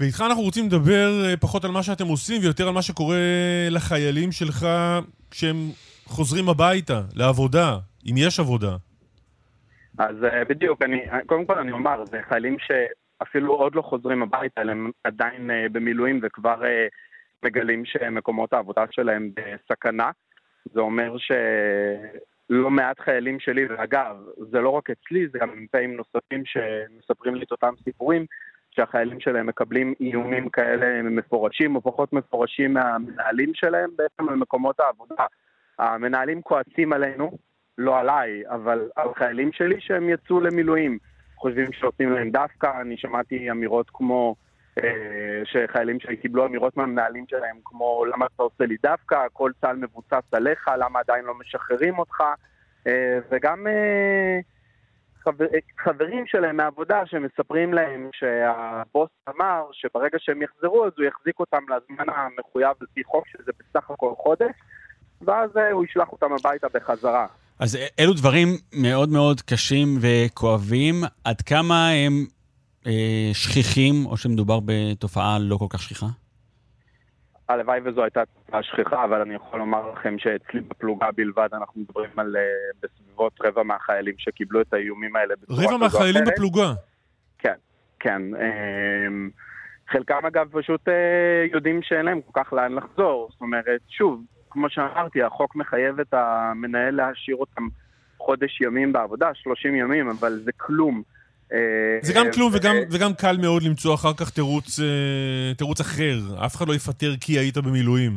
[0.00, 3.18] ואיתך אנחנו רוצים לדבר פחות על מה שאתם עושים ויותר על מה שקורה
[3.70, 4.66] לחיילים שלך
[5.30, 5.56] כשהם
[6.04, 7.78] חוזרים הביתה, לעבודה,
[8.10, 8.76] אם יש עבודה.
[9.98, 14.60] אז אה, בדיוק, אני, קודם כל אני אומר, זה חיילים שאפילו עוד לא חוזרים הביתה,
[14.60, 16.86] הם עדיין אה, במילואים וכבר אה,
[17.42, 20.10] מגלים שמקומות העבודה שלהם בסכנה.
[20.72, 24.16] זה אומר שלא מעט חיילים שלי, ואגב,
[24.50, 28.26] זה לא רק אצלי, זה גם מ"פים נוספים שמספרים לי את אותם סיפורים,
[28.70, 35.24] שהחיילים שלהם מקבלים איומים כאלה מפורשים או פחות מפורשים מהמנהלים שלהם בעצם על מקומות העבודה.
[35.78, 37.38] המנהלים כועסים עלינו,
[37.78, 40.98] לא עליי, אבל על חיילים שלי שהם יצאו למילואים.
[41.36, 44.34] חושבים שעושים להם דווקא, אני שמעתי אמירות כמו
[44.82, 49.76] אה, שחיילים שלי קיבלו אמירות מהמנהלים שלהם כמו למה אתה עושה לי דווקא, כל צה"ל
[49.76, 52.20] מבוסס עליך, למה עדיין לא משחררים אותך,
[52.86, 54.38] אה, וגם אה,
[55.24, 55.46] חבר,
[55.78, 62.14] חברים שלהם מהעבודה שמספרים להם שהבוס אמר שברגע שהם יחזרו אז הוא יחזיק אותם לזמן
[62.14, 64.54] המחויב על פי חוק שזה בסך הכל חודש,
[65.22, 67.26] ואז הוא ישלח אותם הביתה בחזרה.
[67.58, 70.94] אז אלו דברים מאוד מאוד קשים וכואבים.
[71.24, 72.26] עד כמה הם
[72.86, 76.06] אה, שכיחים, או שמדובר בתופעה לא כל כך שכיחה?
[77.48, 82.10] הלוואי וזו הייתה תופעה שכיחה, אבל אני יכול לומר לכם שאצלי בפלוגה בלבד אנחנו מדברים
[82.16, 82.42] על אה,
[82.82, 86.34] בסביבות רבע מהחיילים שקיבלו את האיומים האלה בצורה רבע כזו או מהחיילים אחרת.
[86.34, 86.72] בפלוגה.
[87.38, 87.54] כן,
[88.00, 88.22] כן.
[88.22, 89.30] אמ,
[89.88, 93.28] חלקם אגב פשוט אה, יודעים שאין להם כל כך לאן לחזור.
[93.32, 94.24] זאת אומרת, שוב,
[94.54, 97.68] כמו שאמרתי, החוק מחייב את המנהל להשאיר אותם
[98.18, 101.02] חודש ימים בעבודה, 30 ימים, אבל זה כלום.
[101.52, 101.58] אה,
[102.02, 106.44] זה גם כלום ו- וגם, וגם קל מאוד למצוא אחר כך תירוץ, אה, תירוץ אחר.
[106.46, 108.12] אף אחד לא יפטר כי היית במילואים,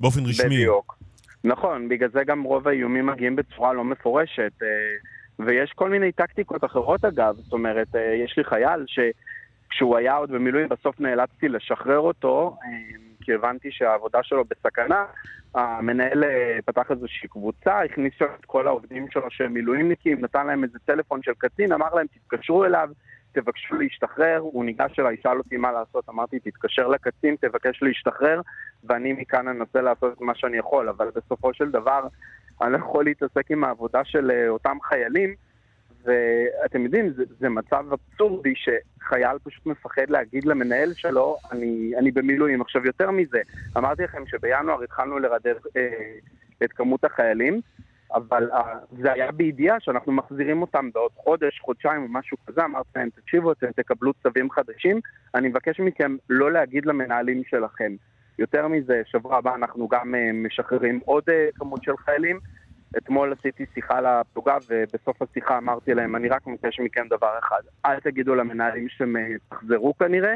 [0.00, 0.46] באופן רשמי.
[0.46, 0.98] בדיוק.
[1.44, 4.52] נכון, בגלל זה גם רוב האיומים מגיעים בצורה לא מפורשת.
[4.62, 4.68] אה,
[5.38, 10.30] ויש כל מיני טקטיקות אחרות אגב, זאת אומרת, אה, יש לי חייל שכשהוא היה עוד
[10.30, 12.68] במילואים, בסוף נאלצתי לשחרר אותו, אה,
[13.24, 15.04] כי הבנתי שהעבודה שלו בסכנה,
[15.54, 20.64] המנהל אה, פתח איזושהי קבוצה, הכניס שם את כל העובדים שלו שהם מילואימניקים, נתן להם
[20.64, 22.88] איזה טלפון של קצין, אמר להם תתקשרו אליו,
[23.32, 28.40] תבקשו להשתחרר, הוא ניגש אליי, שאל אותי מה לעשות, אמרתי תתקשר לקצין, תבקש להשתחרר,
[28.84, 32.06] ואני מכאן אנסה לעשות את מה שאני יכול, אבל בסופו של דבר
[32.62, 35.34] אני לא יכול להתעסק עם העבודה של אה, אותם חיילים,
[36.04, 42.60] ואתם יודעים, זה, זה מצב אבסורדי שחייל פשוט מפחד להגיד למנהל שלו, אני, אני במילואים.
[42.60, 43.40] עכשיו, יותר מזה,
[43.76, 46.14] אמרתי לכם שבינואר התחלנו לרדף אה,
[46.64, 47.60] את כמות החיילים,
[48.14, 52.88] אבל אה, זה היה בידיעה שאנחנו מחזירים אותם בעוד חודש, חודשיים או משהו כזה, אמרתי
[52.96, 55.00] להם, תקשיבו, אתם תקבלו צווים חדשים,
[55.34, 57.92] אני מבקש מכם לא להגיד למנהלים שלכם.
[58.38, 62.40] יותר מזה, שבוע הבא אנחנו גם אה, משחררים עוד אה, כמות של חיילים.
[62.98, 68.00] אתמול עשיתי שיחה לפלוגה ובסוף השיחה אמרתי להם, אני רק מבקש מכם דבר אחד, אל
[68.00, 70.34] תגידו למנהלים שאתם אה, תחזרו כנראה,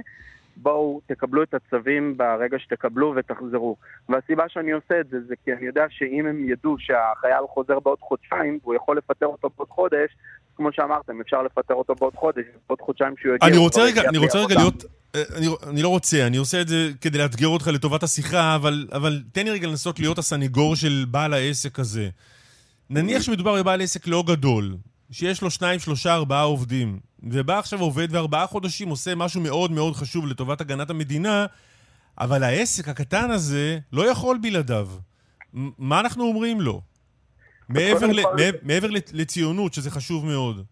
[0.57, 3.77] בואו תקבלו את הצווים ברגע שתקבלו ותחזרו.
[4.09, 7.99] והסיבה שאני עושה את זה זה כי אני יודע שאם הם ידעו שהחייל חוזר בעוד
[8.01, 10.16] חודשיים והוא יכול לפטר אותו בעוד חודש,
[10.57, 13.49] כמו שאמרתם, אפשר לפטר אותו בעוד חודש, בעוד חודשיים שהוא יגיע.
[13.49, 14.55] אני רוצה רגע, אני רוצה רגע.
[14.55, 14.85] להיות...
[15.15, 18.89] אה, אני, אני לא רוצה, אני עושה את זה כדי לאתגר אותך לטובת השיחה, אבל,
[18.93, 22.09] אבל תן לי רגע לנסות להיות הסניגור של בעל העסק הזה.
[22.91, 24.77] נניח שמדובר בבעל עסק לא גדול,
[25.11, 29.95] שיש לו שניים, שלושה, ארבעה עובדים, ובא עכשיו עובד וארבעה חודשים עושה משהו מאוד מאוד
[29.95, 31.47] חשוב לטובת הגנת המדינה,
[32.21, 34.89] אבל העסק הקטן הזה לא יכול בלעדיו.
[35.79, 36.81] מה אנחנו אומרים לו?
[37.69, 40.65] מעבר, ל, כל- מעבר, לציונות, שזה חשוב מאוד.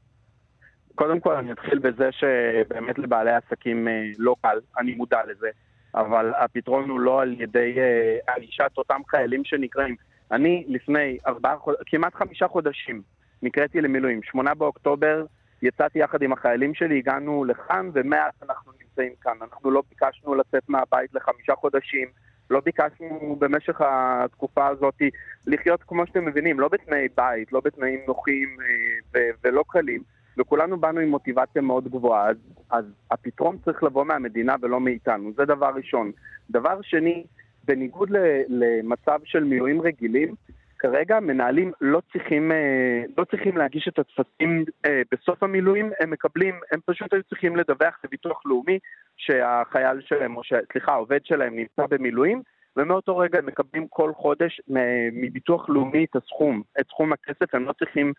[0.95, 5.49] קודם כל אני אתחיל בזה שבאמת לבעלי עסקים אה, לא קל, אני מודע לזה,
[5.95, 9.97] אבל הפתרון הוא לא על ידי אה, ענישת אותם חיילים שנקראים.
[10.35, 11.57] אני לפני ארבעה,
[11.87, 13.03] כמעט חמישה חודשים
[13.43, 14.23] נקראתי למילואים.
[14.23, 15.25] שמונה באוקטובר
[15.63, 19.33] יצאתי יחד עם החיילים שלי, הגענו לכאן, ומאז אנחנו נמצאים כאן.
[19.43, 22.09] אנחנו לא ביקשנו לצאת מהבית לחמישה חודשים,
[22.51, 25.03] לא ביקשנו במשך התקופה הזאת
[25.47, 28.67] לחיות, כמו שאתם מבינים, לא בתנאי בית, לא בתנאים נוחים אה,
[29.15, 30.03] ו- ולא קלים.
[30.39, 32.37] וכולנו באנו עם מוטיבציה מאוד גבוהה, אז,
[32.71, 36.13] אז הפתרון צריך לבוא מהמדינה ולא מאיתנו, זה דבר ראשון.
[36.51, 37.25] דבר שני,
[37.67, 38.11] בניגוד
[38.49, 40.35] למצב של מילואים רגילים,
[40.79, 46.61] כרגע מנהלים לא צריכים, אה, לא צריכים להגיש את הטפסים אה, בסוף המילואים, הם מקבלים,
[46.73, 48.79] הם פשוט היו צריכים לדווח לביטוח לאומי
[49.17, 52.43] שהחייל שלהם, או ש- סליחה, העובד שלהם נמצא במילואים,
[52.77, 57.65] ומאותו רגע הם מקבלים כל חודש מ- מביטוח לאומי את הסכום, את סכום הכסף, הם
[57.65, 58.13] לא צריכים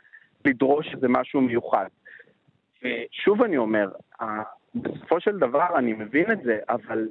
[0.45, 1.87] לדרוש איזה משהו מיוחד.
[2.83, 3.89] ושוב אני אומר,
[4.75, 7.07] בסופו של דבר אני מבין את זה, אבל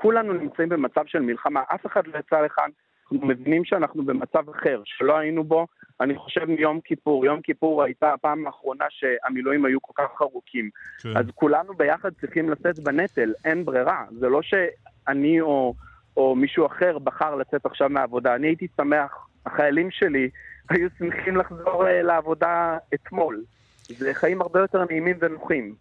[0.00, 2.70] כולנו נמצאים במצב של מלחמה, אף אחד לא יצא לכאן,
[3.12, 5.66] אנחנו מבינים שאנחנו במצב אחר, שלא היינו בו,
[6.00, 7.26] אני חושב מיום כיפור.
[7.26, 10.70] יום כיפור הייתה הפעם האחרונה שהמילואים היו כל כך ארוכים.
[11.02, 11.16] כן.
[11.16, 14.04] אז כולנו ביחד צריכים לשאת בנטל, אין ברירה.
[14.18, 15.74] זה לא שאני או,
[16.16, 18.34] או מישהו אחר בחר לצאת עכשיו מהעבודה.
[18.34, 20.30] אני הייתי שמח, החיילים שלי
[20.70, 23.42] היו שמחים לחזור אה, לעבודה אתמול.
[23.88, 25.74] זה חיים הרבה יותר נעימים ונוחים.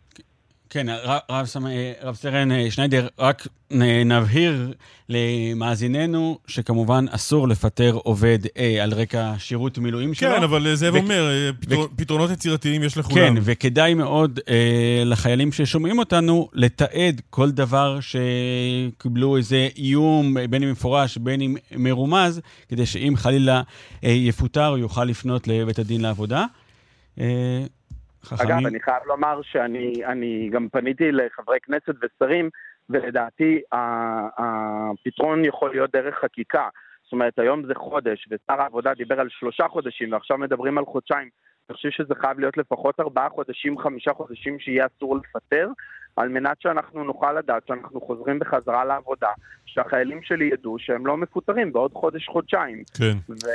[0.69, 1.41] כן, רב, אה,
[2.03, 3.47] רב סרן אה, שניידר, רק
[4.05, 4.73] נבהיר
[5.09, 10.29] למאזיננו שכמובן אסור לפטר עובד אה, על רקע שירות מילואים שלו.
[10.35, 13.15] כן, אבל אה, זאב ו- אומר, אה, פתרון- פתרונות יצירתיים יש לכולם.
[13.15, 14.55] כן, וכדאי מאוד אה,
[15.05, 22.41] לחיילים ששומעים אותנו לתעד כל דבר שקיבלו איזה איום, בין אם מפורש, בין אם מרומז,
[22.69, 23.61] כדי שאם חלילה
[24.03, 26.45] אה, יפוטר, הוא יוכל לפנות לבית הדין לעבודה.
[27.19, 27.25] אה,
[28.27, 28.57] חכמים.
[28.57, 32.49] אגב, אני חייב לומר שאני אני גם פניתי לחברי כנסת ושרים,
[32.89, 33.61] ולדעתי
[34.37, 36.67] הפתרון יכול להיות דרך חקיקה.
[37.03, 41.29] זאת אומרת, היום זה חודש, ושר העבודה דיבר על שלושה חודשים, ועכשיו מדברים על חודשיים.
[41.69, 45.69] אני חושב שזה חייב להיות לפחות ארבעה חודשים, חמישה חודשים שיהיה אסור לפטר,
[46.15, 49.29] על מנת שאנחנו נוכל לדעת שאנחנו חוזרים בחזרה לעבודה,
[49.65, 52.83] שהחיילים שלי ידעו שהם לא מפוטרים בעוד חודש-חודשיים.
[52.97, 53.13] כן.
[53.29, 53.47] ו...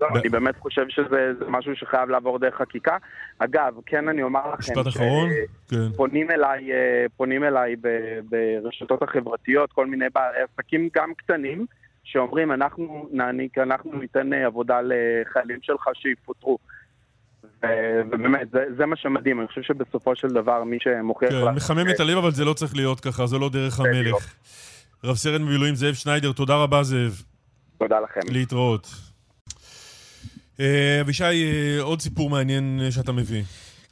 [0.00, 2.96] לא, אני באמת חושב שזה זה משהו שחייב לעבור דרך חקיקה.
[3.38, 5.28] אגב, כן אני אומר לכם, משפט אחרון?
[5.68, 5.92] כן.
[5.96, 11.66] פונים אליי, אה, פונים אליי ב- ברשתות החברתיות, כל מיני בעלי עסקים גם קטנים,
[12.04, 16.58] שאומרים אנחנו נעניק, אנחנו ניתן אה, עבודה לחיילים שלך שיפוטרו.
[17.62, 21.30] ובאמת, זה, זה מה שמדהים, אני חושב שבסופו של דבר מי שמוכיח...
[21.30, 24.34] כן, מחמם את הלב, אבל זה לא צריך להיות ככה, זו לא דרך המלך.
[25.04, 27.22] רב סרן במילואים זאב שניידר, תודה רבה זאב.
[27.78, 28.20] תודה לכם.
[28.32, 29.07] להתראות.
[30.60, 33.42] אה, אבישי, אה, עוד סיפור מעניין אה, שאתה מביא.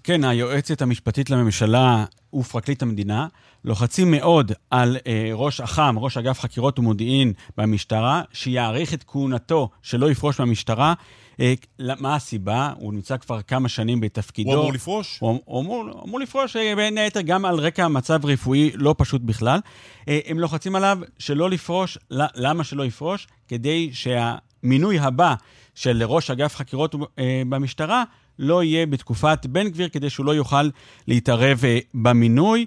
[0.04, 3.26] כן, היועצת המשפטית לממשלה ופרקליט המדינה
[3.64, 10.10] לוחצים מאוד על אה, ראש אח"ם, ראש אגף חקירות ומודיעין במשטרה, שיעריך את כהונתו, שלא
[10.10, 10.94] יפרוש מהמשטרה.
[11.40, 12.72] אה, מה הסיבה?
[12.78, 14.50] הוא נמצא כבר כמה שנים בתפקידו.
[14.50, 15.18] הוא אמור לפרוש?
[15.20, 19.22] הוא, הוא אמור, אמור לפרוש, אה, בין היתר, גם על רקע מצב רפואי לא פשוט
[19.22, 19.60] בכלל.
[20.08, 21.98] אה, הם לוחצים עליו שלא לפרוש.
[22.10, 23.26] למה שלא יפרוש?
[23.48, 25.34] כדי שהמינוי הבא
[25.76, 28.04] של ראש אגף חקירות אה, במשטרה
[28.38, 30.68] לא יהיה בתקופת בן גביר, כדי שהוא לא יוכל
[31.08, 32.66] להתערב אה, במינוי.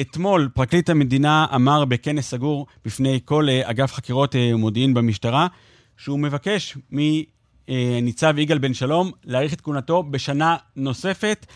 [0.00, 5.46] אתמול פרקליט המדינה אמר בכנס סגור בפני כל אה, אגף חקירות מודיעין במשטרה,
[5.96, 11.46] שהוא מבקש מניצב יגאל בן שלום להאריך את כהונתו בשנה נוספת,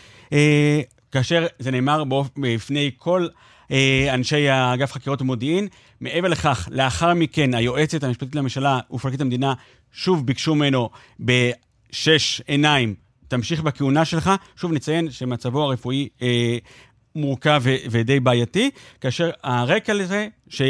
[1.11, 2.03] כאשר זה נאמר
[2.37, 3.27] בפני כל
[4.13, 5.67] אנשי אגף חקירות ומודיעין.
[6.01, 9.53] מעבר לכך, לאחר מכן, היועצת המשפטית לממשלה ופרקליט המדינה
[9.91, 10.89] שוב ביקשו ממנו
[11.19, 12.95] בשש עיניים,
[13.27, 14.31] תמשיך בכהונה שלך.
[14.55, 16.57] שוב נציין שמצבו הרפואי אה,
[17.15, 18.71] מורכב ו- ודי בעייתי,
[19.01, 20.61] כאשר הרקע לזה, ש...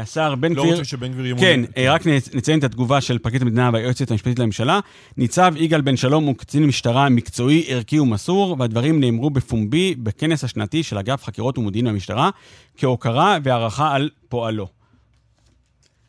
[0.00, 0.64] השר בן גביר...
[0.64, 1.46] לא רוצה שבן גביר ימונה.
[1.46, 4.80] כן, רק נציין את התגובה של פרקליט המדינה והיועצת המשפטית לממשלה.
[5.16, 10.82] ניצב יגאל בן שלום הוא קצין משטרה מקצועי, ערכי ומסור, והדברים נאמרו בפומבי בכנס השנתי
[10.82, 12.30] של אגף חקירות ומודיעין במשטרה,
[12.76, 14.68] כהוקרה והערכה על פועלו.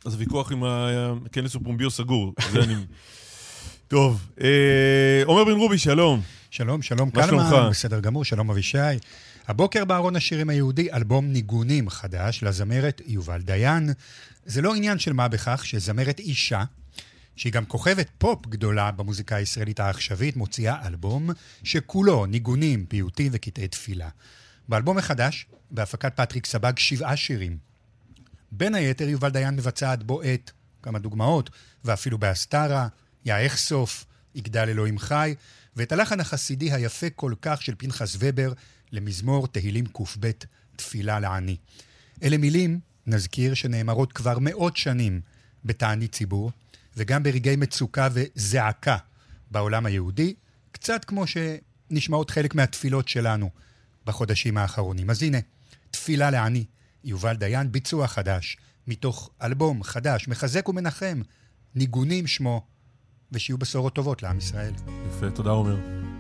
[0.06, 0.64] אז הוויכוח עם
[1.26, 2.34] הכנס הוא פומבי או סגור.
[2.52, 2.74] זה אני...
[3.88, 6.22] טוב, אה, עומר בן רובי, שלום.
[6.50, 7.70] שלום, שלום מה קלמן?
[7.70, 8.78] בסדר גמור, שלום אבישי.
[9.48, 13.90] הבוקר בארון השירים היהודי, אלבום ניגונים חדש לזמרת יובל דיין.
[14.46, 16.64] זה לא עניין של מה בכך שזמרת אישה,
[17.36, 21.30] שהיא גם כוכבת פופ גדולה במוזיקה הישראלית העכשווית, מוציאה אלבום
[21.64, 24.10] שכולו ניגונים, פיוטים וקטעי תפילה.
[24.70, 27.58] באלבום החדש, בהפקת פטריק סבג, שבעה שירים.
[28.52, 31.50] בין היתר, יובל דיין מבצעת בו אתכמה דוגמאות,
[31.86, 32.88] ואפילו בהסתרה,
[33.26, 34.06] יא איכסוף,
[34.36, 35.36] יגדל אלוהים חי,
[35.76, 38.54] ואת הלחן החסידי היפה כל כך של פנחס ובר
[38.94, 40.04] למזמור תהילים קב,
[40.76, 41.58] תפילה לעני.
[42.24, 45.22] אלה מילים, נזכיר, שנאמרות כבר מאות שנים
[45.66, 46.52] בתענית ציבור,
[46.98, 48.98] וגם ברגעי מצוקה וזעקה
[49.52, 50.34] בעולם היהודי,
[50.72, 53.50] קצת כמו שנשמעות חלק מהתפילות שלנו
[54.06, 55.10] בחודשים האחרונים.
[55.10, 55.38] אז הנה,
[55.92, 56.66] תפילה לעני,
[57.04, 58.58] יובל דיין, ביצוע חדש,
[58.88, 61.22] מתוך אלבום חדש, מחזק ומנחם,
[61.76, 62.66] ניגונים שמו,
[63.32, 64.74] ושיהיו בשורות טובות לעם ישראל.
[65.08, 66.13] יפה, תודה עומר.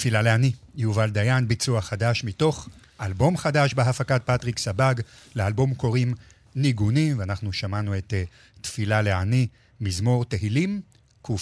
[0.00, 2.68] תפילה לעני, יובל דיין, ביצוע חדש מתוך
[3.00, 4.94] אלבום חדש בהפקת פטריק סבג,
[5.36, 6.14] לאלבום קוראים
[6.54, 9.46] ניגונים, ואנחנו שמענו את uh, תפילה לעני,
[9.80, 10.80] מזמור תהילים,
[11.22, 11.36] קב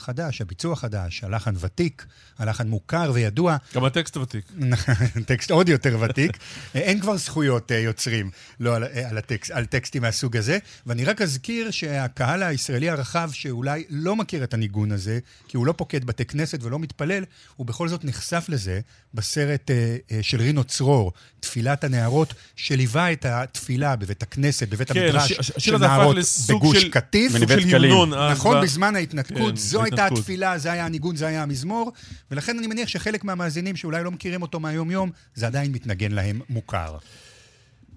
[0.00, 2.06] חדש, הביצוע חדש, הלחן ותיק,
[2.38, 3.56] הלחן מוכר וידוע.
[3.74, 4.52] גם הטקסט ותיק.
[5.26, 6.36] טקסט עוד יותר ותיק.
[6.74, 11.22] אין כבר זכויות uh, יוצרים לא על, על, הטקסט, על טקסטים מהסוג הזה, ואני רק
[11.22, 15.18] אזכיר שהקהל הישראלי הרחב, שאולי לא מכיר את הניגון הזה,
[15.48, 17.24] כי הוא לא פוקד בתי כנסת ולא מתפלל,
[17.56, 18.80] הוא בכל זאת נחשף לזה
[19.14, 25.32] בסרט uh, של רינו צרור, תפילת הנערות, שליווה את התפילה בבית הכנסת, בבית כן, המדרש
[25.32, 26.16] הש- של נערות
[26.48, 27.32] בגוש של- קטיף.
[27.32, 30.18] של המנון אז נכון, ב- בזמן ההתנתקות, כן, זו הייתה בהתנתקות.
[30.18, 31.92] התפילה, זה היה הניגון, זה היה המזמור,
[32.30, 36.96] ולכן אני מניח שחלק מהמאזינים שאולי לא מכירים אותו מהיום-יום, זה עדיין מתנגן להם מוכר.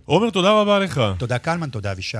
[0.05, 1.01] עומר, תודה רבה לך.
[1.17, 2.17] תודה קלמן, תודה אבישי.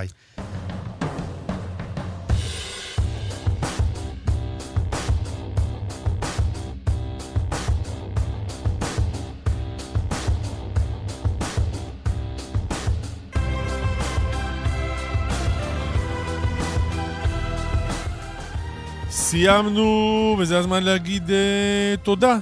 [19.34, 22.38] סיימנו, וזה הזמן להגיד uh, תודה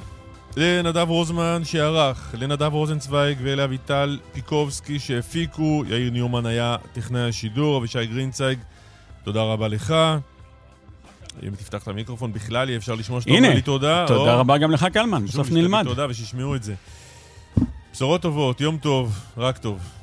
[0.58, 8.60] לנדב רוזמן שערך, לנדב רוזנצוויג ולאביטל פיקובסקי שהפיקו, יאיר ניומן היה טכנאי השידור, אבישי גרינצייג,
[9.24, 9.96] תודה רבה לך.
[11.44, 14.06] אם תפתח את המיקרופון בכלל יהיה אפשר לשמוע שאתה אומר לי תודה.
[14.08, 15.84] תודה או- רבה גם לך, קלמן, בסוף נלמד.
[15.84, 16.74] תודה ושישמעו את זה.
[17.94, 20.01] בשורות טובות, יום טוב, רק טוב.